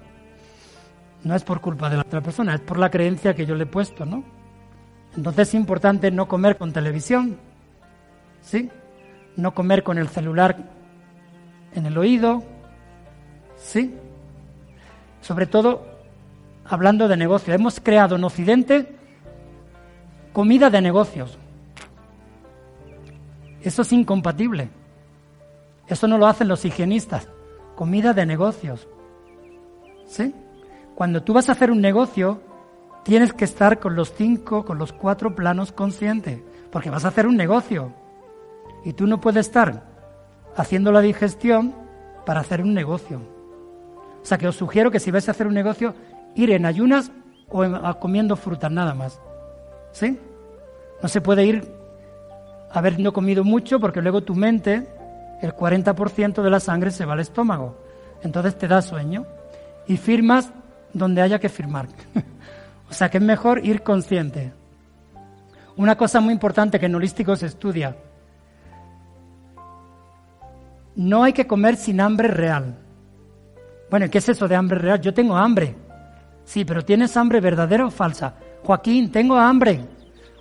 no 1.24 1.36
es 1.36 1.44
por 1.44 1.62
culpa 1.62 1.90
de 1.90 1.98
la 1.98 2.04
otra 2.04 2.22
persona, 2.22 2.56
es 2.56 2.62
por 2.62 2.78
la 2.78 2.90
creencia 2.90 3.36
que 3.36 3.46
yo 3.46 3.56
le 3.56 3.64
he 3.64 3.68
puesto, 3.68 4.06
¿no? 4.06 4.24
Entonces 5.16 5.50
es 5.50 5.54
importante 5.56 6.12
no 6.12 6.28
comer 6.28 6.58
con 6.58 6.72
televisión, 6.72 7.38
¿sí? 8.50 8.70
No 9.36 9.54
comer 9.54 9.84
con 9.84 10.00
el 10.00 10.10
celular 10.10 10.58
en 11.76 11.86
el 11.86 11.98
oído, 11.98 12.44
¿sí? 13.56 13.94
Sobre 15.22 15.46
todo 15.46 15.86
hablando 16.66 17.08
de 17.08 17.16
negocios. 17.16 17.56
Hemos 17.56 17.80
creado 17.80 18.16
en 18.16 18.24
Occidente 18.24 18.96
comida 20.34 20.72
de 20.72 20.82
negocios. 20.82 21.38
Eso 23.62 23.84
es 23.84 23.94
incompatible. 23.94 24.70
Eso 25.88 26.08
no 26.08 26.18
lo 26.18 26.26
hacen 26.26 26.48
los 26.48 26.66
higienistas. 26.66 27.28
Comida 27.76 28.14
de 28.14 28.26
negocios. 28.26 28.88
¿Sí? 30.08 30.34
Cuando 30.96 31.22
tú 31.22 31.34
vas 31.34 31.50
a 31.50 31.52
hacer 31.52 31.70
un 31.70 31.82
negocio, 31.82 32.42
tienes 33.04 33.32
que 33.32 33.46
estar 33.46 33.80
con 33.80 33.96
los 33.96 34.12
cinco, 34.14 34.66
con 34.66 34.80
los 34.80 34.92
cuatro 34.92 35.36
planos 35.36 35.72
conscientes, 35.72 36.42
porque 36.72 36.90
vas 36.90 37.06
a 37.06 37.10
hacer 37.10 37.28
un 37.28 37.38
negocio. 37.38 37.94
Y 38.86 38.94
tú 38.94 39.08
no 39.08 39.20
puedes 39.20 39.48
estar 39.48 39.84
haciendo 40.56 40.92
la 40.92 41.02
digestión 41.02 41.74
para 42.26 42.42
hacer 42.42 42.62
un 42.62 42.74
negocio. 42.74 43.22
O 44.22 44.26
sea 44.26 44.38
que 44.38 44.48
os 44.48 44.56
sugiero 44.56 44.92
que 44.92 45.00
si 45.00 45.12
vais 45.12 45.28
a 45.28 45.32
hacer 45.32 45.48
un 45.48 45.54
negocio, 45.54 45.96
ir 46.36 46.52
en 46.52 46.66
ayunas 46.66 47.12
o 47.50 48.00
comiendo 48.00 48.36
frutas 48.36 48.72
nada 48.72 48.94
más. 48.94 49.20
¿Sí? 49.92 50.20
No 51.02 51.10
se 51.10 51.22
puede 51.22 51.46
ir 51.46 51.72
habiendo 52.72 53.14
comido 53.14 53.44
mucho 53.44 53.80
porque 53.80 54.02
luego 54.02 54.22
tu 54.22 54.36
mente, 54.36 54.88
el 55.42 55.54
40% 55.54 56.42
de 56.42 56.50
la 56.50 56.60
sangre 56.60 56.92
se 56.92 57.06
va 57.06 57.14
al 57.14 57.22
estómago. 57.22 57.78
Entonces 58.22 58.58
te 58.58 58.68
da 58.68 58.82
sueño. 58.82 59.26
Y 59.88 59.98
firmas 59.98 60.52
donde 60.94 61.22
haya 61.22 61.40
que 61.40 61.50
firmar. 61.50 61.88
o 62.90 62.94
sea 62.94 63.10
que 63.10 63.18
es 63.18 63.24
mejor 63.24 63.66
ir 63.66 63.82
consciente. 63.82 64.54
Una 65.78 65.96
cosa 65.96 66.20
muy 66.20 66.34
importante 66.34 66.80
que 66.80 66.88
en 66.88 66.96
holístico 66.96 67.36
se 67.36 67.46
estudia. 67.46 67.96
No 71.00 71.24
hay 71.24 71.32
que 71.32 71.48
comer 71.48 71.78
sin 71.78 72.02
hambre 72.02 72.28
real. 72.28 72.76
Bueno, 73.90 74.10
¿qué 74.12 74.18
es 74.18 74.28
eso 74.28 74.50
de 74.50 74.56
hambre 74.58 74.80
real? 74.80 75.00
Yo 75.00 75.14
tengo 75.14 75.38
hambre. 75.38 75.74
Sí, 76.44 76.66
pero 76.66 76.84
¿tienes 76.84 77.16
hambre 77.16 77.40
verdadera 77.40 77.86
o 77.86 77.90
falsa? 77.90 78.34
Joaquín, 78.66 79.10
tengo 79.10 79.38
hambre. 79.38 79.80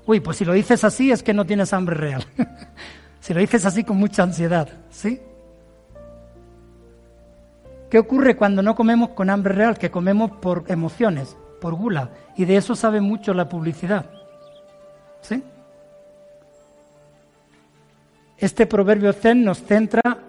Uy, 0.05 0.19
pues 0.19 0.37
si 0.37 0.45
lo 0.45 0.53
dices 0.53 0.83
así 0.83 1.13
es 1.13 1.23
que 1.23 1.33
no 1.33 1.47
tienes 1.47 1.73
hambre 1.73 1.95
real. 1.95 2.25
si 3.21 3.33
lo 3.35 3.39
dices 3.39 3.65
así 3.67 3.85
con 3.85 3.99
mucha 3.99 4.25
ansiedad, 4.25 4.69
¿sí? 4.91 5.21
¿Qué 7.89 8.01
ocurre 8.01 8.35
cuando 8.35 8.61
no 8.61 8.75
comemos 8.75 9.11
con 9.11 9.31
hambre 9.31 9.55
real? 9.55 9.79
Que 9.79 9.93
comemos 9.93 10.33
por 10.33 10.65
emociones, 10.67 11.37
por 11.61 11.75
gula. 11.75 12.11
Y 12.37 12.47
de 12.47 12.57
eso 12.57 12.75
sabe 12.75 13.01
mucho 13.01 13.33
la 13.33 13.49
publicidad. 13.49 14.07
¿Sí? 15.21 15.41
Este 18.37 18.67
proverbio 18.67 19.13
zen 19.13 19.45
nos 19.45 19.63
centra 19.63 20.25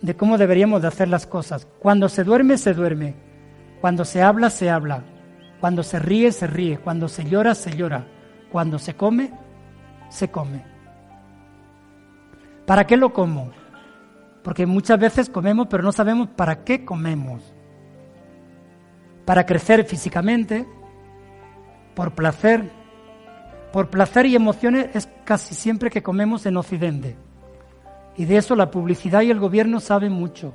de 0.00 0.16
cómo 0.16 0.38
deberíamos 0.38 0.82
de 0.82 0.88
hacer 0.88 1.08
las 1.08 1.26
cosas. 1.26 1.66
Cuando 1.78 2.08
se 2.08 2.24
duerme, 2.24 2.58
se 2.58 2.74
duerme. 2.74 3.14
Cuando 3.80 4.04
se 4.04 4.22
habla, 4.22 4.50
se 4.50 4.70
habla. 4.70 5.04
Cuando 5.60 5.82
se 5.82 5.98
ríe, 5.98 6.32
se 6.32 6.46
ríe. 6.46 6.78
Cuando 6.78 7.08
se 7.08 7.24
llora, 7.24 7.54
se 7.54 7.76
llora. 7.76 8.06
Cuando 8.50 8.78
se 8.78 8.94
come, 8.94 9.32
se 10.08 10.30
come. 10.30 10.64
¿Para 12.66 12.86
qué 12.86 12.96
lo 12.96 13.12
como? 13.12 13.50
Porque 14.42 14.66
muchas 14.66 14.98
veces 14.98 15.28
comemos 15.28 15.66
pero 15.68 15.82
no 15.82 15.92
sabemos 15.92 16.28
para 16.28 16.64
qué 16.64 16.84
comemos. 16.84 17.42
Para 19.24 19.44
crecer 19.44 19.84
físicamente, 19.84 20.66
por 21.94 22.12
placer. 22.12 22.70
Por 23.72 23.90
placer 23.90 24.26
y 24.26 24.36
emociones 24.36 24.88
es 24.94 25.08
casi 25.24 25.54
siempre 25.54 25.90
que 25.90 26.02
comemos 26.02 26.46
en 26.46 26.56
Occidente. 26.56 27.16
Y 28.18 28.26
de 28.26 28.36
eso 28.36 28.54
la 28.54 28.70
publicidad 28.70 29.22
y 29.22 29.30
el 29.30 29.40
gobierno 29.40 29.80
saben 29.80 30.12
mucho. 30.12 30.52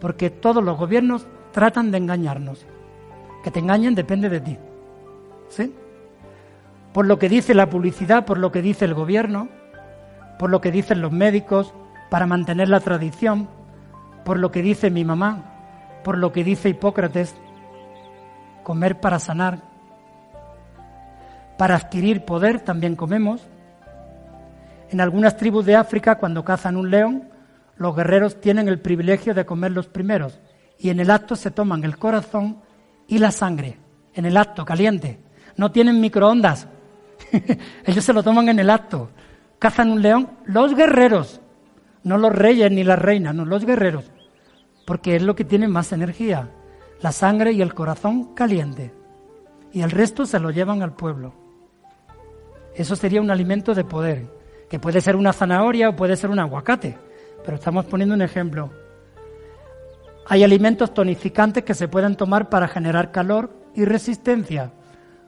Porque 0.00 0.28
todos 0.28 0.62
los 0.62 0.76
gobiernos 0.76 1.26
tratan 1.52 1.90
de 1.90 1.96
engañarnos. 1.98 2.66
Que 3.42 3.50
te 3.50 3.60
engañen 3.60 3.94
depende 3.94 4.28
de 4.28 4.40
ti. 4.40 4.58
¿Sí? 5.48 5.72
por 6.92 7.06
lo 7.06 7.18
que 7.18 7.28
dice 7.28 7.54
la 7.54 7.70
publicidad, 7.70 8.24
por 8.24 8.38
lo 8.38 8.52
que 8.52 8.62
dice 8.62 8.84
el 8.84 8.94
gobierno, 8.94 9.48
por 10.38 10.50
lo 10.50 10.60
que 10.60 10.70
dicen 10.70 11.00
los 11.00 11.12
médicos 11.12 11.72
para 12.10 12.26
mantener 12.26 12.68
la 12.68 12.80
tradición, 12.80 13.48
por 14.24 14.38
lo 14.38 14.52
que 14.52 14.62
dice 14.62 14.90
mi 14.90 15.04
mamá, 15.04 16.00
por 16.04 16.18
lo 16.18 16.32
que 16.32 16.44
dice 16.44 16.68
Hipócrates, 16.68 17.34
comer 18.62 19.00
para 19.00 19.18
sanar. 19.18 19.60
Para 21.56 21.76
adquirir 21.76 22.24
poder 22.24 22.60
también 22.60 22.96
comemos. 22.96 23.46
En 24.92 25.00
algunas 25.00 25.36
tribus 25.36 25.66
de 25.66 25.74
África, 25.74 26.16
cuando 26.18 26.44
cazan 26.44 26.76
un 26.76 26.90
león, 26.90 27.28
los 27.76 27.96
guerreros 27.96 28.40
tienen 28.40 28.68
el 28.68 28.78
privilegio 28.78 29.34
de 29.34 29.44
comer 29.44 29.72
los 29.72 29.88
primeros 29.88 30.38
y 30.78 30.90
en 30.90 31.00
el 31.00 31.10
acto 31.10 31.34
se 31.34 31.50
toman 31.50 31.82
el 31.82 31.96
corazón 31.96 32.58
y 33.08 33.18
la 33.18 33.32
sangre, 33.32 33.78
en 34.14 34.26
el 34.26 34.36
acto 34.36 34.64
caliente. 34.64 35.18
No 35.56 35.72
tienen 35.72 36.00
microondas 36.00 36.68
Ellos 37.84 38.04
se 38.04 38.12
lo 38.12 38.22
toman 38.22 38.48
en 38.48 38.58
el 38.58 38.70
acto. 38.70 39.10
Cazan 39.58 39.90
un 39.90 40.02
león, 40.02 40.28
los 40.44 40.74
guerreros, 40.74 41.40
no 42.02 42.18
los 42.18 42.32
reyes 42.32 42.70
ni 42.70 42.84
las 42.84 42.98
reinas, 42.98 43.34
no 43.34 43.44
los 43.44 43.64
guerreros, 43.64 44.10
porque 44.86 45.16
es 45.16 45.22
lo 45.22 45.36
que 45.36 45.44
tiene 45.44 45.68
más 45.68 45.92
energía, 45.92 46.50
la 47.00 47.12
sangre 47.12 47.52
y 47.52 47.62
el 47.62 47.74
corazón 47.74 48.34
caliente. 48.34 48.92
Y 49.72 49.82
el 49.82 49.90
resto 49.90 50.26
se 50.26 50.38
lo 50.38 50.50
llevan 50.50 50.82
al 50.82 50.94
pueblo. 50.94 51.32
Eso 52.74 52.96
sería 52.96 53.20
un 53.20 53.30
alimento 53.30 53.74
de 53.74 53.84
poder, 53.84 54.41
que 54.72 54.80
puede 54.80 55.02
ser 55.02 55.16
una 55.16 55.34
zanahoria 55.34 55.90
o 55.90 55.96
puede 55.96 56.16
ser 56.16 56.30
un 56.30 56.38
aguacate, 56.38 56.96
pero 57.44 57.58
estamos 57.58 57.84
poniendo 57.84 58.14
un 58.14 58.22
ejemplo. 58.22 58.70
Hay 60.26 60.42
alimentos 60.42 60.94
tonificantes 60.94 61.62
que 61.62 61.74
se 61.74 61.88
pueden 61.88 62.16
tomar 62.16 62.48
para 62.48 62.68
generar 62.68 63.12
calor 63.12 63.50
y 63.74 63.84
resistencia, 63.84 64.72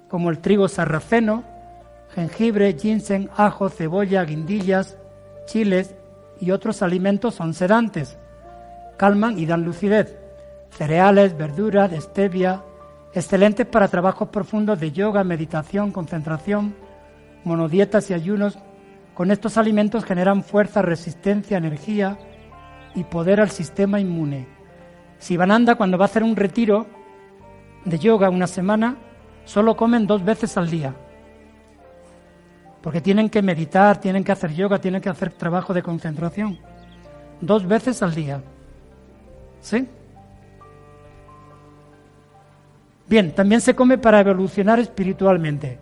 como 0.08 0.30
el 0.30 0.38
trigo 0.38 0.66
sarraceno, 0.66 1.44
jengibre, 2.14 2.72
ginseng, 2.72 3.28
ajo, 3.36 3.68
cebolla, 3.68 4.24
guindillas, 4.24 4.96
chiles 5.44 5.94
y 6.40 6.50
otros 6.50 6.80
alimentos 6.80 7.34
son 7.34 7.52
sedantes, 7.52 8.16
calman 8.96 9.38
y 9.38 9.44
dan 9.44 9.62
lucidez. 9.62 10.16
Cereales, 10.70 11.36
verduras, 11.36 11.92
stevia, 12.02 12.62
excelentes 13.12 13.66
para 13.66 13.88
trabajos 13.88 14.30
profundos 14.30 14.80
de 14.80 14.90
yoga, 14.92 15.22
meditación, 15.22 15.92
concentración, 15.92 16.74
monodietas 17.44 18.08
y 18.08 18.14
ayunos. 18.14 18.58
Con 19.14 19.30
estos 19.30 19.56
alimentos 19.56 20.04
generan 20.04 20.42
fuerza, 20.42 20.82
resistencia, 20.82 21.56
energía 21.56 22.18
y 22.94 23.04
poder 23.04 23.40
al 23.40 23.50
sistema 23.50 24.00
inmune. 24.00 24.46
Sivananda, 25.18 25.76
cuando 25.76 25.98
va 25.98 26.04
a 26.04 26.06
hacer 26.06 26.22
un 26.22 26.36
retiro 26.36 26.86
de 27.84 27.98
yoga 27.98 28.30
una 28.30 28.46
semana, 28.46 28.96
solo 29.44 29.76
comen 29.76 30.06
dos 30.06 30.24
veces 30.24 30.56
al 30.56 30.70
día 30.70 30.94
porque 32.84 33.00
tienen 33.00 33.30
que 33.30 33.40
meditar, 33.40 33.98
tienen 33.98 34.22
que 34.22 34.32
hacer 34.32 34.52
yoga, 34.52 34.78
tienen 34.78 35.00
que 35.00 35.08
hacer 35.08 35.32
trabajo 35.32 35.72
de 35.72 35.82
concentración. 35.82 36.58
Dos 37.40 37.66
veces 37.66 38.02
al 38.02 38.14
día. 38.14 38.42
¿Sí? 39.62 39.88
Bien, 43.08 43.34
también 43.34 43.62
se 43.62 43.74
come 43.74 43.96
para 43.96 44.20
evolucionar 44.20 44.80
espiritualmente. 44.80 45.78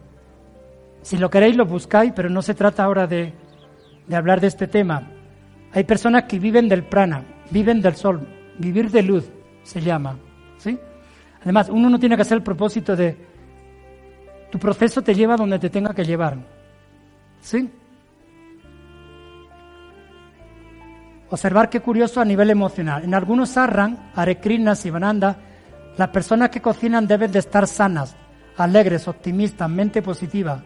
Si 1.03 1.17
lo 1.19 1.31
queréis, 1.31 1.57
lo 1.57 1.67
buscáis, 1.67 2.13
pero 2.15 2.31
no 2.31 2.43
se 2.43 2.55
trata 2.55 2.85
ahora 2.85 3.07
de, 3.07 3.33
de 4.07 4.17
hablar 4.17 4.41
de 4.41 4.47
este 4.47 4.67
tema. 4.67 5.11
Hay 5.73 5.85
personas 5.85 6.25
que 6.25 6.39
viven 6.39 6.69
del 6.69 6.85
prana, 6.85 7.25
viven 7.51 7.81
del 7.81 7.97
sol, 7.97 8.27
vivir 8.59 8.91
de 8.91 9.03
luz 9.03 9.31
se 9.63 9.81
llama. 9.81 10.17
¿sí? 10.59 10.79
Además, 11.43 11.69
uno 11.69 11.89
no 11.89 11.99
tiene 11.99 12.17
que 12.17 12.23
hacer 12.23 12.39
el 12.39 12.43
propósito 12.43 12.95
de 12.97 13.17
tu 14.51 14.59
proceso 14.59 15.01
te 15.01 15.15
lleva 15.15 15.37
donde 15.37 15.59
te 15.59 15.71
tenga 15.71 15.95
que 15.95 16.05
llevar. 16.05 16.37
¿Sí? 17.41 17.71
Observar 21.31 21.71
qué 21.71 21.81
curioso 21.81 22.21
a 22.21 22.25
nivel 22.27 22.51
emocional. 22.51 23.03
En 23.03 23.15
algunos 23.15 23.49
sarran, 23.49 24.11
Krishna, 24.43 24.75
Sivananda, 24.75 25.39
las 25.97 26.09
personas 26.09 26.51
que 26.51 26.61
cocinan 26.61 27.07
deben 27.07 27.33
de 27.33 27.39
estar 27.39 27.67
sanas, 27.67 28.15
alegres, 28.59 29.09
optimistas, 29.09 29.71
mente 29.71 30.03
positiva. 30.03 30.63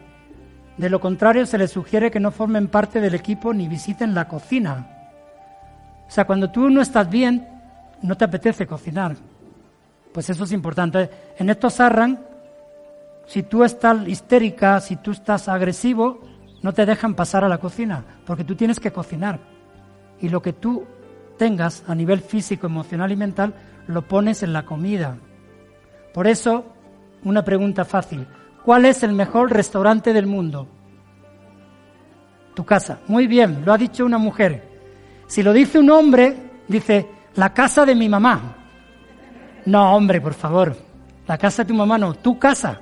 De 0.77 0.89
lo 0.89 0.99
contrario, 0.99 1.45
se 1.45 1.57
les 1.57 1.71
sugiere 1.71 2.11
que 2.11 2.19
no 2.19 2.31
formen 2.31 2.67
parte 2.67 3.01
del 3.01 3.15
equipo 3.15 3.53
ni 3.53 3.67
visiten 3.67 4.13
la 4.13 4.27
cocina. 4.27 4.87
O 6.07 6.11
sea, 6.11 6.25
cuando 6.25 6.51
tú 6.51 6.69
no 6.69 6.81
estás 6.81 7.09
bien, 7.09 7.47
no 8.01 8.15
te 8.15 8.25
apetece 8.25 8.67
cocinar. 8.67 9.15
Pues 10.13 10.29
eso 10.29 10.43
es 10.43 10.51
importante. 10.51 11.09
En 11.37 11.49
estos 11.49 11.73
sarran, 11.73 12.19
si 13.25 13.43
tú 13.43 13.63
estás 13.63 14.07
histérica, 14.07 14.79
si 14.79 14.95
tú 14.95 15.11
estás 15.11 15.49
agresivo, 15.49 16.21
no 16.61 16.73
te 16.73 16.85
dejan 16.85 17.15
pasar 17.15 17.43
a 17.43 17.49
la 17.49 17.57
cocina, 17.57 18.03
porque 18.25 18.43
tú 18.43 18.55
tienes 18.55 18.79
que 18.79 18.91
cocinar. 18.91 19.39
Y 20.19 20.29
lo 20.29 20.41
que 20.41 20.53
tú 20.53 20.85
tengas 21.37 21.83
a 21.87 21.95
nivel 21.95 22.21
físico, 22.21 22.67
emocional 22.67 23.11
y 23.11 23.15
mental, 23.15 23.53
lo 23.87 24.07
pones 24.07 24.43
en 24.43 24.53
la 24.53 24.65
comida. 24.65 25.17
Por 26.13 26.27
eso, 26.27 26.65
una 27.23 27.43
pregunta 27.43 27.85
fácil. 27.85 28.27
¿Cuál 28.67 28.83
es 28.83 29.01
el 29.01 29.13
mejor 29.13 29.53
restaurante 29.53 30.11
del 30.11 30.27
mundo? 30.27 30.67
Tu 32.53 32.65
casa. 32.65 32.99
Muy 33.07 33.25
bien, 33.25 33.63
lo 33.63 33.71
ha 33.71 33.77
dicho 33.77 34.05
una 34.05 34.17
mujer. 34.17 34.61
Si 35.25 35.41
lo 35.41 35.53
dice 35.53 35.79
un 35.79 35.89
hombre, 35.89 36.35
dice, 36.67 37.07
la 37.35 37.53
casa 37.53 37.85
de 37.85 37.95
mi 37.95 38.09
mamá. 38.09 38.57
No, 39.65 39.95
hombre, 39.95 40.19
por 40.19 40.33
favor. 40.33 40.75
La 41.27 41.37
casa 41.37 41.63
de 41.63 41.69
tu 41.69 41.75
mamá 41.75 41.97
no, 41.97 42.13
tu 42.15 42.37
casa. 42.37 42.81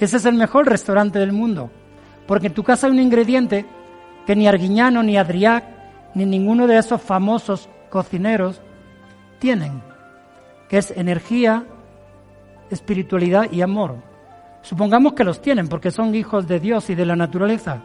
Ese 0.00 0.16
es 0.16 0.24
el 0.24 0.34
mejor 0.34 0.66
restaurante 0.66 1.20
del 1.20 1.30
mundo. 1.30 1.70
Porque 2.26 2.48
en 2.48 2.54
tu 2.54 2.64
casa 2.64 2.88
hay 2.88 2.92
un 2.94 2.98
ingrediente 2.98 3.64
que 4.26 4.34
ni 4.34 4.48
Arguiñano, 4.48 5.00
ni 5.04 5.16
Adriac, 5.16 5.62
ni 6.12 6.24
ninguno 6.24 6.66
de 6.66 6.76
esos 6.76 7.00
famosos 7.00 7.68
cocineros 7.88 8.60
tienen, 9.38 9.80
que 10.68 10.78
es 10.78 10.90
energía, 10.90 11.66
espiritualidad 12.68 13.48
y 13.52 13.62
amor. 13.62 14.09
Supongamos 14.62 15.14
que 15.14 15.24
los 15.24 15.40
tienen 15.40 15.68
porque 15.68 15.90
son 15.90 16.14
hijos 16.14 16.46
de 16.46 16.60
Dios 16.60 16.90
y 16.90 16.94
de 16.94 17.06
la 17.06 17.16
naturaleza, 17.16 17.82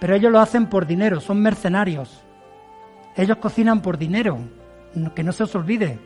pero 0.00 0.14
ellos 0.14 0.32
lo 0.32 0.40
hacen 0.40 0.66
por 0.66 0.86
dinero, 0.86 1.20
son 1.20 1.40
mercenarios. 1.40 2.22
Ellos 3.16 3.38
cocinan 3.38 3.80
por 3.80 3.96
dinero, 3.96 4.38
que 5.14 5.22
no 5.22 5.32
se 5.32 5.44
os 5.44 5.54
olvide. 5.54 5.98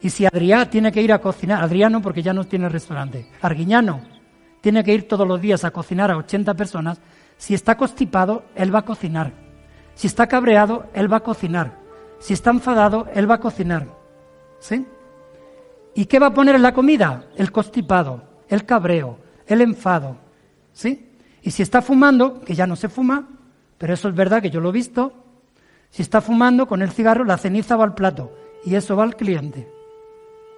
Y 0.00 0.10
si 0.10 0.26
Adrián 0.26 0.70
tiene 0.70 0.92
que 0.92 1.02
ir 1.02 1.12
a 1.12 1.20
cocinar, 1.20 1.62
Adriano 1.62 2.00
porque 2.00 2.22
ya 2.22 2.32
no 2.32 2.44
tiene 2.44 2.68
restaurante, 2.68 3.26
Arguiñano 3.42 4.18
tiene 4.60 4.84
que 4.84 4.92
ir 4.92 5.08
todos 5.08 5.26
los 5.26 5.40
días 5.40 5.64
a 5.64 5.70
cocinar 5.70 6.10
a 6.10 6.16
80 6.16 6.54
personas, 6.54 7.00
si 7.36 7.54
está 7.54 7.76
constipado, 7.76 8.44
él 8.54 8.74
va 8.74 8.80
a 8.80 8.84
cocinar. 8.84 9.32
Si 9.94 10.06
está 10.06 10.26
cabreado, 10.26 10.86
él 10.94 11.12
va 11.12 11.18
a 11.18 11.22
cocinar. 11.22 11.78
Si 12.18 12.32
está 12.32 12.50
enfadado, 12.50 13.06
él 13.14 13.30
va 13.30 13.36
a 13.36 13.40
cocinar. 13.40 13.86
¿Sí? 14.58 14.86
¿Y 15.94 16.06
qué 16.06 16.18
va 16.18 16.28
a 16.28 16.34
poner 16.34 16.56
en 16.56 16.62
la 16.62 16.74
comida? 16.74 17.26
El 17.36 17.52
constipado, 17.52 18.22
el 18.48 18.64
cabreo, 18.64 19.18
el 19.46 19.60
enfado. 19.60 20.16
¿Sí? 20.72 21.08
Y 21.42 21.50
si 21.50 21.62
está 21.62 21.82
fumando, 21.82 22.40
que 22.40 22.54
ya 22.54 22.66
no 22.66 22.76
se 22.76 22.88
fuma, 22.88 23.28
pero 23.78 23.94
eso 23.94 24.08
es 24.08 24.14
verdad 24.14 24.42
que 24.42 24.50
yo 24.50 24.60
lo 24.60 24.70
he 24.70 24.72
visto, 24.72 25.12
si 25.90 26.02
está 26.02 26.20
fumando 26.20 26.66
con 26.66 26.82
el 26.82 26.90
cigarro, 26.90 27.24
la 27.24 27.38
ceniza 27.38 27.76
va 27.76 27.84
al 27.84 27.94
plato 27.94 28.32
y 28.64 28.74
eso 28.74 28.96
va 28.96 29.04
al 29.04 29.16
cliente. 29.16 29.68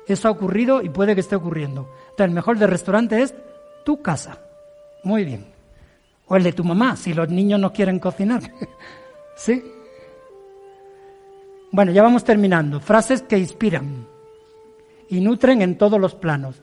Eso 0.06 0.28
ha 0.28 0.30
ocurrido 0.32 0.82
y 0.82 0.88
puede 0.88 1.14
que 1.14 1.20
esté 1.20 1.36
ocurriendo. 1.36 1.88
Entonces, 2.10 2.26
el 2.26 2.34
mejor 2.34 2.58
del 2.58 2.70
restaurante 2.70 3.22
es 3.22 3.34
tu 3.84 4.02
casa. 4.02 4.38
Muy 5.04 5.24
bien. 5.24 5.46
O 6.26 6.36
el 6.36 6.42
de 6.42 6.52
tu 6.52 6.64
mamá, 6.64 6.96
si 6.96 7.14
los 7.14 7.28
niños 7.28 7.60
no 7.60 7.72
quieren 7.72 7.98
cocinar. 7.98 8.42
¿Sí? 9.36 9.62
Bueno, 11.70 11.92
ya 11.92 12.02
vamos 12.02 12.24
terminando. 12.24 12.80
Frases 12.80 13.22
que 13.22 13.38
inspiran 13.38 14.06
y 15.08 15.20
nutren 15.20 15.62
en 15.62 15.78
todos 15.78 16.00
los 16.00 16.14
planos. 16.14 16.62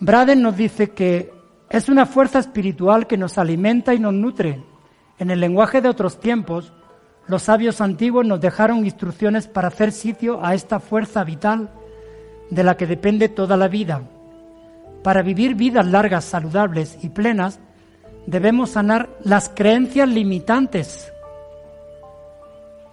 Braden 0.00 0.42
nos 0.42 0.56
dice 0.56 0.90
que 0.90 1.32
es 1.70 1.88
una 1.88 2.06
fuerza 2.06 2.38
espiritual 2.38 3.06
que 3.06 3.16
nos 3.16 3.36
alimenta 3.36 3.94
y 3.94 3.98
nos 3.98 4.14
nutre. 4.14 4.62
En 5.18 5.30
el 5.30 5.40
lenguaje 5.40 5.80
de 5.80 5.88
otros 5.88 6.20
tiempos, 6.20 6.72
los 7.26 7.42
sabios 7.42 7.80
antiguos 7.80 8.24
nos 8.24 8.40
dejaron 8.40 8.84
instrucciones 8.84 9.48
para 9.48 9.68
hacer 9.68 9.92
sitio 9.92 10.44
a 10.44 10.54
esta 10.54 10.78
fuerza 10.78 11.24
vital 11.24 11.70
de 12.50 12.62
la 12.62 12.76
que 12.76 12.86
depende 12.86 13.28
toda 13.28 13.56
la 13.56 13.68
vida. 13.68 14.02
Para 15.02 15.22
vivir 15.22 15.54
vidas 15.54 15.86
largas, 15.86 16.24
saludables 16.24 16.98
y 17.02 17.08
plenas, 17.08 17.58
debemos 18.26 18.70
sanar 18.70 19.10
las 19.24 19.48
creencias 19.48 20.08
limitantes, 20.08 21.12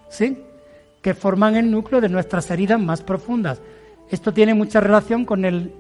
¿sí? 0.10 0.44
Que 1.02 1.14
forman 1.14 1.56
el 1.56 1.70
núcleo 1.70 2.02
de 2.02 2.10
nuestras 2.10 2.50
heridas 2.50 2.80
más 2.80 3.02
profundas. 3.02 3.62
Esto 4.10 4.34
tiene 4.34 4.54
mucha 4.54 4.80
relación 4.80 5.24
con 5.24 5.46
el 5.46 5.74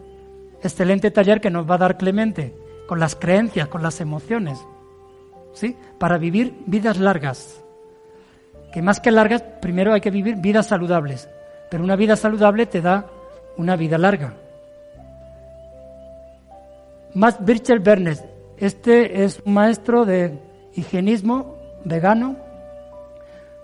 excelente 0.66 1.12
taller 1.12 1.42
que 1.42 1.50
nos 1.50 1.70
va 1.70 1.76
a 1.76 1.80
dar 1.80 1.98
Clemente, 1.98 2.54
con 2.88 3.00
las 3.00 3.16
creencias, 3.16 3.68
con 3.68 3.82
las 3.82 4.02
emociones, 4.02 4.60
¿sí? 5.54 5.76
Para 5.98 6.18
vivir 6.18 6.54
vidas 6.66 6.98
largas. 6.98 7.62
Que 8.74 8.82
más 8.82 9.00
que 9.00 9.12
largas, 9.12 9.42
primero 9.62 9.94
hay 9.94 10.02
que 10.02 10.12
vivir 10.12 10.36
vidas 10.36 10.68
saludables. 10.68 11.30
Pero 11.72 11.84
una 11.84 11.96
vida 11.96 12.16
saludable 12.16 12.66
te 12.66 12.82
da 12.82 13.08
una 13.58 13.76
vida 13.76 13.98
larga. 13.98 14.34
Max 17.14 17.38
Birchel 17.40 17.80
Bernes, 17.80 18.24
este 18.58 19.24
es 19.24 19.42
un 19.46 19.54
maestro 19.54 20.06
de 20.06 20.38
higienismo 20.76 21.56
vegano, 21.86 22.36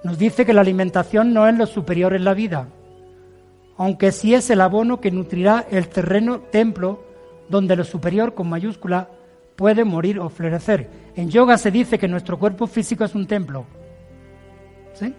nos 0.03 0.17
dice 0.17 0.45
que 0.45 0.53
la 0.53 0.61
alimentación 0.61 1.33
no 1.33 1.47
es 1.47 1.55
lo 1.57 1.65
superior 1.65 2.13
en 2.13 2.23
la 2.23 2.33
vida, 2.33 2.67
aunque 3.77 4.11
sí 4.11 4.33
es 4.33 4.49
el 4.49 4.61
abono 4.61 4.99
que 4.99 5.11
nutrirá 5.11 5.65
el 5.69 5.87
terreno 5.87 6.39
templo 6.39 7.03
donde 7.49 7.75
lo 7.75 7.83
superior 7.83 8.33
con 8.33 8.49
mayúscula 8.49 9.09
puede 9.55 9.83
morir 9.83 10.19
o 10.19 10.29
florecer. 10.29 10.89
En 11.15 11.29
yoga 11.29 11.57
se 11.57 11.71
dice 11.71 11.99
que 11.99 12.07
nuestro 12.07 12.39
cuerpo 12.39 12.67
físico 12.67 13.03
es 13.03 13.13
un 13.13 13.27
templo. 13.27 13.65
¿Sí? 14.93 15.13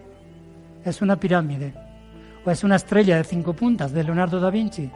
Es 0.84 1.02
una 1.02 1.16
pirámide 1.16 1.74
o 2.44 2.50
es 2.50 2.64
una 2.64 2.76
estrella 2.76 3.16
de 3.16 3.24
cinco 3.24 3.52
puntas 3.52 3.92
de 3.92 4.04
Leonardo 4.04 4.40
da 4.40 4.50
Vinci. 4.50 4.90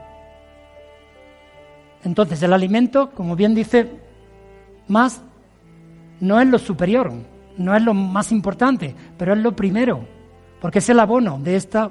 Entonces 2.05 2.43
el 2.43 2.53
alimento, 2.53 3.11
como 3.11 3.37
bien 3.37 3.55
dice, 3.55 3.91
más 4.89 5.23
no 6.21 6.41
es 6.41 6.49
lo 6.49 6.59
superior, 6.59 7.13
no 7.57 7.75
es 7.75 7.83
lo 7.83 7.95
más 7.95 8.33
importante, 8.33 8.95
pero 9.19 9.33
es 9.33 9.39
lo 9.39 9.55
primero, 9.55 10.07
porque 10.61 10.79
es 10.79 10.89
el 10.89 11.01
abono 11.01 11.39
de 11.39 11.57
esta 11.57 11.91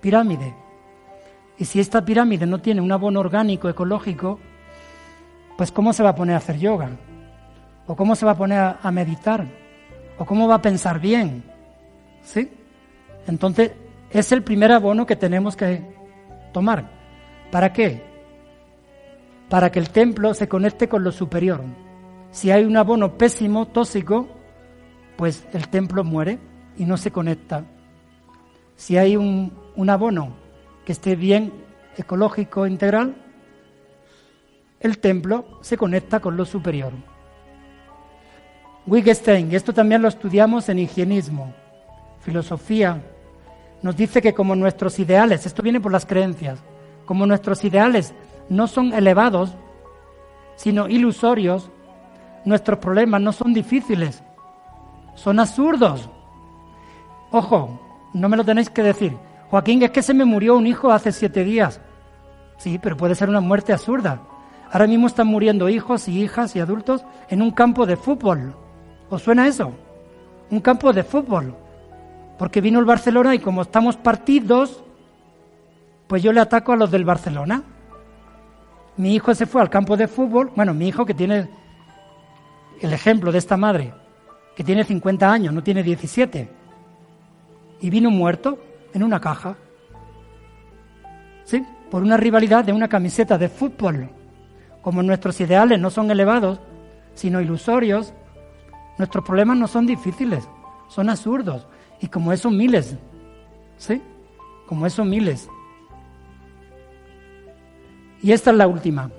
pirámide. 0.00 0.54
Y 1.60 1.66
si 1.66 1.78
esta 1.78 2.02
pirámide 2.02 2.46
no 2.46 2.62
tiene 2.62 2.80
un 2.80 2.90
abono 2.90 3.20
orgánico, 3.20 3.68
ecológico, 3.68 4.40
pues 5.58 5.70
¿cómo 5.70 5.92
se 5.92 6.02
va 6.02 6.08
a 6.08 6.14
poner 6.14 6.34
a 6.34 6.38
hacer 6.38 6.58
yoga? 6.58 6.88
¿O 7.86 7.94
cómo 7.94 8.16
se 8.16 8.24
va 8.24 8.32
a 8.32 8.36
poner 8.38 8.76
a, 8.82 8.90
meditar? 8.90 9.46
¿O 10.16 10.24
cómo 10.24 10.48
va 10.48 10.54
a 10.54 10.62
pensar 10.62 10.98
bien? 10.98 11.44
¿Sí? 12.22 12.50
Entonces, 13.26 13.72
es 14.10 14.32
el 14.32 14.42
primer 14.42 14.72
abono 14.72 15.04
que 15.04 15.16
tenemos 15.16 15.54
que 15.54 15.82
tomar. 16.50 16.90
¿Para 17.50 17.74
qué? 17.74 18.04
Para 19.50 19.70
que 19.70 19.80
el 19.80 19.90
templo 19.90 20.32
se 20.32 20.48
conecte 20.48 20.88
con 20.88 21.04
lo 21.04 21.12
superior. 21.12 21.60
Si 22.30 22.50
hay 22.50 22.64
un 22.64 22.78
abono 22.78 23.18
pésimo, 23.18 23.66
tóxico, 23.66 24.28
pues 25.18 25.46
el 25.52 25.68
templo 25.68 26.04
muere 26.04 26.38
y 26.78 26.86
no 26.86 26.96
se 26.96 27.10
conecta. 27.10 27.66
Si 28.76 28.96
hay 28.96 29.14
un, 29.18 29.52
un 29.76 29.90
abono 29.90 30.39
que 30.90 30.94
esté 30.94 31.14
bien 31.14 31.52
ecológico, 31.96 32.66
integral, 32.66 33.14
el 34.80 34.98
templo 34.98 35.60
se 35.60 35.76
conecta 35.76 36.18
con 36.18 36.36
lo 36.36 36.44
superior. 36.44 36.92
Wittgenstein, 38.88 39.54
esto 39.54 39.72
también 39.72 40.02
lo 40.02 40.08
estudiamos 40.08 40.68
en 40.68 40.80
higienismo, 40.80 41.54
filosofía, 42.22 43.00
nos 43.82 43.94
dice 43.94 44.20
que 44.20 44.34
como 44.34 44.56
nuestros 44.56 44.98
ideales, 44.98 45.46
esto 45.46 45.62
viene 45.62 45.80
por 45.80 45.92
las 45.92 46.06
creencias, 46.06 46.58
como 47.06 47.24
nuestros 47.24 47.64
ideales 47.64 48.12
no 48.48 48.66
son 48.66 48.92
elevados, 48.92 49.54
sino 50.56 50.88
ilusorios, 50.88 51.70
nuestros 52.44 52.80
problemas 52.80 53.20
no 53.20 53.30
son 53.30 53.54
difíciles, 53.54 54.24
son 55.14 55.38
absurdos. 55.38 56.10
Ojo, 57.30 57.78
no 58.12 58.28
me 58.28 58.36
lo 58.36 58.44
tenéis 58.44 58.70
que 58.70 58.82
decir. 58.82 59.29
Joaquín, 59.50 59.82
es 59.82 59.90
que 59.90 60.02
se 60.02 60.14
me 60.14 60.24
murió 60.24 60.56
un 60.56 60.66
hijo 60.66 60.90
hace 60.90 61.12
siete 61.12 61.44
días. 61.44 61.80
Sí, 62.58 62.78
pero 62.78 62.96
puede 62.96 63.14
ser 63.14 63.28
una 63.28 63.40
muerte 63.40 63.72
absurda. 63.72 64.20
Ahora 64.70 64.86
mismo 64.86 65.08
están 65.08 65.26
muriendo 65.26 65.68
hijos 65.68 66.06
y 66.08 66.22
hijas 66.22 66.54
y 66.54 66.60
adultos 66.60 67.04
en 67.28 67.42
un 67.42 67.50
campo 67.50 67.86
de 67.86 67.96
fútbol. 67.96 68.54
¿Os 69.08 69.22
suena 69.22 69.48
eso? 69.48 69.72
Un 70.50 70.60
campo 70.60 70.92
de 70.92 71.02
fútbol 71.02 71.54
porque 72.40 72.62
vino 72.62 72.78
el 72.78 72.86
Barcelona 72.86 73.34
y 73.34 73.38
como 73.38 73.60
estamos 73.60 73.98
partidos, 73.98 74.82
pues 76.06 76.22
yo 76.22 76.32
le 76.32 76.40
ataco 76.40 76.72
a 76.72 76.76
los 76.76 76.90
del 76.90 77.04
Barcelona. 77.04 77.62
Mi 78.96 79.14
hijo 79.14 79.34
se 79.34 79.44
fue 79.44 79.60
al 79.60 79.68
campo 79.68 79.94
de 79.94 80.08
fútbol, 80.08 80.50
bueno, 80.56 80.72
mi 80.72 80.88
hijo 80.88 81.04
que 81.04 81.12
tiene 81.12 81.50
el 82.80 82.94
ejemplo 82.94 83.30
de 83.30 83.36
esta 83.36 83.58
madre, 83.58 83.92
que 84.56 84.64
tiene 84.64 84.84
50 84.84 85.30
años, 85.30 85.52
no 85.52 85.62
tiene 85.62 85.82
17, 85.82 86.48
y 87.82 87.90
vino 87.90 88.10
muerto 88.10 88.58
en 88.92 89.02
una 89.02 89.20
caja. 89.20 89.56
¿Sí? 91.44 91.64
Por 91.90 92.02
una 92.02 92.16
rivalidad 92.16 92.64
de 92.64 92.72
una 92.72 92.88
camiseta 92.88 93.38
de 93.38 93.48
fútbol. 93.48 94.10
Como 94.82 95.02
nuestros 95.02 95.40
ideales 95.40 95.78
no 95.78 95.90
son 95.90 96.10
elevados, 96.10 96.60
sino 97.14 97.40
ilusorios, 97.40 98.14
nuestros 98.98 99.24
problemas 99.24 99.56
no 99.56 99.66
son 99.66 99.86
difíciles, 99.86 100.48
son 100.88 101.10
absurdos. 101.10 101.66
Y 102.00 102.08
como 102.08 102.32
eso 102.32 102.50
miles, 102.50 102.96
¿sí? 103.76 104.00
Como 104.66 104.86
eso 104.86 105.04
miles. 105.04 105.48
Y 108.22 108.32
esta 108.32 108.50
es 108.50 108.56
la 108.56 108.66
última. 108.66 109.10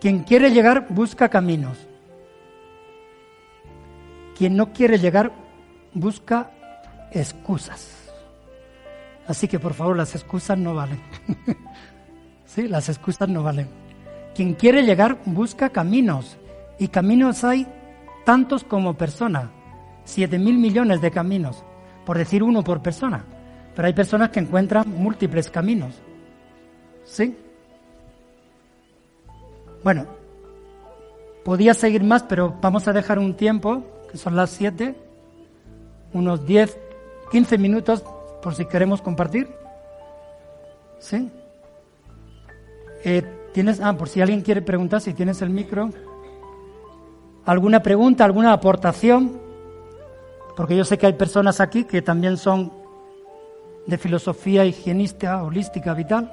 Quien 0.00 0.24
quiere 0.24 0.50
llegar 0.50 0.86
busca 0.90 1.28
caminos. 1.28 1.86
Quien 4.36 4.56
no 4.56 4.72
quiere 4.72 4.98
llegar 4.98 5.32
busca 5.94 6.50
excusas. 7.16 8.12
Así 9.26 9.48
que 9.48 9.58
por 9.58 9.74
favor 9.74 9.96
las 9.96 10.14
excusas 10.14 10.56
no 10.58 10.74
valen. 10.74 11.00
sí, 12.46 12.68
las 12.68 12.88
excusas 12.88 13.28
no 13.28 13.42
valen. 13.42 13.68
Quien 14.34 14.54
quiere 14.54 14.82
llegar 14.82 15.18
busca 15.24 15.70
caminos. 15.70 16.36
Y 16.78 16.88
caminos 16.88 17.42
hay 17.42 17.66
tantos 18.24 18.64
como 18.64 18.94
personas. 18.94 19.48
Siete 20.04 20.38
mil 20.38 20.58
millones 20.58 21.00
de 21.00 21.10
caminos, 21.10 21.64
por 22.04 22.18
decir 22.18 22.42
uno 22.42 22.62
por 22.62 22.82
persona. 22.82 23.24
Pero 23.74 23.86
hay 23.86 23.94
personas 23.94 24.30
que 24.30 24.40
encuentran 24.40 24.88
múltiples 24.88 25.50
caminos. 25.50 25.94
¿Sí? 27.04 27.36
Bueno, 29.82 30.06
podía 31.44 31.74
seguir 31.74 32.02
más, 32.04 32.22
pero 32.24 32.56
vamos 32.60 32.88
a 32.88 32.92
dejar 32.92 33.18
un 33.18 33.34
tiempo, 33.34 33.84
que 34.10 34.18
son 34.18 34.36
las 34.36 34.50
7, 34.50 34.94
unos 36.12 36.46
10, 36.46 36.78
15 37.30 37.58
minutos 37.58 38.04
por 38.42 38.54
si 38.54 38.64
queremos 38.66 39.02
compartir. 39.02 39.48
¿Sí? 40.98 41.30
Eh, 43.04 43.22
¿Tienes? 43.52 43.80
Ah, 43.80 43.96
por 43.96 44.08
si 44.08 44.20
alguien 44.20 44.42
quiere 44.42 44.62
preguntar, 44.62 45.00
si 45.00 45.14
tienes 45.14 45.42
el 45.42 45.50
micro. 45.50 45.90
¿Alguna 47.44 47.82
pregunta, 47.82 48.24
alguna 48.24 48.52
aportación? 48.52 49.40
Porque 50.56 50.76
yo 50.76 50.84
sé 50.84 50.98
que 50.98 51.06
hay 51.06 51.12
personas 51.12 51.60
aquí 51.60 51.84
que 51.84 52.02
también 52.02 52.36
son 52.36 52.72
de 53.86 53.98
filosofía 53.98 54.64
higienista, 54.64 55.42
holística, 55.42 55.94
vital, 55.94 56.32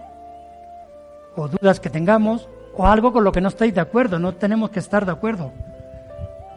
o 1.36 1.48
dudas 1.48 1.80
que 1.80 1.90
tengamos, 1.90 2.48
o 2.76 2.88
algo 2.88 3.14
con 3.14 3.24
lo 3.24 3.32
que 3.32 3.42
no 3.42 3.50
estáis 3.50 3.76
de 3.76 3.82
acuerdo. 3.82 4.18
No 4.18 4.34
tenemos 4.34 4.72
que 4.72 4.80
estar 4.80 5.06
de 5.06 5.12
acuerdo 5.12 5.52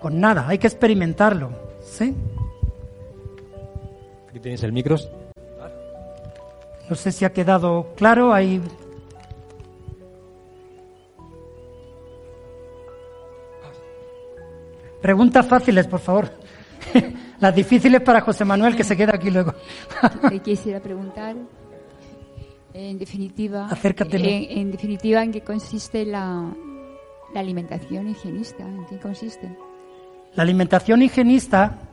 con 0.01 0.21
nada, 0.21 0.47
hay 0.49 0.59
que 0.59 0.67
experimentarlo. 0.67 1.51
¿Sí? 1.83 2.15
Aquí 4.37 4.43
tienes 4.43 4.63
el 4.65 4.73
micro. 4.73 4.99
No 6.91 6.95
sé 6.95 7.11
si 7.11 7.25
ha 7.25 7.33
quedado 7.33 7.95
claro. 7.97 8.35
Hay 8.35 8.61
Preguntas 15.01 15.47
fáciles, 15.47 15.87
por 15.87 16.01
favor. 16.01 16.31
Las 17.41 17.55
difíciles 17.55 18.03
para 18.03 18.21
José 18.21 18.45
Manuel, 18.45 18.77
que 18.77 18.85
se 18.85 18.95
queda 18.95 19.15
aquí 19.15 19.31
luego. 19.31 19.55
quisiera 20.45 20.81
preguntar, 20.81 21.35
en 22.75 22.99
definitiva, 22.99 23.69
Acércatelo. 23.71 24.27
En, 24.29 24.71
definitiva, 24.71 25.23
¿en 25.23 25.33
qué 25.33 25.41
consiste 25.41 26.05
la, 26.05 26.45
la 27.33 27.41
alimentación 27.41 28.11
higienista? 28.11 28.65
¿En 28.65 28.85
qué 28.85 28.99
consiste? 28.99 29.57
La 30.35 30.43
alimentación 30.43 31.01
higienista, 31.01 31.86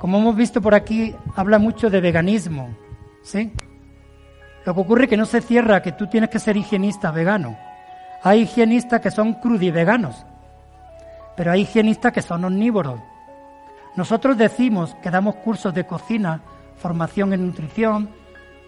como 0.00 0.16
hemos 0.16 0.34
visto 0.34 0.62
por 0.62 0.74
aquí, 0.74 1.14
habla 1.36 1.58
mucho 1.58 1.90
de 1.90 2.00
veganismo, 2.00 2.74
¿sí? 3.22 3.52
Lo 4.64 4.72
que 4.74 4.80
ocurre 4.80 5.04
es 5.04 5.10
que 5.10 5.16
no 5.18 5.26
se 5.26 5.42
cierra 5.42 5.82
que 5.82 5.92
tú 5.92 6.06
tienes 6.06 6.30
que 6.30 6.38
ser 6.38 6.56
higienista 6.56 7.10
vegano. 7.10 7.58
Hay 8.22 8.40
higienistas 8.40 9.02
que 9.02 9.10
son 9.10 9.34
crudiveganos, 9.34 10.24
pero 11.36 11.52
hay 11.52 11.60
higienistas 11.60 12.14
que 12.14 12.22
son 12.22 12.46
omnívoros. 12.46 12.98
Nosotros 13.94 14.38
decimos 14.38 14.96
que 15.02 15.10
damos 15.10 15.34
cursos 15.36 15.74
de 15.74 15.84
cocina, 15.84 16.40
formación 16.76 17.34
en 17.34 17.46
nutrición, 17.46 18.08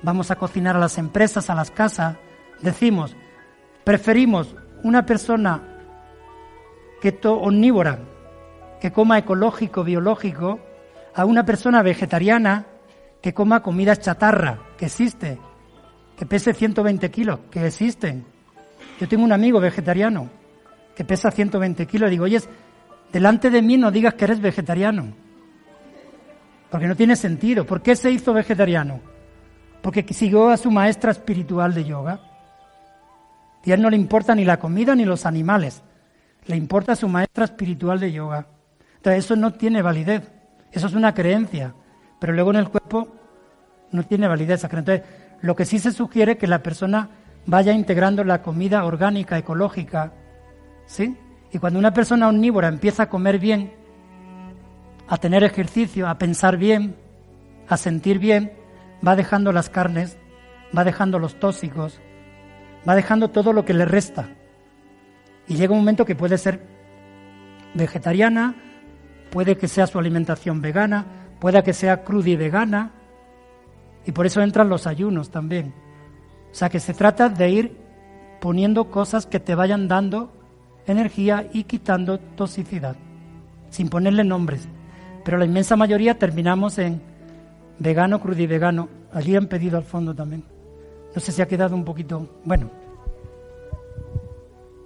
vamos 0.03 0.31
a 0.31 0.37
cocinar 0.37 0.77
a 0.77 0.81
las 0.81 0.99
empresas, 0.99 1.49
a 1.49 1.55
las 1.55 1.71
casas. 1.71 2.15
Decimos, 2.61 3.17
preferimos 3.85 4.55
una 4.83 5.07
persona 5.07 5.63
que 7.01 7.11
to 7.11 7.41
omnívora, 7.41 8.01
que 8.83 8.93
coma 8.93 9.17
ecológico, 9.17 9.83
biológico, 9.83 10.61
a 11.15 11.25
una 11.25 11.45
persona 11.45 11.83
vegetariana 11.83 12.67
que 13.21 13.35
coma 13.35 13.63
comida 13.63 13.97
chatarra, 13.97 14.59
que 14.77 14.87
existe, 14.87 15.39
que 16.17 16.27
pese 16.27 16.55
120 16.55 17.11
kilos, 17.11 17.41
que 17.51 17.67
existen. 17.67 18.25
Yo 19.01 19.09
tengo 19.09 19.25
un 19.25 19.33
amigo 19.33 19.61
vegetariano 19.61 20.29
que 20.95 21.05
pesa 21.05 21.31
120 21.31 21.87
kilos, 21.87 22.11
digo, 22.11 22.25
oye, 22.25 22.41
delante 23.13 23.51
de 23.51 23.63
mí 23.63 23.77
no 23.77 23.91
digas 23.91 24.15
que 24.15 24.25
eres 24.25 24.41
vegetariano, 24.41 25.13
porque 26.71 26.87
no 26.87 26.97
tiene 26.97 27.17
sentido. 27.17 27.67
¿Por 27.67 27.83
qué 27.83 27.95
se 27.97 28.11
hizo 28.11 28.33
vegetariano? 28.33 29.01
Porque 29.83 30.03
siguió 30.15 30.49
a 30.49 30.57
su 30.57 30.71
maestra 30.71 31.11
espiritual 31.11 31.75
de 31.75 31.85
yoga. 31.85 32.21
Y 33.65 33.71
a 33.71 33.75
él 33.75 33.83
no 33.83 33.91
le 33.91 33.97
importa 33.97 34.35
ni 34.35 34.45
la 34.45 34.59
comida 34.59 34.95
ni 34.95 35.05
los 35.05 35.27
animales, 35.27 35.83
le 36.47 36.57
importa 36.57 36.97
su 36.97 37.09
maestra 37.09 37.45
espiritual 37.45 38.01
de 38.01 38.13
yoga. 38.13 38.47
Entonces 38.97 39.25
eso 39.25 39.37
no 39.37 39.53
tiene 39.53 39.83
validez, 39.83 40.23
eso 40.73 40.87
es 40.87 40.95
una 40.95 41.15
creencia, 41.15 41.75
pero 42.19 42.33
luego 42.33 42.51
en 42.51 42.57
el 42.57 42.69
cuerpo 42.69 43.09
no 43.93 44.03
tiene 44.05 44.27
validez. 44.27 44.65
Entonces 44.65 45.03
lo 45.41 45.55
que 45.55 45.65
sí 45.65 45.79
se 45.79 45.93
sugiere 45.93 46.33
es 46.33 46.39
que 46.39 46.47
la 46.47 46.63
persona 46.63 47.11
vaya 47.47 47.73
integrando 47.73 48.25
la 48.25 48.43
comida 48.43 48.85
orgánica, 48.85 49.39
ecológica, 49.39 50.13
¿Sí? 50.87 51.17
Y 51.53 51.59
cuando 51.59 51.79
una 51.79 51.93
persona 51.93 52.29
omnívora 52.29 52.69
empieza 52.69 53.05
a 53.05 53.09
comer 53.09 53.39
bien, 53.39 53.73
a 55.09 55.17
tener 55.17 55.45
ejercicio, 55.45 56.09
a 56.09 56.19
pensar 56.19 56.57
bien, 56.57 56.97
a 57.69 57.77
sentir 57.77 58.19
bien, 58.19 58.53
va 59.07 59.17
dejando 59.17 59.53
las 59.53 59.69
carnes, 59.69 60.19
va 60.77 60.85
dejando 60.85 61.19
los 61.19 61.39
tóxicos, 61.39 62.01
va 62.89 62.95
dejando 62.95 63.29
todo 63.29 63.53
lo 63.53 63.65
que 63.65 63.75
le 63.75 63.85
resta. 63.85 64.29
Y 65.47 65.57
llega 65.57 65.73
un 65.73 65.81
momento 65.81 66.05
que 66.05 66.15
puede 66.15 66.39
ser 66.39 66.61
vegetariana, 67.75 68.55
puede 69.33 69.57
que 69.57 69.67
sea 69.67 69.87
su 69.89 69.99
alimentación 69.99 70.61
vegana, 70.61 71.07
puede 71.41 71.63
que 71.65 71.73
sea 71.73 72.05
y 72.05 72.37
vegana, 72.37 72.93
y 74.05 74.13
por 74.13 74.27
eso 74.27 74.43
entran 74.43 74.69
los 74.69 74.87
ayunos 74.87 75.31
también. 75.31 75.73
O 76.53 76.55
sea 76.55 76.69
que 76.69 76.79
se 76.79 76.93
trata 76.93 77.31
de 77.31 77.51
ir 77.51 77.77
poniendo 78.41 78.91
cosas 78.91 79.27
que 79.27 79.41
te 79.41 79.55
vayan 79.55 79.89
dando 79.89 80.31
energía 80.87 81.49
y 81.53 81.65
quitando 81.65 82.19
toxicidad, 82.19 82.95
sin 83.71 83.89
ponerle 83.89 84.23
nombres. 84.23 84.69
Pero 85.25 85.39
la 85.39 85.47
inmensa 85.47 85.77
mayoría 85.77 86.19
terminamos 86.19 86.79
en 86.79 87.01
vegano, 87.79 88.21
crudivegano. 88.21 88.89
Allí 89.13 89.35
han 89.35 89.47
pedido 89.47 89.79
al 89.79 89.85
fondo 89.85 90.15
también. 90.15 90.45
No 91.15 91.21
sé 91.21 91.33
si 91.33 91.41
ha 91.41 91.49
quedado 91.49 91.75
un 91.75 91.85
poquito. 91.85 92.29
Bueno. 92.45 92.71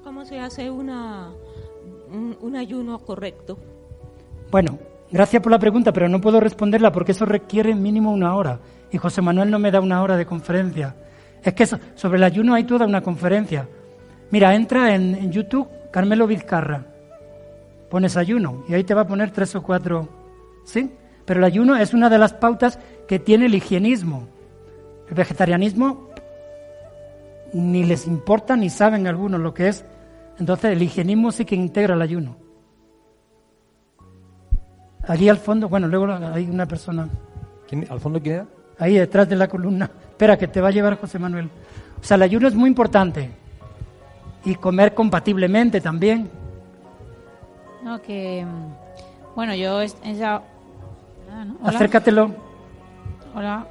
¿Cómo 0.05 0.25
se 0.25 0.39
hace 0.39 0.71
una, 0.71 1.33
un, 2.11 2.57
ayuno 2.57 2.99
correcto? 2.99 3.59
Gracias 5.11 5.43
por 5.43 5.53
la 5.53 5.59
pregunta, 5.59 5.93
pero 5.93 6.09
no 6.09 6.21
puedo 6.21 6.41
responderla 6.41 6.93
porque 6.93 7.13
eso 7.13 7.25
requiere 7.25 7.75
mínimo 7.75 8.13
una 8.13 8.35
hora. 8.35 8.59
Y 8.91 8.99
José 8.99 9.23
Manuel 9.23 9.51
no 9.51 9.59
me 9.59 9.71
da 9.71 9.81
una 9.81 10.03
hora 10.03 10.17
de 10.17 10.27
conferencia. 10.27 10.95
Es 11.43 11.55
que 11.55 11.67
sobre 11.67 12.19
el 12.19 12.25
ayuno 12.25 12.55
hay 12.55 12.65
toda 12.65 12.87
una 12.87 13.03
conferencia. 13.03 13.69
Mira, 14.31 14.55
entra 14.55 14.95
en 14.95 15.31
YouTube 15.31 15.69
Carmelo 15.97 16.27
Vizcarra, 16.27 16.85
pones 17.89 18.17
ayuno 18.17 18.65
y 18.69 18.75
ahí 18.75 18.85
te 18.85 18.93
va 18.93 19.03
a 19.03 19.07
poner 19.07 19.31
tres 19.31 19.55
o 19.55 19.63
cuatro, 19.63 20.09
¿sí? 20.65 20.91
Pero 21.25 21.41
el 21.41 21.45
ayuno 21.45 21.77
es 21.77 21.95
una 21.95 22.11
de 22.11 22.19
las 22.19 22.35
pautas 22.35 22.79
que 23.09 23.19
tiene 23.19 23.47
el 23.47 23.55
higienismo. 23.55 24.29
El 25.09 25.15
vegetarianismo 25.15 26.11
ni 27.53 27.85
les 27.85 28.07
importa 28.07 28.57
ni 28.57 28.69
saben 28.69 29.07
algunos 29.07 29.41
lo 29.41 29.55
que 29.55 29.69
es. 29.69 29.85
Entonces 30.39 30.73
el 30.73 30.83
higienismo 30.83 31.33
sí 31.33 31.45
que 31.45 31.55
integra 31.55 31.95
el 31.95 32.03
ayuno. 32.03 32.37
Allí 35.09 35.29
al 35.29 35.39
fondo, 35.39 35.69
bueno, 35.69 35.87
luego 35.87 36.13
hay 36.13 36.49
una 36.49 36.67
persona. 36.67 37.09
¿Al 37.89 38.01
fondo 38.01 38.21
quién 38.21 38.35
era? 38.37 38.47
Ahí 38.79 38.95
detrás 38.95 39.29
de 39.29 39.37
la 39.37 39.49
columna. 39.49 39.91
Espera, 40.11 40.37
que 40.37 40.49
te 40.49 40.61
va 40.61 40.69
a 40.69 40.71
llevar 40.73 40.99
José 40.99 41.19
Manuel. 41.19 41.49
O 42.01 42.05
sea, 42.05 42.17
el 42.17 42.23
ayuno 42.23 42.49
es 42.49 42.55
muy 42.55 42.69
importante 42.69 43.31
y 44.45 44.55
comer 44.55 44.95
compatiblemente 44.95 45.81
también. 45.81 46.31
No, 47.83 48.01
que. 48.03 48.45
Bueno, 49.35 49.55
yo. 49.55 49.81
Ella, 49.81 50.43
ah, 51.31 51.47
Acércatelo. 51.65 52.31
Hola. 53.35 53.67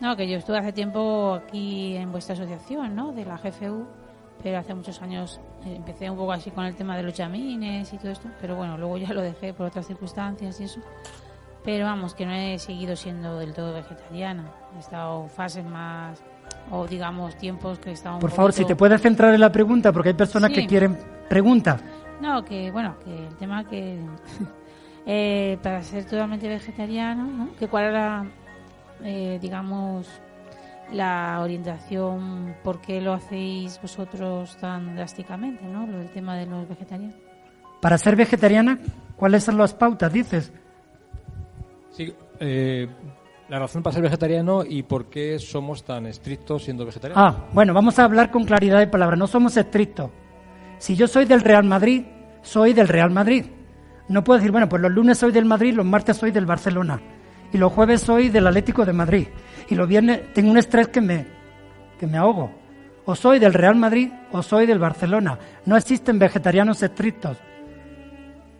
No, 0.00 0.16
que 0.16 0.28
yo 0.28 0.38
estuve 0.38 0.58
hace 0.58 0.72
tiempo 0.72 1.34
aquí 1.34 1.96
en 1.96 2.10
vuestra 2.10 2.34
asociación, 2.34 2.96
¿no? 2.96 3.12
De 3.12 3.24
la 3.24 3.38
GFU, 3.38 3.86
pero 4.42 4.58
hace 4.58 4.74
muchos 4.74 5.00
años 5.02 5.40
eh, 5.64 5.74
empecé 5.76 6.10
un 6.10 6.16
poco 6.16 6.32
así 6.32 6.50
con 6.50 6.64
el 6.64 6.74
tema 6.74 6.96
de 6.96 7.02
los 7.02 7.14
chamines 7.14 7.92
y 7.92 7.98
todo 7.98 8.10
esto, 8.10 8.28
pero 8.40 8.56
bueno, 8.56 8.76
luego 8.76 8.98
ya 8.98 9.12
lo 9.12 9.22
dejé 9.22 9.54
por 9.54 9.66
otras 9.66 9.86
circunstancias 9.86 10.60
y 10.60 10.64
eso. 10.64 10.80
Pero 11.64 11.84
vamos, 11.84 12.14
que 12.14 12.26
no 12.26 12.32
he 12.32 12.58
seguido 12.58 12.96
siendo 12.96 13.38
del 13.38 13.54
todo 13.54 13.72
vegetariana. 13.72 14.50
He 14.76 14.80
estado 14.80 15.28
fases 15.28 15.64
más 15.64 16.20
o 16.70 16.86
digamos 16.86 17.36
tiempos 17.36 17.78
que 17.78 17.92
estaban 17.92 18.18
Por 18.18 18.30
favor, 18.30 18.52
si 18.52 18.64
te 18.64 18.74
puedes 18.74 19.00
centrar 19.00 19.32
en 19.34 19.40
la 19.40 19.52
pregunta, 19.52 19.92
porque 19.92 20.10
hay 20.10 20.14
personas 20.14 20.50
que 20.50 20.66
quieren 20.66 20.98
preguntas. 21.28 21.80
No, 22.20 22.44
que 22.44 22.70
bueno, 22.70 22.96
que 23.04 23.26
el 23.26 23.36
tema 23.36 23.64
que 23.64 23.98
eh, 25.06 25.58
para 25.62 25.82
ser 25.82 26.04
totalmente 26.04 26.48
vegetariano, 26.48 27.24
¿no? 27.24 27.56
que 27.56 27.68
cuál 27.68 27.84
era, 27.84 28.24
eh, 29.04 29.38
digamos, 29.40 30.08
la 30.92 31.40
orientación, 31.40 32.54
por 32.62 32.80
qué 32.80 33.00
lo 33.00 33.12
hacéis 33.12 33.80
vosotros 33.80 34.56
tan 34.60 34.94
drásticamente, 34.94 35.64
¿no? 35.64 35.84
El 35.84 36.10
tema 36.10 36.36
de 36.36 36.46
los 36.46 36.68
vegetarianos. 36.68 37.16
Para 37.80 37.98
ser 37.98 38.14
vegetariana, 38.16 38.78
¿cuáles 39.16 39.44
son 39.44 39.58
las 39.58 39.74
pautas, 39.74 40.12
dices? 40.12 40.52
Sí, 41.90 42.12
eh, 42.38 42.88
la 43.48 43.58
razón 43.58 43.82
para 43.82 43.94
ser 43.94 44.02
vegetariano 44.02 44.64
y 44.64 44.82
por 44.82 45.06
qué 45.06 45.38
somos 45.38 45.82
tan 45.84 46.06
estrictos 46.06 46.64
siendo 46.64 46.86
vegetarianos. 46.86 47.34
Ah, 47.34 47.44
bueno, 47.52 47.74
vamos 47.74 47.98
a 47.98 48.04
hablar 48.04 48.30
con 48.30 48.44
claridad 48.44 48.78
de 48.78 48.86
palabras. 48.86 49.18
No 49.18 49.26
somos 49.26 49.56
estrictos. 49.56 50.10
Si 50.78 50.96
yo 50.96 51.08
soy 51.08 51.24
del 51.24 51.40
Real 51.40 51.64
Madrid, 51.64 52.04
soy 52.42 52.72
del 52.72 52.88
Real 52.88 53.10
Madrid. 53.10 53.46
No 54.08 54.24
puedo 54.24 54.38
decir, 54.38 54.52
bueno, 54.52 54.68
pues 54.68 54.82
los 54.82 54.90
lunes 54.90 55.18
soy 55.18 55.32
del 55.32 55.44
Madrid, 55.44 55.74
los 55.74 55.86
martes 55.86 56.16
soy 56.16 56.30
del 56.30 56.46
Barcelona. 56.46 57.00
y 57.52 57.58
los 57.58 57.70
jueves 57.70 58.00
soy 58.00 58.30
del 58.30 58.46
Atlético 58.46 58.86
de 58.86 58.94
Madrid 58.94 59.28
y 59.72 59.74
los 59.74 59.88
viernes 59.88 60.32
tengo 60.34 60.50
un 60.50 60.58
estrés 60.58 60.88
que 60.88 61.00
me, 61.00 61.26
que 61.98 62.06
me 62.06 62.18
ahogo. 62.18 62.50
O 63.04 63.14
soy 63.14 63.38
del 63.38 63.54
Real 63.54 63.74
Madrid 63.74 64.10
o 64.30 64.42
soy 64.42 64.66
del 64.66 64.78
Barcelona. 64.78 65.38
No 65.64 65.76
existen 65.76 66.18
vegetarianos 66.18 66.82
estrictos. 66.82 67.38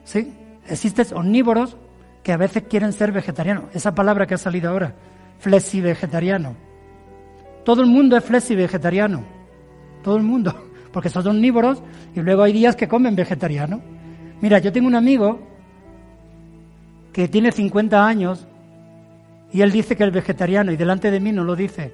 ¿Sí? 0.05 0.33
Existen 0.67 1.07
omnívoros 1.15 1.77
que 2.23 2.33
a 2.33 2.37
veces 2.37 2.65
quieren 2.69 2.93
ser 2.93 3.13
vegetarianos. 3.13 3.65
Esa 3.75 3.95
palabra 3.95 4.27
que 4.27 4.35
ha 4.35 4.39
salido 4.39 4.71
ahora, 4.71 4.95
flexi-vegetariano. 5.39 6.57
Todo 7.65 7.83
el 7.83 7.89
mundo 7.89 8.17
es 8.17 8.25
flexi-vegetariano. 8.25 9.23
Todo 10.03 10.17
el 10.17 10.23
mundo. 10.23 10.55
Porque 10.93 11.11
son 11.11 11.27
omnívoros 11.27 11.83
y 12.15 12.21
luego 12.21 12.43
hay 12.43 12.53
días 12.53 12.75
que 12.75 12.89
comen 12.89 13.15
vegetariano. 13.15 13.81
Mira, 14.41 14.59
yo 14.59 14.73
tengo 14.73 14.89
un 14.89 14.95
amigo 14.95 15.41
que 17.13 17.29
tiene 17.29 17.53
50 17.53 18.07
años 18.07 18.47
y 19.53 19.61
él 19.61 19.71
dice 19.71 19.97
que 19.97 20.05
es 20.05 20.13
vegetariano 20.13 20.73
y 20.73 20.77
delante 20.77 21.11
de 21.11 21.21
mí 21.21 21.31
no 21.31 21.45
lo 21.45 21.55
dice, 21.55 21.93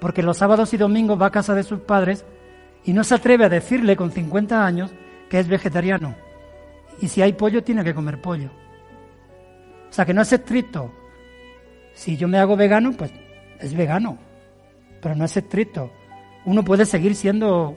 porque 0.00 0.22
los 0.22 0.38
sábados 0.38 0.72
y 0.72 0.76
domingos 0.76 1.20
va 1.20 1.26
a 1.26 1.30
casa 1.30 1.54
de 1.54 1.62
sus 1.62 1.80
padres 1.80 2.24
y 2.84 2.92
no 2.92 3.04
se 3.04 3.14
atreve 3.14 3.44
a 3.44 3.48
decirle 3.50 3.96
con 3.96 4.10
50 4.10 4.64
años 4.64 4.92
que 5.28 5.38
es 5.38 5.48
vegetariano. 5.48 6.14
Y 7.00 7.08
si 7.08 7.20
hay 7.20 7.34
pollo, 7.34 7.62
tiene 7.62 7.84
que 7.84 7.94
comer 7.94 8.20
pollo. 8.20 8.50
O 9.90 9.92
sea 9.92 10.06
que 10.06 10.14
no 10.14 10.22
es 10.22 10.32
estricto. 10.32 10.92
Si 11.92 12.16
yo 12.16 12.28
me 12.28 12.38
hago 12.38 12.56
vegano, 12.56 12.92
pues 12.92 13.12
es 13.60 13.74
vegano, 13.74 14.18
pero 15.02 15.14
no 15.14 15.24
es 15.24 15.36
estricto. 15.36 15.90
Uno 16.44 16.64
puede 16.64 16.86
seguir 16.86 17.14
siendo 17.14 17.76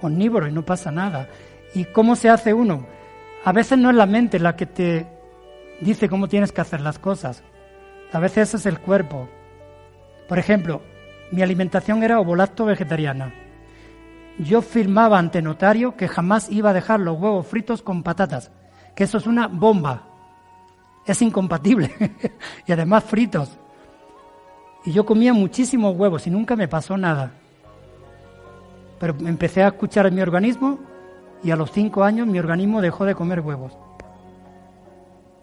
omnívoro 0.00 0.48
y 0.48 0.52
no 0.52 0.64
pasa 0.64 0.90
nada. 0.90 1.28
¿Y 1.74 1.84
cómo 1.84 2.16
se 2.16 2.28
hace 2.28 2.52
uno? 2.52 2.86
A 3.44 3.52
veces 3.52 3.78
no 3.78 3.90
es 3.90 3.96
la 3.96 4.06
mente 4.06 4.38
la 4.38 4.56
que 4.56 4.66
te 4.66 5.06
dice 5.80 6.08
cómo 6.08 6.28
tienes 6.28 6.50
que 6.50 6.60
hacer 6.60 6.80
las 6.80 6.98
cosas. 6.98 7.42
A 8.12 8.18
veces 8.18 8.54
es 8.54 8.66
el 8.66 8.80
cuerpo. 8.80 9.28
Por 10.28 10.38
ejemplo, 10.38 10.82
mi 11.30 11.42
alimentación 11.42 12.02
era 12.02 12.18
ovolacto 12.18 12.64
vegetariana. 12.64 13.32
Yo 14.38 14.62
firmaba 14.62 15.18
ante 15.18 15.42
notario 15.42 15.96
que 15.96 16.08
jamás 16.08 16.50
iba 16.50 16.70
a 16.70 16.74
dejar 16.74 17.00
los 17.00 17.18
huevos 17.18 17.46
fritos 17.46 17.82
con 17.82 18.02
patatas, 18.02 18.50
que 18.94 19.04
eso 19.04 19.18
es 19.18 19.26
una 19.26 19.46
bomba. 19.46 20.02
Es 21.06 21.22
incompatible. 21.22 21.94
y 22.66 22.72
además 22.72 23.04
fritos. 23.04 23.58
Y 24.84 24.92
yo 24.92 25.04
comía 25.04 25.32
muchísimos 25.32 25.94
huevos 25.96 26.26
y 26.26 26.30
nunca 26.30 26.56
me 26.56 26.68
pasó 26.68 26.96
nada. 26.96 27.32
Pero 28.98 29.14
empecé 29.20 29.62
a 29.62 29.68
escuchar 29.68 30.10
mi 30.10 30.20
organismo 30.20 30.78
y 31.42 31.50
a 31.50 31.56
los 31.56 31.70
cinco 31.70 32.02
años 32.02 32.26
mi 32.26 32.38
organismo 32.38 32.80
dejó 32.80 33.04
de 33.04 33.14
comer 33.14 33.40
huevos. 33.40 33.76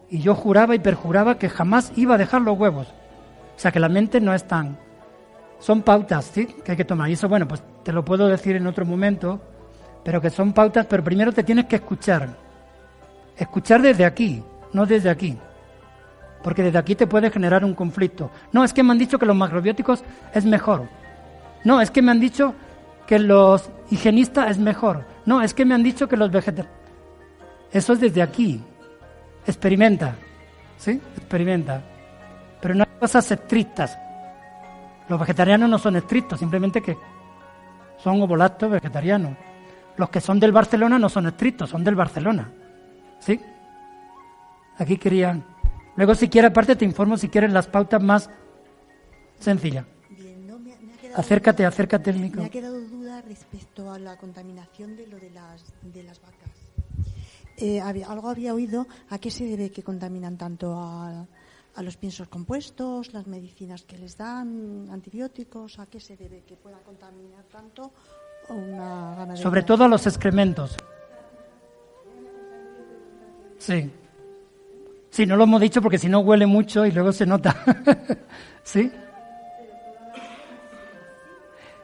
Y 0.09 0.19
yo 0.19 0.35
juraba 0.35 0.75
y 0.75 0.79
perjuraba 0.79 1.37
que 1.37 1.49
jamás 1.49 1.91
iba 1.95 2.15
a 2.15 2.17
dejar 2.17 2.41
los 2.41 2.57
huevos. 2.57 2.87
O 2.87 3.59
sea 3.59 3.71
que 3.71 3.79
la 3.79 3.89
mente 3.89 4.21
no 4.21 4.33
es 4.33 4.47
tan... 4.47 4.77
Son 5.59 5.81
pautas, 5.81 6.25
¿sí? 6.25 6.45
Que 6.45 6.71
hay 6.71 6.77
que 6.77 6.85
tomar. 6.85 7.09
Y 7.09 7.13
eso, 7.13 7.27
bueno, 7.27 7.47
pues 7.47 7.63
te 7.83 7.91
lo 7.91 8.05
puedo 8.05 8.27
decir 8.27 8.55
en 8.55 8.67
otro 8.67 8.85
momento, 8.85 9.41
pero 10.03 10.21
que 10.21 10.29
son 10.29 10.53
pautas, 10.53 10.85
pero 10.85 11.03
primero 11.03 11.31
te 11.31 11.43
tienes 11.43 11.65
que 11.65 11.77
escuchar. 11.77 12.29
Escuchar 13.35 13.81
desde 13.81 14.05
aquí, 14.05 14.43
no 14.73 14.85
desde 14.85 15.09
aquí. 15.09 15.37
Porque 16.43 16.63
desde 16.63 16.77
aquí 16.77 16.95
te 16.95 17.07
puede 17.07 17.31
generar 17.31 17.65
un 17.65 17.73
conflicto. 17.73 18.29
No, 18.51 18.63
es 18.63 18.71
que 18.71 18.83
me 18.83 18.91
han 18.91 18.99
dicho 18.99 19.17
que 19.17 19.25
los 19.25 19.35
macrobióticos 19.35 20.03
es 20.33 20.45
mejor. 20.45 20.87
No, 21.63 21.81
es 21.81 21.89
que 21.89 22.01
me 22.01 22.11
han 22.11 22.19
dicho 22.19 22.53
que 23.07 23.17
los 23.17 23.69
higienistas 23.89 24.51
es 24.51 24.59
mejor. 24.59 25.05
No, 25.25 25.41
es 25.41 25.53
que 25.53 25.65
me 25.65 25.73
han 25.73 25.83
dicho 25.83 26.07
que 26.07 26.17
los 26.17 26.31
vegetales... 26.31 26.71
Eso 27.71 27.93
es 27.93 27.99
desde 27.99 28.21
aquí. 28.21 28.61
Experimenta, 29.47 30.15
¿sí? 30.77 31.01
Experimenta. 31.15 31.81
Pero 32.61 32.75
no 32.75 32.83
hay 32.83 32.99
cosas 32.99 33.31
estrictas. 33.31 33.97
Los 35.07 35.19
vegetarianos 35.19 35.69
no 35.69 35.79
son 35.79 35.95
estrictos, 35.95 36.37
simplemente 36.37 36.81
que 36.81 36.97
son 37.97 38.21
ovolactos 38.21 38.69
vegetarianos. 38.69 39.37
Los 39.95 40.09
que 40.09 40.19
son 40.21 40.39
del 40.39 40.51
Barcelona 40.51 40.99
no 40.99 41.07
son 41.09 41.27
estrictos, 41.27 41.69
son 41.69 41.83
del 41.83 41.95
Barcelona. 41.95 42.51
¿Sí? 43.19 43.39
Aquí 44.77 44.97
querían. 44.97 45.43
Luego, 45.95 46.13
si 46.13 46.29
quieres, 46.29 46.51
aparte 46.51 46.75
te 46.75 46.85
informo 46.85 47.17
si 47.17 47.29
quieres 47.29 47.51
las 47.51 47.67
pautas 47.67 48.03
más 48.03 48.29
sencillas. 49.39 49.85
acércate, 51.15 51.65
acércate 51.65 52.11
el 52.11 52.19
micro. 52.19 52.41
Me 52.41 52.47
ha 52.47 52.51
quedado 52.51 52.79
duda 52.81 53.21
respecto 53.21 53.91
a 53.91 53.97
la 53.97 54.17
contaminación 54.17 54.95
de 54.95 55.07
lo 55.07 55.17
de 55.17 55.31
las, 55.31 55.63
de 55.81 56.03
las 56.03 56.21
vacas. 56.21 56.36
Eh, 57.59 57.81
algo 57.81 58.29
había 58.29 58.53
oído 58.53 58.85
a 59.09 59.17
qué 59.17 59.31
se 59.31 59.43
debe 59.45 59.71
que 59.71 59.81
contaminan 59.81 60.37
tanto 60.37 60.75
a, 60.77 61.25
los 61.81 61.97
piensos 61.97 62.27
compuestos, 62.27 63.13
las 63.13 63.27
medicinas 63.27 63.83
que 63.83 63.97
les 63.97 64.17
dan, 64.17 64.87
antibióticos, 64.91 65.79
a 65.79 65.85
qué 65.85 65.99
se 65.99 66.15
debe 66.15 66.41
que 66.41 66.55
puedan 66.55 66.81
contaminar 66.81 67.43
tanto 67.51 67.91
una 68.49 69.15
ganadería. 69.15 69.43
Sobre 69.43 69.63
todo 69.63 69.83
a 69.83 69.87
los 69.87 70.05
excrementos. 70.05 70.75
Sí. 73.59 73.91
Sí, 75.09 75.25
no 75.25 75.35
lo 75.35 75.43
hemos 75.43 75.61
dicho 75.61 75.81
porque 75.81 75.97
si 75.97 76.09
no 76.09 76.19
huele 76.19 76.45
mucho 76.45 76.85
y 76.85 76.91
luego 76.91 77.11
se 77.11 77.25
nota. 77.25 77.55
¿Sí? 78.63 78.91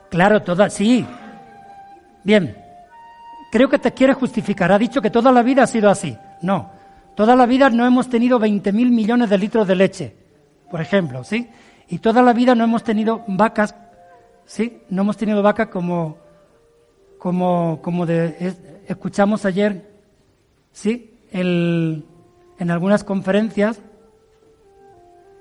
Claro, 0.10 0.44
todas, 0.44 0.74
sí. 0.74 1.06
Bien. 2.24 2.63
Creo 3.54 3.70
que 3.70 3.78
te 3.78 3.92
quiere 3.92 4.16
justificar. 4.16 4.72
Ha 4.72 4.80
dicho 4.80 5.00
que 5.00 5.12
toda 5.12 5.32
la 5.32 5.44
vida 5.44 5.62
ha 5.62 5.68
sido 5.68 5.88
así. 5.88 6.18
No. 6.42 6.72
Toda 7.16 7.36
la 7.36 7.46
vida 7.46 7.70
no 7.70 7.86
hemos 7.86 8.10
tenido 8.10 8.40
20.000 8.40 8.74
millones 8.90 9.30
de 9.30 9.38
litros 9.38 9.68
de 9.68 9.76
leche, 9.76 10.16
por 10.72 10.82
ejemplo, 10.82 11.24
¿sí? 11.24 11.52
Y 11.88 12.00
toda 12.00 12.24
la 12.24 12.34
vida 12.34 12.56
no 12.56 12.64
hemos 12.64 12.84
tenido 12.84 13.24
vacas, 13.28 13.76
¿sí? 14.46 14.82
No 14.90 15.04
hemos 15.04 15.18
tenido 15.18 15.44
vacas 15.44 15.68
como, 15.68 16.18
como, 17.20 17.80
como 17.84 18.08
de, 18.08 18.56
escuchamos 18.88 19.46
ayer, 19.46 20.02
¿sí? 20.72 21.20
En 21.32 22.04
algunas 22.72 23.04
conferencias 23.04 23.80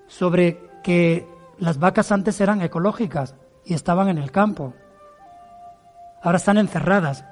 sobre 0.06 0.60
que 0.82 1.26
las 1.56 1.78
vacas 1.78 2.12
antes 2.12 2.38
eran 2.42 2.60
ecológicas 2.60 3.36
y 3.64 3.72
estaban 3.72 4.10
en 4.10 4.18
el 4.18 4.30
campo. 4.30 4.74
Ahora 6.20 6.36
están 6.36 6.58
encerradas. 6.58 7.24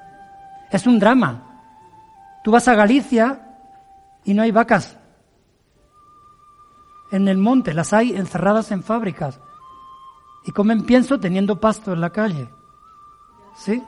Es 0.71 0.87
un 0.87 0.99
drama. 0.99 1.43
Tú 2.43 2.51
vas 2.51 2.68
a 2.68 2.75
Galicia 2.75 3.57
y 4.25 4.35
no 4.35 4.43
hay 4.43 4.51
vacas. 4.51 4.97
En 7.11 7.29
el 7.29 7.39
monte 7.39 7.75
las 7.75 7.93
hay 7.93 8.14
encerradas 8.14 8.71
en 8.71 8.83
fábricas 8.83 9.41
y 10.45 10.53
comen 10.53 10.85
pienso 10.85 11.18
teniendo 11.18 11.61
pasto 11.61 11.93
en 11.93 12.01
la 12.01 12.11
calle. 12.11 12.49
¿Sí? 13.57 13.83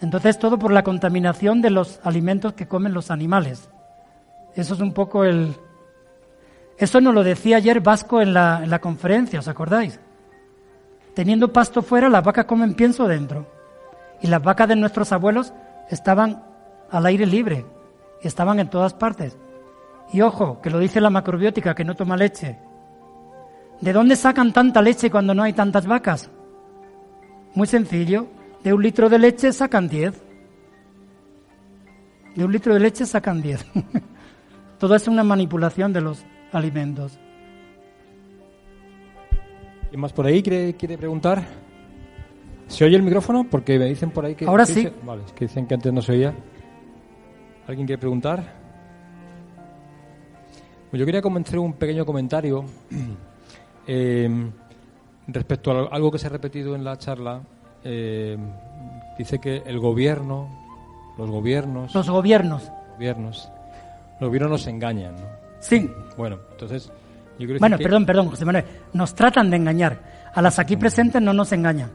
Entonces 0.00 0.38
todo 0.38 0.58
por 0.58 0.72
la 0.72 0.82
contaminación 0.82 1.62
de 1.62 1.70
los 1.70 2.00
alimentos 2.04 2.52
que 2.52 2.68
comen 2.68 2.92
los 2.92 3.10
animales. 3.10 3.70
Eso 4.54 4.74
es 4.74 4.80
un 4.80 4.92
poco 4.92 5.24
el... 5.24 5.54
Eso 6.78 7.00
nos 7.00 7.14
lo 7.14 7.22
decía 7.22 7.56
ayer 7.56 7.80
Vasco 7.80 8.20
en 8.20 8.34
la, 8.34 8.60
en 8.62 8.68
la 8.68 8.80
conferencia, 8.80 9.38
¿os 9.38 9.48
acordáis? 9.48 9.98
Teniendo 11.16 11.52
pasto 11.52 11.82
fuera, 11.82 12.08
las 12.08 12.22
vacas 12.22 12.44
comen 12.44 12.74
pienso 12.74 13.08
dentro. 13.08 13.48
Y 14.22 14.28
las 14.28 14.40
vacas 14.40 14.68
de 14.68 14.76
nuestros 14.76 15.10
abuelos 15.10 15.52
estaban 15.90 16.44
al 16.90 17.06
aire 17.06 17.26
libre 17.26 17.66
estaban 18.26 18.58
en 18.60 18.68
todas 18.68 18.94
partes. 18.94 19.36
Y 20.12 20.20
ojo, 20.20 20.60
que 20.60 20.70
lo 20.70 20.78
dice 20.78 21.00
la 21.00 21.10
macrobiótica, 21.10 21.74
que 21.74 21.84
no 21.84 21.94
toma 21.94 22.16
leche. 22.16 22.58
¿De 23.80 23.92
dónde 23.92 24.16
sacan 24.16 24.52
tanta 24.52 24.80
leche 24.80 25.10
cuando 25.10 25.34
no 25.34 25.42
hay 25.42 25.52
tantas 25.52 25.86
vacas? 25.86 26.30
Muy 27.54 27.66
sencillo, 27.66 28.26
de 28.62 28.72
un 28.72 28.82
litro 28.82 29.08
de 29.08 29.18
leche 29.18 29.52
sacan 29.52 29.88
diez. 29.88 30.14
De 32.34 32.44
un 32.44 32.52
litro 32.52 32.74
de 32.74 32.80
leche 32.80 33.06
sacan 33.06 33.42
diez. 33.42 33.64
Todo 34.78 34.94
es 34.94 35.08
una 35.08 35.24
manipulación 35.24 35.92
de 35.92 36.02
los 36.02 36.24
alimentos. 36.52 37.18
¿Quién 39.96 40.02
más 40.02 40.12
por 40.12 40.26
ahí 40.26 40.42
quiere, 40.42 40.74
quiere 40.74 40.98
preguntar? 40.98 41.42
¿Se 42.66 42.84
oye 42.84 42.96
el 42.96 43.02
micrófono? 43.02 43.46
Porque 43.50 43.78
me 43.78 43.86
dicen 43.86 44.10
por 44.10 44.26
ahí 44.26 44.34
que... 44.34 44.44
Ahora 44.44 44.66
sí. 44.66 44.86
vale, 45.02 45.22
es 45.24 45.32
que 45.32 45.46
dicen 45.46 45.66
que 45.66 45.72
antes 45.72 45.90
no 45.90 46.02
se 46.02 46.12
oía. 46.12 46.34
¿Alguien 47.66 47.86
quiere 47.86 47.98
preguntar? 47.98 48.44
Pues 50.90 51.00
yo 51.00 51.06
quería 51.06 51.22
comenzar 51.22 51.58
un 51.60 51.72
pequeño 51.72 52.04
comentario 52.04 52.66
eh, 53.86 54.50
respecto 55.28 55.70
a 55.70 55.86
algo 55.86 56.12
que 56.12 56.18
se 56.18 56.26
ha 56.26 56.30
repetido 56.30 56.74
en 56.74 56.84
la 56.84 56.98
charla. 56.98 57.40
Eh, 57.82 58.36
dice 59.16 59.38
que 59.38 59.62
el 59.64 59.78
gobierno, 59.78 61.14
los 61.16 61.30
gobiernos... 61.30 61.94
Los 61.94 62.10
gobiernos. 62.10 62.70
Gobiernos. 62.96 63.50
Los 64.20 64.28
gobiernos 64.28 64.50
nos 64.50 64.66
engañan, 64.66 65.14
¿no? 65.14 65.26
Sí. 65.60 65.90
Bueno, 66.18 66.38
entonces 66.50 66.92
bueno, 67.58 67.76
perdón, 67.78 68.06
perdón, 68.06 68.28
José 68.28 68.44
Manuel. 68.44 68.64
Nos 68.92 69.14
tratan 69.14 69.50
de 69.50 69.56
engañar. 69.56 70.30
A 70.34 70.42
las 70.42 70.58
aquí 70.58 70.76
presentes 70.76 71.20
no 71.22 71.32
nos 71.32 71.52
engañan. 71.52 71.90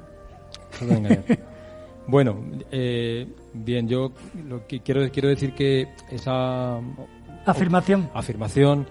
bueno, 2.08 2.44
eh, 2.72 3.28
bien, 3.54 3.88
yo 3.88 4.12
lo 4.48 4.66
que 4.68 4.82
quiero, 4.82 5.10
quiero 5.12 5.30
decir 5.30 5.54
que 5.54 5.88
esa 6.10 6.80
Afirmación. 7.46 8.10
afirmación, 8.14 8.88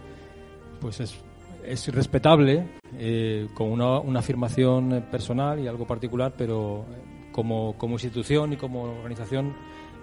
pues 0.81 1.01
es, 1.01 1.17
es 1.65 1.89
respetable 1.89 2.69
eh, 2.99 3.49
como 3.55 3.73
una, 3.75 3.99
una 4.01 4.21
afirmación 4.21 5.05
personal 5.11 5.59
y 5.61 5.67
algo 5.69 5.87
particular, 5.87 6.33
pero 6.37 6.87
eh, 6.91 7.29
como, 7.33 7.77
como 7.79 7.95
institución 7.95 8.53
y 8.53 8.57
como 8.57 8.83
organización 8.83 9.55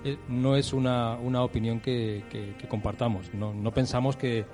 eh, 0.03 0.17
no 0.29 0.55
es 0.55 0.73
una, 0.73 1.15
una 1.15 1.43
opinión 1.43 1.79
que, 1.79 2.23
que- 2.29 2.55
que 2.57 2.67
compartamos. 2.67 3.33
No, 3.33 3.53
no 3.53 3.71
pensamos 3.71 4.15
que, 4.15 4.45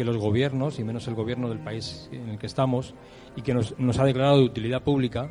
que 0.00 0.04
los 0.06 0.16
gobiernos, 0.16 0.78
y 0.78 0.84
menos 0.84 1.06
el 1.08 1.14
gobierno 1.14 1.50
del 1.50 1.58
país 1.58 2.08
en 2.10 2.30
el 2.30 2.38
que 2.38 2.46
estamos, 2.46 2.94
y 3.36 3.42
que 3.42 3.52
nos, 3.52 3.78
nos 3.78 3.98
ha 3.98 4.06
declarado 4.06 4.38
de 4.38 4.44
utilidad 4.44 4.82
pública, 4.82 5.30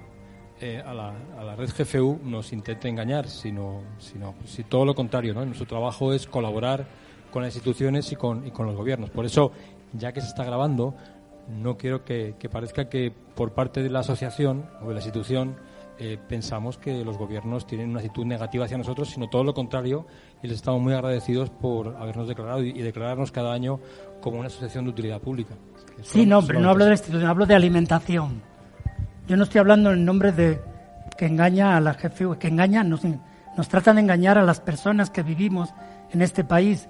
eh, 0.61 0.79
a, 0.85 0.93
la, 0.93 1.55
red 1.55 1.71
GFU 1.75 2.19
nos 2.23 2.53
intente 2.53 2.87
engañar, 2.87 3.27
sino, 3.27 3.81
sino 3.97 4.35
si 4.45 4.63
todo 4.65 4.85
lo 4.85 4.93
contrario. 4.93 5.33
Nuestro 5.33 5.65
trabajo 5.65 6.13
es 6.13 6.27
colaborar 6.27 6.85
con 7.31 7.41
las 7.41 7.55
instituciones 7.55 8.11
y 8.11 8.15
con, 8.15 8.45
y 8.45 8.51
con 8.51 8.67
los 8.67 8.75
gobiernos. 8.75 9.09
Por 9.09 9.25
eso, 9.25 9.53
ya 9.93 10.11
que 10.11 10.21
se 10.21 10.27
está 10.27 10.43
grabando, 10.43 10.93
no 11.47 11.75
quiero 11.75 12.05
que, 12.05 12.35
que 12.37 12.47
parezca 12.47 12.89
que 12.89 13.11
por 13.33 13.53
parte 13.53 13.81
de 13.81 13.89
la 13.89 14.01
asociación 14.01 14.69
o 14.83 14.89
de 14.89 14.93
la 14.93 14.99
institución 14.99 15.55
eh, 16.01 16.17
pensamos 16.29 16.77
que 16.77 17.03
los 17.03 17.17
gobiernos 17.17 17.67
tienen 17.67 17.89
una 17.89 17.99
actitud 17.99 18.25
negativa 18.25 18.63
hacia 18.63 18.77
nosotros, 18.77 19.09
sino 19.09 19.29
todo 19.29 19.43
lo 19.43 19.53
contrario, 19.53 20.05
y 20.41 20.47
les 20.47 20.55
estamos 20.55 20.81
muy 20.81 20.93
agradecidos 20.93 21.49
por 21.49 21.97
habernos 21.97 22.25
declarado 22.25 22.63
y 22.63 22.71
declararnos 22.71 23.33
cada 23.33 23.51
año 23.51 23.81
como 24.21 24.39
una 24.39 24.47
asociación 24.47 24.85
de 24.85 24.91
utilidad 24.91 25.19
pública. 25.19 25.55
Sí, 26.01 26.25
no, 26.25 26.41
pero 26.45 26.59
no 26.59 26.69
hablo 26.69 26.85
de 26.85 26.91
la 26.91 26.95
institución, 26.95 27.29
hablo 27.29 27.45
de 27.45 27.55
alimentación. 27.55 28.41
Yo 29.27 29.37
no 29.37 29.43
estoy 29.43 29.59
hablando 29.59 29.91
en 29.91 30.05
nombre 30.05 30.31
de 30.31 30.61
que 31.17 31.25
engaña 31.25 31.75
a 31.75 31.81
la 31.81 31.93
GFU, 31.93 32.37
que 32.39 32.47
engaña, 32.47 32.83
nos, 32.83 33.01
nos 33.03 33.67
tratan 33.67 33.97
de 33.97 34.03
engañar 34.03 34.37
a 34.37 34.43
las 34.43 34.61
personas 34.61 35.09
que 35.09 35.23
vivimos 35.23 35.69
en 36.11 36.21
este 36.21 36.43
país 36.43 36.87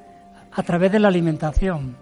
a 0.52 0.64
través 0.64 0.92
de 0.92 1.00
la 1.00 1.08
alimentación. 1.08 1.98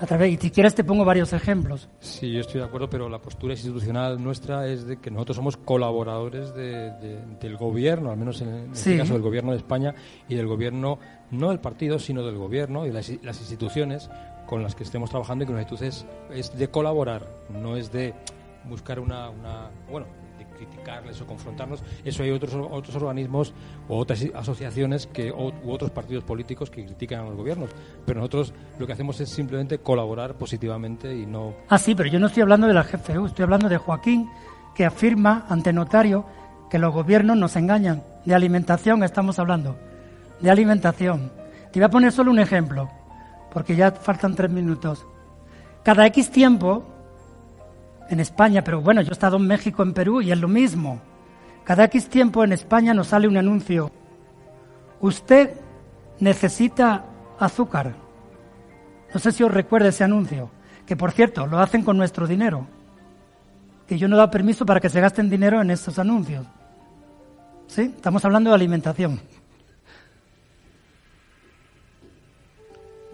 A 0.00 0.06
través, 0.06 0.32
y 0.32 0.36
si 0.36 0.50
quieres 0.50 0.74
te 0.74 0.82
pongo 0.82 1.04
varios 1.04 1.32
ejemplos. 1.32 1.88
Sí, 2.00 2.32
yo 2.32 2.40
estoy 2.40 2.60
de 2.60 2.66
acuerdo, 2.66 2.90
pero 2.90 3.08
la 3.08 3.20
postura 3.20 3.54
institucional 3.54 4.22
nuestra 4.22 4.66
es 4.66 4.86
de 4.86 4.96
que 4.98 5.10
nosotros 5.10 5.36
somos 5.36 5.56
colaboradores 5.56 6.52
de- 6.54 6.90
de- 6.98 7.20
del 7.40 7.56
gobierno, 7.56 8.10
al 8.10 8.16
menos 8.16 8.40
en, 8.42 8.48
en 8.48 8.74
Sí. 8.76 8.90
este 8.90 8.98
caso 8.98 9.12
del 9.14 9.22
gobierno 9.22 9.52
de 9.52 9.58
España 9.58 9.94
y 10.28 10.34
del 10.34 10.46
gobierno, 10.48 10.98
no 11.30 11.50
del 11.50 11.60
partido, 11.60 11.98
sino 12.00 12.24
del 12.26 12.36
gobierno 12.36 12.86
y 12.86 12.90
las, 12.92 13.10
las 13.22 13.38
instituciones 13.40 14.10
con 14.46 14.62
las 14.62 14.74
que 14.74 14.82
estemos 14.82 15.10
trabajando 15.10 15.44
y 15.44 15.46
que 15.46 15.52
nuestra 15.54 15.76
actitud 15.76 16.04
es, 16.34 16.58
de 16.58 16.68
colaborar, 16.68 17.26
no 17.50 17.76
es 17.76 17.92
de 17.92 18.14
buscar 18.68 18.98
una, 18.98 19.30
una 19.30 19.70
bueno, 19.90 20.06
criticarles 20.54 21.20
o 21.20 21.26
confrontarnos. 21.26 21.82
Eso 22.04 22.22
hay 22.22 22.30
otros 22.30 22.54
otros 22.54 22.94
organismos 22.96 23.52
o 23.88 23.98
otras 23.98 24.24
asociaciones 24.34 25.06
que 25.06 25.30
o- 25.30 25.52
u 25.62 25.70
otros 25.72 25.90
partidos 25.90 26.24
políticos 26.24 26.70
que 26.70 26.84
critican 26.84 27.20
a 27.20 27.24
los 27.24 27.36
gobiernos, 27.36 27.70
pero 28.06 28.20
nosotros 28.20 28.54
lo 28.78 28.86
que 28.86 28.92
hacemos 28.92 29.20
es 29.20 29.28
simplemente 29.28 29.78
colaborar 29.78 30.34
positivamente 30.34 31.14
y 31.16 31.26
no 31.26 31.54
Ah, 31.68 31.78
sí, 31.78 31.94
pero 31.94 32.08
yo 32.08 32.18
no 32.18 32.26
estoy 32.28 32.42
hablando 32.42 32.66
de 32.66 32.74
la 32.74 32.82
GFU, 32.84 33.26
estoy 33.26 33.42
hablando 33.42 33.68
de 33.68 33.76
Joaquín, 33.78 34.30
que 34.74 34.84
afirma 34.84 35.44
ante 35.48 35.72
notario 35.72 36.24
que 36.70 36.78
los 36.78 36.92
gobiernos 36.92 37.36
nos 37.36 37.54
engañan. 37.56 38.02
De 38.24 38.34
alimentación 38.34 39.02
estamos 39.04 39.38
hablando, 39.38 39.76
de 40.40 40.50
alimentación. 40.50 41.30
Te 41.72 41.78
voy 41.80 41.84
a 41.84 41.90
poner 41.90 42.10
solo 42.12 42.30
un 42.30 42.38
ejemplo, 42.38 42.88
porque 43.52 43.76
ya 43.76 43.92
faltan 43.92 44.34
tres 44.34 44.50
minutos. 44.50 45.06
Cada 45.82 46.06
X 46.06 46.30
tiempo, 46.30 46.84
en 48.08 48.20
España, 48.20 48.62
pero 48.62 48.80
bueno, 48.80 49.00
yo 49.02 49.10
he 49.10 49.12
estado 49.12 49.36
en 49.36 49.46
México, 49.46 49.82
en 49.82 49.92
Perú, 49.92 50.20
y 50.20 50.32
es 50.32 50.38
lo 50.38 50.48
mismo. 50.48 51.00
Cada 51.64 51.84
X 51.84 52.08
tiempo 52.08 52.44
en 52.44 52.52
España 52.52 52.92
nos 52.92 53.08
sale 53.08 53.26
un 53.26 53.36
anuncio. 53.36 53.90
Usted 55.00 55.50
necesita 56.20 57.04
azúcar. 57.38 57.94
No 59.12 59.20
sé 59.20 59.32
si 59.32 59.42
os 59.42 59.52
recuerda 59.52 59.88
ese 59.88 60.04
anuncio, 60.04 60.50
que 60.86 60.96
por 60.96 61.12
cierto 61.12 61.46
lo 61.46 61.58
hacen 61.58 61.82
con 61.82 61.96
nuestro 61.96 62.26
dinero, 62.26 62.66
que 63.86 63.98
yo 63.98 64.08
no 64.08 64.16
da 64.16 64.30
permiso 64.30 64.66
para 64.66 64.80
que 64.80 64.90
se 64.90 65.00
gasten 65.00 65.30
dinero 65.30 65.60
en 65.60 65.70
estos 65.70 65.98
anuncios. 65.98 66.46
¿Sí? 67.66 67.92
Estamos 67.96 68.24
hablando 68.24 68.50
de 68.50 68.56
alimentación. 68.56 69.20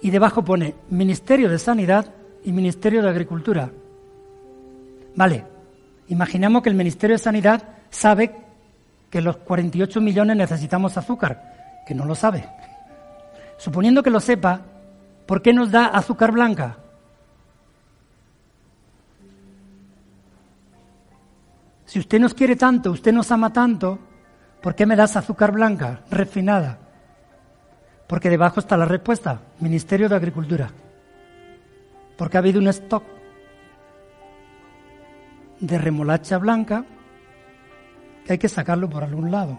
Y 0.03 0.11
debajo 0.11 0.43
pone 0.43 0.75
Ministerio 0.89 1.49
de 1.49 1.59
Sanidad 1.59 2.13
y 2.45 2.53
Ministerio 2.53 3.03
de 3.03 3.11
Agricultura. 3.11 3.71
Vale, 5.15 5.45
imaginamos 6.09 6.63
que 6.63 6.69
el 6.69 6.75
Ministerio 6.75 7.15
de 7.15 7.23
Sanidad 7.23 7.63
sabe 7.91 8.35
que 9.11 9.21
los 9.21 9.39
48 9.39 10.01
millones 10.01 10.37
necesitamos 10.37 10.97
azúcar, 10.97 11.83
que 11.87 11.95
no 11.95 12.05
lo 12.05 12.15
sabe. 12.15 12.49
Suponiendo 13.59 14.03
que 14.03 14.11
lo 14.11 14.21
sepa, 14.21 14.61
¿por 15.27 15.43
qué 15.43 15.53
nos 15.53 15.71
da 15.71 15.87
azúcar 15.87 16.33
blanca? 16.33 16.77
Si 21.85 21.99
usted 21.99 22.21
nos 22.21 22.35
quiere 22.35 22.55
tanto, 22.55 22.93
usted 22.93 23.13
nos 23.13 23.33
ama 23.33 23.53
tanto, 23.53 23.99
¿por 24.63 24.77
qué 24.77 24.87
me 24.87 24.95
das 24.95 25.17
azúcar 25.17 25.51
blanca, 25.51 26.03
refinada? 26.09 26.79
Porque 28.07 28.31
debajo 28.31 28.61
está 28.61 28.77
la 28.77 28.85
respuesta, 28.85 29.41
Ministerio 29.59 30.09
de 30.09 30.15
Agricultura. 30.15 30.71
Porque 32.17 32.37
ha 32.37 32.41
habido 32.41 32.61
un 32.61 32.69
stock 32.69 33.03
de 35.61 35.79
remolacha 35.79 36.39
blanca 36.39 36.85
que 38.25 38.33
hay 38.33 38.39
que 38.39 38.49
sacarlo 38.49 38.89
por 38.89 39.05
algún 39.05 39.31
lado. 39.31 39.59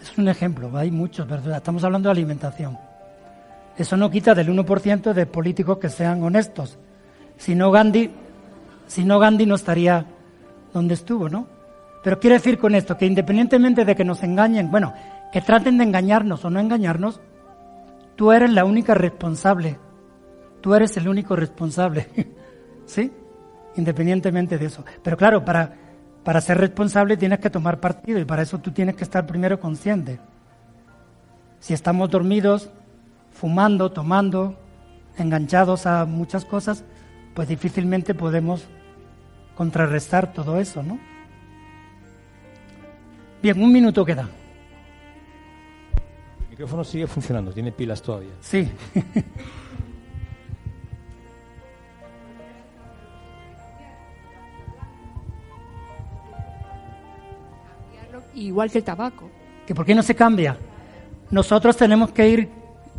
Es 0.00 0.16
un 0.18 0.28
ejemplo, 0.28 0.70
hay 0.76 0.90
muchos, 0.90 1.26
¿verdad? 1.26 1.58
Estamos 1.58 1.84
hablando 1.84 2.08
de 2.08 2.12
alimentación. 2.12 2.78
Eso 3.76 3.96
no 3.96 4.10
quita 4.10 4.34
del 4.34 4.48
1% 4.48 5.12
de 5.12 5.26
políticos 5.26 5.78
que 5.78 5.88
sean 5.88 6.22
honestos. 6.22 6.78
Si 7.36 7.54
no 7.54 7.70
Gandhi, 7.70 8.10
si 8.86 9.04
no 9.04 9.18
Gandhi 9.18 9.46
no 9.46 9.54
estaría 9.54 10.04
donde 10.72 10.94
estuvo, 10.94 11.28
¿no? 11.28 11.46
Pero 12.02 12.18
quiero 12.18 12.34
decir 12.34 12.58
con 12.58 12.74
esto 12.74 12.98
que 12.98 13.06
independientemente 13.06 13.84
de 13.84 13.94
que 13.94 14.04
nos 14.04 14.22
engañen, 14.22 14.70
bueno, 14.70 14.92
que 15.32 15.40
traten 15.40 15.78
de 15.78 15.84
engañarnos 15.84 16.44
o 16.44 16.50
no 16.50 16.60
engañarnos, 16.60 17.20
tú 18.16 18.32
eres 18.32 18.50
la 18.50 18.64
única 18.64 18.94
responsable. 18.94 19.78
Tú 20.60 20.74
eres 20.74 20.96
el 20.96 21.08
único 21.08 21.36
responsable. 21.36 22.08
¿Sí? 22.86 23.12
Independientemente 23.76 24.58
de 24.58 24.66
eso. 24.66 24.84
Pero 25.02 25.16
claro, 25.16 25.44
para, 25.44 25.74
para 26.24 26.40
ser 26.40 26.58
responsable 26.58 27.16
tienes 27.16 27.38
que 27.38 27.50
tomar 27.50 27.80
partido 27.80 28.18
y 28.18 28.24
para 28.24 28.42
eso 28.42 28.58
tú 28.58 28.70
tienes 28.70 28.96
que 28.96 29.04
estar 29.04 29.26
primero 29.26 29.58
consciente. 29.58 30.20
Si 31.58 31.72
estamos 31.74 32.10
dormidos, 32.10 32.70
fumando, 33.32 33.92
tomando, 33.92 34.58
enganchados 35.16 35.86
a 35.86 36.04
muchas 36.04 36.44
cosas, 36.44 36.84
pues 37.34 37.48
difícilmente 37.48 38.14
podemos 38.14 38.66
contrarrestar 39.56 40.32
todo 40.32 40.58
eso, 40.58 40.82
¿no? 40.82 40.98
Bien, 43.42 43.60
un 43.60 43.72
minuto 43.72 44.04
queda. 44.04 44.28
El 46.44 46.50
micrófono 46.50 46.84
sigue 46.84 47.06
funcionando, 47.06 47.52
tiene 47.52 47.72
pilas 47.72 48.02
todavía. 48.02 48.32
Sí. 48.40 48.70
Igual 58.34 58.70
que 58.70 58.78
el 58.78 58.84
tabaco. 58.84 59.30
¿Que 59.66 59.74
por 59.74 59.84
qué 59.84 59.94
no 59.94 60.02
se 60.02 60.14
cambia? 60.14 60.56
Nosotros 61.30 61.76
tenemos 61.76 62.12
que 62.12 62.28
ir 62.28 62.48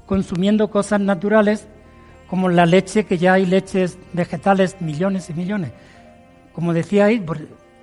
consumiendo 0.05 0.69
cosas 0.69 0.99
naturales 0.99 1.67
como 2.27 2.49
la 2.49 2.65
leche, 2.65 3.05
que 3.05 3.17
ya 3.17 3.33
hay 3.33 3.45
leches 3.45 3.97
vegetales 4.13 4.77
millones 4.81 5.29
y 5.29 5.33
millones. 5.33 5.71
Como 6.53 6.73
decía 6.73 7.05
ahí, 7.05 7.23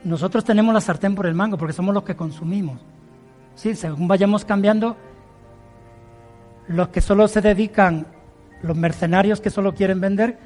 nosotros 0.02 0.44
tenemos 0.44 0.74
la 0.74 0.80
sartén 0.80 1.14
por 1.14 1.26
el 1.26 1.34
mango 1.34 1.56
porque 1.56 1.72
somos 1.72 1.94
los 1.94 2.04
que 2.04 2.16
consumimos. 2.16 2.80
Sí, 3.54 3.74
según 3.74 4.08
vayamos 4.08 4.44
cambiando, 4.44 4.96
los 6.68 6.88
que 6.88 7.00
solo 7.00 7.28
se 7.28 7.40
dedican, 7.40 8.06
los 8.62 8.76
mercenarios 8.76 9.40
que 9.40 9.50
solo 9.50 9.74
quieren 9.74 10.00
vender, 10.00 10.38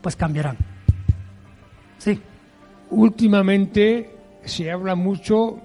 pues 0.00 0.16
cambiarán. 0.16 0.56
Sí, 1.98 2.20
Últimamente 2.90 4.16
se 4.44 4.70
habla 4.70 4.96
mucho 4.96 5.60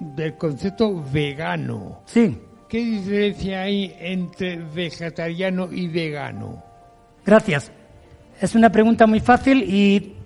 del 0.00 0.36
concepto 0.36 1.02
vegano. 1.12 2.00
sí, 2.06 2.38
¿Qué 2.68 2.78
diferencia 2.78 3.62
hay 3.62 3.94
entre 4.00 4.56
vegetariano 4.56 5.68
y 5.70 5.86
vegano? 5.86 6.64
Gracias. 7.24 7.70
Es 8.40 8.56
una 8.56 8.70
pregunta 8.70 9.06
muy 9.06 9.20
fácil 9.20 9.62
y 9.62 10.16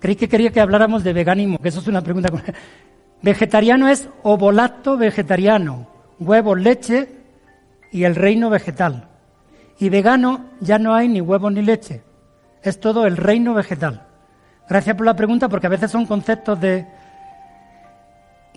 creí 0.00 0.16
que 0.16 0.28
quería 0.28 0.50
que 0.50 0.60
habláramos 0.60 1.04
de 1.04 1.12
veganismo, 1.12 1.58
que 1.58 1.68
eso 1.68 1.78
es 1.78 1.86
una 1.86 2.02
pregunta. 2.02 2.30
Vegetariano 3.22 3.88
es 3.88 4.08
ovolacto 4.22 4.96
vegetariano, 4.96 5.88
huevos, 6.20 6.60
leche 6.60 7.08
y 7.90 8.04
el 8.04 8.14
reino 8.14 8.50
vegetal. 8.50 9.08
Y 9.78 9.88
vegano 9.88 10.46
ya 10.60 10.78
no 10.78 10.94
hay 10.94 11.08
ni 11.08 11.20
huevos 11.20 11.52
ni 11.52 11.62
leche, 11.62 12.02
es 12.62 12.78
todo 12.80 13.06
el 13.06 13.16
reino 13.16 13.54
vegetal. 13.54 14.06
Gracias 14.68 14.94
por 14.96 15.06
la 15.06 15.16
pregunta 15.16 15.48
porque 15.48 15.66
a 15.66 15.70
veces 15.70 15.90
son 15.90 16.06
conceptos 16.06 16.60
de... 16.60 16.86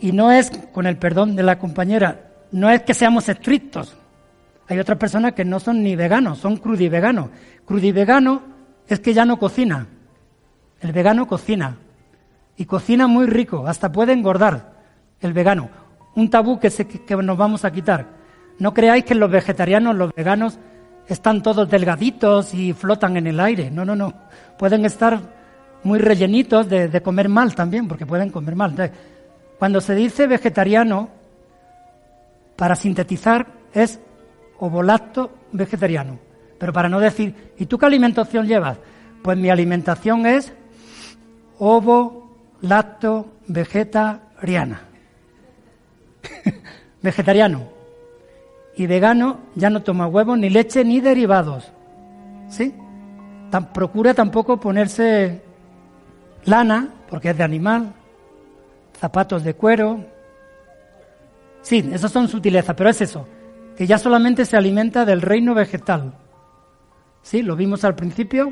Y 0.02 0.11
no 0.11 0.32
es, 0.32 0.52
con 0.73 0.88
el 0.88 0.98
perdón 0.98 1.36
de 1.36 1.44
la 1.44 1.60
compañera, 1.60 2.32
no 2.52 2.69
es 2.69 2.82
que 2.82 2.95
seamos 2.95 3.30
estrictos. 3.30 3.95
Hay 4.68 4.80
otras 4.80 4.98
personas 4.98 5.34
que 5.34 5.45
no 5.45 5.60
son 5.60 5.84
ni 5.84 5.95
veganos, 5.95 6.40
son 6.40 6.57
crudiveganos. 6.57 7.30
Crudivegano 7.65 8.41
es 8.88 8.99
que 8.99 9.14
ya 9.14 9.26
no 9.26 9.38
cocina. 9.38 9.88
El 10.82 10.91
vegano 10.91 11.28
cocina. 11.28 11.78
Y 12.57 12.65
cocina 12.65 13.06
muy 13.06 13.28
rico, 13.28 13.68
hasta 13.68 13.91
puede 13.91 14.14
engordar 14.14 14.73
el 15.19 15.34
vegano. 15.34 15.69
Un 16.15 16.30
tabú 16.30 16.60
que, 16.60 16.72
se, 16.72 16.88
que 16.88 17.15
nos 17.15 17.38
vamos 17.38 17.64
a 17.64 17.72
quitar. 17.72 18.07
No 18.57 18.73
creáis 18.73 19.06
que 19.06 19.14
los 19.14 19.30
vegetarianos, 19.30 19.95
los 19.95 20.14
veganos, 20.14 20.57
están 21.07 21.44
todos 21.44 21.69
delgaditos 21.69 22.53
y 22.56 22.73
flotan 22.73 23.18
en 23.18 23.28
el 23.28 23.40
aire. 23.40 23.69
No, 23.69 23.86
no, 23.86 23.95
no. 23.95 24.14
Pueden 24.57 24.84
estar 24.86 25.19
muy 25.84 25.99
rellenitos 25.99 26.68
de, 26.68 26.88
de 26.88 27.02
comer 27.02 27.30
mal 27.30 27.53
también, 27.53 27.88
porque 27.88 28.06
pueden 28.06 28.32
comer 28.32 28.56
mal. 28.56 28.72
Entonces, 28.72 28.98
cuando 29.62 29.80
se 29.80 29.94
dice 29.94 30.26
vegetariano, 30.26 31.10
para 32.56 32.76
sintetizar, 32.76 33.46
es 33.76 34.00
ovolacto 34.58 35.30
vegetariano. 35.52 36.18
Pero 36.58 36.74
para 36.74 36.90
no 36.90 37.00
decir, 37.00 37.54
¿y 37.60 37.68
tú 37.68 37.78
qué 37.78 37.86
alimentación 37.86 38.48
llevas? 38.48 38.80
Pues 39.22 39.38
mi 39.38 39.52
alimentación 39.52 40.26
es 40.26 40.52
ovo, 41.60 42.36
lacto, 42.62 43.34
vegetariana. 43.46 44.82
Vegetariano. 47.04 47.70
Y 48.76 48.88
vegano 48.88 49.42
ya 49.54 49.70
no 49.70 49.84
toma 49.84 50.08
huevos, 50.08 50.40
ni 50.40 50.50
leche, 50.50 50.84
ni 50.84 51.02
derivados. 51.02 51.72
¿Sí? 52.50 52.74
procura 53.76 54.16
tampoco 54.16 54.60
ponerse 54.60 55.44
lana, 56.46 56.90
porque 57.08 57.30
es 57.30 57.38
de 57.38 57.44
animal, 57.44 57.94
zapatos 59.02 59.44
de 59.44 59.56
cuero. 59.56 60.06
Sí, 61.64 61.90
esas 61.91 62.11
son 62.11 62.28
sutilezas, 62.28 62.76
pero 62.76 62.90
es 62.90 63.02
eso, 63.02 63.28
que 63.76 63.88
ya 63.88 63.98
solamente 63.98 64.45
se 64.45 64.56
alimenta 64.56 65.06
del 65.06 65.23
reino 65.23 65.56
vegetal. 65.56 66.14
¿Sí? 67.23 67.41
Lo 67.41 67.56
vimos 67.56 67.84
al 67.84 67.95
principio. 67.95 68.52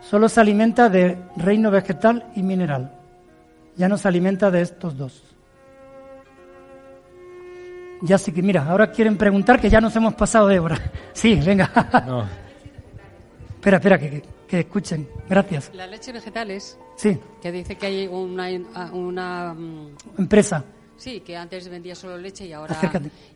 Solo 0.00 0.28
se 0.28 0.40
alimenta 0.40 0.88
de 0.88 1.18
reino 1.36 1.70
vegetal 1.70 2.26
y 2.34 2.42
mineral. 2.42 2.92
Ya 3.76 3.88
no 3.88 3.98
se 3.98 4.08
alimenta 4.08 4.50
de 4.50 4.62
estos 4.62 4.96
dos. 4.96 5.22
Ya 8.02 8.16
sí 8.16 8.32
que, 8.32 8.42
mira, 8.42 8.66
ahora 8.66 8.90
quieren 8.90 9.16
preguntar 9.16 9.60
que 9.60 9.68
ya 9.68 9.80
nos 9.80 9.94
hemos 9.96 10.14
pasado 10.14 10.48
de 10.48 10.58
hora. 10.58 10.78
Sí, 11.12 11.34
venga. 11.34 11.70
No. 12.06 12.24
espera, 13.56 13.76
espera, 13.78 13.98
que, 13.98 14.22
que, 14.46 14.60
escuchen. 14.60 15.08
Gracias. 15.28 15.70
La 15.74 15.86
leche 15.86 16.12
vegetales. 16.12 16.78
Sí. 16.96 17.18
Que 17.40 17.52
dice 17.52 17.76
que 17.76 17.86
hay 17.86 18.06
una, 18.06 18.48
una 18.92 19.54
mm, 19.54 19.96
empresa 20.18 20.64
Sí, 20.96 21.20
que 21.20 21.36
antes 21.36 21.68
vendía 21.68 21.94
solo 21.94 22.16
leche 22.16 22.46
y 22.46 22.52
ahora 22.52 22.78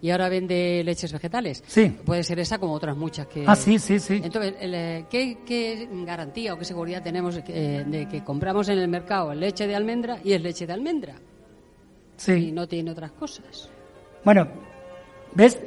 y 0.01 0.11
ahora 0.11 0.29
vende 0.29 0.83
leches 0.83 1.13
vegetales. 1.13 1.63
Sí. 1.67 1.95
Puede 2.05 2.23
ser 2.23 2.39
esa 2.39 2.59
como 2.59 2.73
otras 2.73 2.97
muchas 2.97 3.27
que. 3.27 3.45
Ah, 3.47 3.55
sí, 3.55 3.79
sí, 3.79 3.99
sí. 3.99 4.21
Entonces, 4.25 4.55
eh, 4.61 5.05
¿qué, 5.11 5.89
garantía 6.07 6.55
o 6.55 6.59
qué 6.59 6.65
seguridad 6.65 7.03
tenemos 7.03 7.39
eh, 7.49 7.85
de 7.87 8.09
que 8.09 8.25
compramos 8.25 8.69
en 8.71 8.79
el 8.79 8.89
mercado 8.89 9.35
leche 9.35 9.67
de 9.67 9.77
almendra 9.77 10.19
y 10.25 10.33
es 10.33 10.41
leche 10.41 10.67
de 10.67 10.73
almendra? 10.73 11.15
Sí. 12.17 12.33
Y 12.33 12.53
no 12.53 12.67
tiene 12.67 12.93
otras 12.93 13.13
cosas. 13.13 13.69
Bueno, 14.25 14.49
ves, 15.35 15.59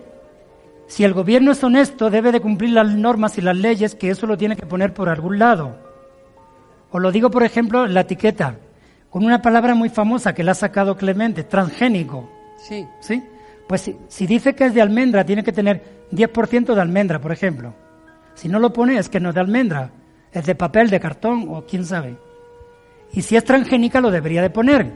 si 0.87 1.03
el 1.03 1.13
gobierno 1.13 1.51
es 1.51 1.63
honesto, 1.63 2.09
debe 2.09 2.31
de 2.31 2.39
cumplir 2.39 2.71
las 2.71 2.87
normas 2.87 3.37
y 3.37 3.41
las 3.41 3.55
leyes 3.55 3.93
que 3.93 4.09
eso 4.09 4.25
lo 4.25 4.37
tiene 4.37 4.55
que 4.55 4.65
poner 4.65 4.93
por 4.93 5.09
algún 5.09 5.37
lado. 5.37 5.92
Os 6.93 7.01
lo 7.01 7.11
digo, 7.11 7.31
por 7.31 7.43
ejemplo, 7.43 7.85
en 7.85 7.95
la 7.95 8.01
etiqueta 8.01 8.55
con 9.09 9.25
una 9.25 9.41
palabra 9.41 9.75
muy 9.75 9.89
famosa 9.89 10.33
que 10.33 10.43
la 10.43 10.51
ha 10.51 10.55
sacado 10.55 10.95
Clemente, 10.95 11.43
transgénico. 11.43 12.29
Sí. 12.57 12.87
¿Sí? 12.99 13.23
Pues 13.67 13.91
si, 14.07 14.27
dice 14.27 14.53
que 14.53 14.65
es 14.65 14.73
de 14.75 14.81
almendra, 14.81 15.25
tiene 15.25 15.43
que 15.43 15.51
tener 15.51 15.83
10% 16.11 16.73
de 16.73 16.81
almendra, 16.81 17.19
por 17.19 17.31
ejemplo. 17.31 17.73
Si 18.35 18.47
no 18.47 18.59
lo 18.59 18.71
pone, 18.73 18.97
es 18.97 19.09
que 19.09 19.19
no 19.19 19.29
es 19.29 19.35
de 19.35 19.41
almendra, 19.41 19.89
es 20.31 20.45
de 20.45 20.53
papel, 20.53 20.91
de 20.91 20.99
cartón 20.99 21.47
o 21.49 21.65
quién 21.65 21.83
sabe. 21.83 22.15
Y 23.11 23.23
si 23.23 23.35
es 23.35 23.43
transgénica, 23.43 23.99
lo 23.99 24.11
debería 24.11 24.43
de 24.43 24.51
poner. 24.51 24.91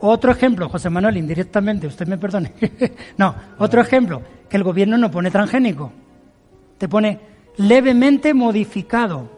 Otro 0.00 0.32
ejemplo, 0.32 0.70
José 0.70 0.88
Manuel, 0.88 1.18
indirectamente, 1.18 1.86
usted 1.86 2.06
me 2.06 2.16
perdone. 2.16 2.52
no, 3.18 3.34
otro 3.58 3.82
ejemplo, 3.82 4.22
que 4.48 4.56
el 4.56 4.64
gobierno 4.64 4.96
no 4.96 5.10
pone 5.10 5.30
transgénico. 5.30 5.92
Te 6.78 6.88
pone 6.88 7.20
levemente 7.56 8.32
modificado. 8.32 9.35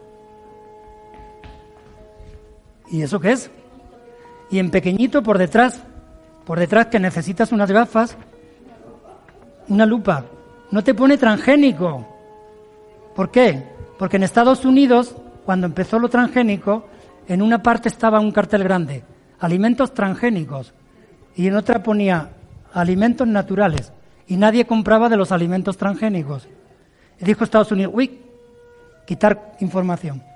¿Y 2.91 3.01
eso 3.01 3.19
qué 3.19 3.31
es? 3.31 3.51
y 4.49 4.59
en 4.59 4.71
pequeñito 4.71 5.21
por 5.21 5.37
detrás, 5.37 5.81
por 6.45 6.59
detrás 6.59 6.87
que 6.87 6.99
necesitas 6.99 7.51
unas 7.51 7.71
gafas, 7.71 8.17
una 9.67 9.85
lupa. 9.85 10.25
No 10.71 10.83
te 10.83 10.93
pone 10.93 11.17
transgénico. 11.17 12.07
¿Por 13.15 13.31
qué? 13.31 13.63
Porque 13.97 14.17
en 14.17 14.23
Estados 14.23 14.65
Unidos, 14.65 15.15
cuando 15.45 15.67
empezó 15.67 15.99
lo 15.99 16.09
transgénico, 16.09 16.87
en 17.27 17.41
una 17.41 17.61
parte 17.61 17.89
estaba 17.89 18.19
un 18.19 18.31
cartel 18.31 18.63
grande, 18.63 19.03
alimentos 19.39 19.93
transgénicos, 19.93 20.73
y 21.35 21.47
en 21.47 21.55
otra 21.55 21.83
ponía 21.83 22.31
alimentos 22.73 23.27
naturales, 23.27 23.91
y 24.27 24.37
nadie 24.37 24.65
compraba 24.65 25.09
de 25.09 25.17
los 25.17 25.31
alimentos 25.31 25.77
transgénicos. 25.77 26.47
Y 27.19 27.25
dijo 27.25 27.43
Estados 27.43 27.71
Unidos, 27.71 27.93
uy, 27.95 28.19
quitar 29.05 29.55
información. 29.59 30.28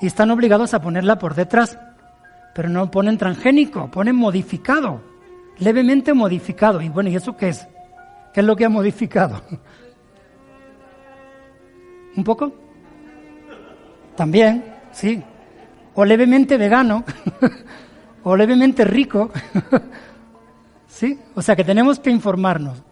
Y 0.00 0.06
están 0.06 0.30
obligados 0.30 0.74
a 0.74 0.80
ponerla 0.80 1.18
por 1.18 1.34
detrás 1.34 1.78
pero 2.56 2.70
no 2.70 2.90
ponen 2.90 3.18
transgénico, 3.18 3.90
ponen 3.90 4.16
modificado, 4.16 5.02
levemente 5.58 6.14
modificado. 6.14 6.80
Y 6.80 6.88
bueno, 6.88 7.10
¿y 7.10 7.16
eso 7.16 7.36
qué 7.36 7.50
es? 7.50 7.68
¿Qué 8.32 8.40
es 8.40 8.46
lo 8.46 8.56
que 8.56 8.64
ha 8.64 8.70
modificado? 8.70 9.42
¿Un 12.16 12.24
poco? 12.24 12.54
También, 14.16 14.64
sí. 14.90 15.22
O 15.94 16.02
levemente 16.06 16.56
vegano, 16.56 17.04
o 18.22 18.34
levemente 18.34 18.86
rico. 18.86 19.30
¿Sí? 20.88 21.20
O 21.34 21.42
sea 21.42 21.54
que 21.54 21.64
tenemos 21.64 22.00
que 22.00 22.08
informarnos. 22.08 22.82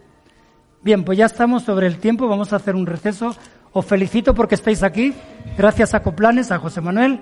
Bien, 0.82 1.04
pues 1.04 1.16
ya 1.16 1.24
estamos 1.24 1.62
sobre 1.62 1.86
el 1.86 1.96
tiempo, 1.96 2.28
vamos 2.28 2.52
a 2.52 2.56
hacer 2.56 2.76
un 2.76 2.84
receso. 2.84 3.34
Os 3.74 3.84
felicito 3.84 4.34
porque 4.34 4.54
estáis 4.54 4.82
aquí. 4.82 5.12
Gracias 5.58 5.92
a 5.92 6.02
Coplanes, 6.02 6.50
a 6.50 6.58
José 6.58 6.80
Manuel 6.80 7.20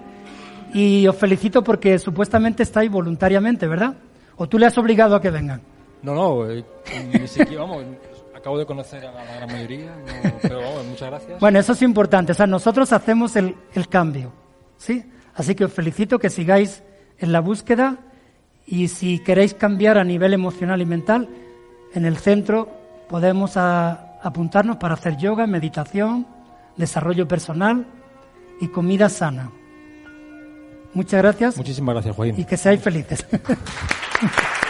y 0.72 1.06
os 1.06 1.16
felicito 1.16 1.62
porque 1.62 1.98
supuestamente 1.98 2.62
estáis 2.62 2.90
voluntariamente, 2.90 3.66
¿verdad? 3.66 3.94
¿O 4.36 4.48
tú 4.48 4.58
le 4.58 4.66
has 4.66 4.78
obligado 4.78 5.16
a 5.16 5.20
que 5.20 5.30
vengan? 5.30 5.60
No, 6.02 6.14
no, 6.14 6.50
eh, 6.50 6.64
ni 7.12 7.28
siquiera, 7.28 7.62
vamos, 7.62 7.84
acabo 8.34 8.58
de 8.58 8.66
conocer 8.66 9.04
a 9.04 9.12
la, 9.12 9.24
gran 9.24 9.52
mayoría, 9.52 9.94
pero 10.40 10.60
vamos, 10.60 10.86
muchas 10.86 11.10
gracias. 11.10 11.40
Bueno, 11.40 11.58
eso 11.58 11.72
es 11.72 11.82
importante, 11.82 12.32
o 12.32 12.34
sea, 12.34 12.46
nosotros 12.46 12.92
hacemos 12.92 13.36
el, 13.36 13.54
el 13.74 13.88
cambio, 13.88 14.32
¿sí? 14.78 15.04
Así 15.34 15.54
que 15.54 15.64
os 15.64 15.72
felicito 15.72 16.18
que 16.18 16.30
sigáis 16.30 16.82
en 17.18 17.32
la 17.32 17.40
búsqueda 17.40 17.98
y 18.66 18.88
si 18.88 19.20
queréis 19.20 19.54
cambiar 19.54 19.98
a 19.98 20.04
nivel 20.04 20.34
emocional 20.34 20.80
y 20.80 20.86
mental, 20.86 21.28
en 21.94 22.04
el 22.04 22.16
centro 22.16 22.68
podemos 23.08 23.56
apuntarnos 23.56 24.78
para 24.78 24.94
hacer 24.94 25.18
yoga, 25.18 25.46
meditación, 25.46 26.26
desarrollo 26.76 27.28
personal 27.28 27.86
y 28.60 28.68
comida 28.68 29.08
sana. 29.08 29.50
Muchas 30.94 31.22
gracias. 31.22 31.56
Muchísimas 31.56 31.94
gracias, 31.94 32.14
Joaquín. 32.14 32.34
Y 32.38 32.44
que 32.44 32.56
seáis 32.56 32.80
felices. 32.80 33.26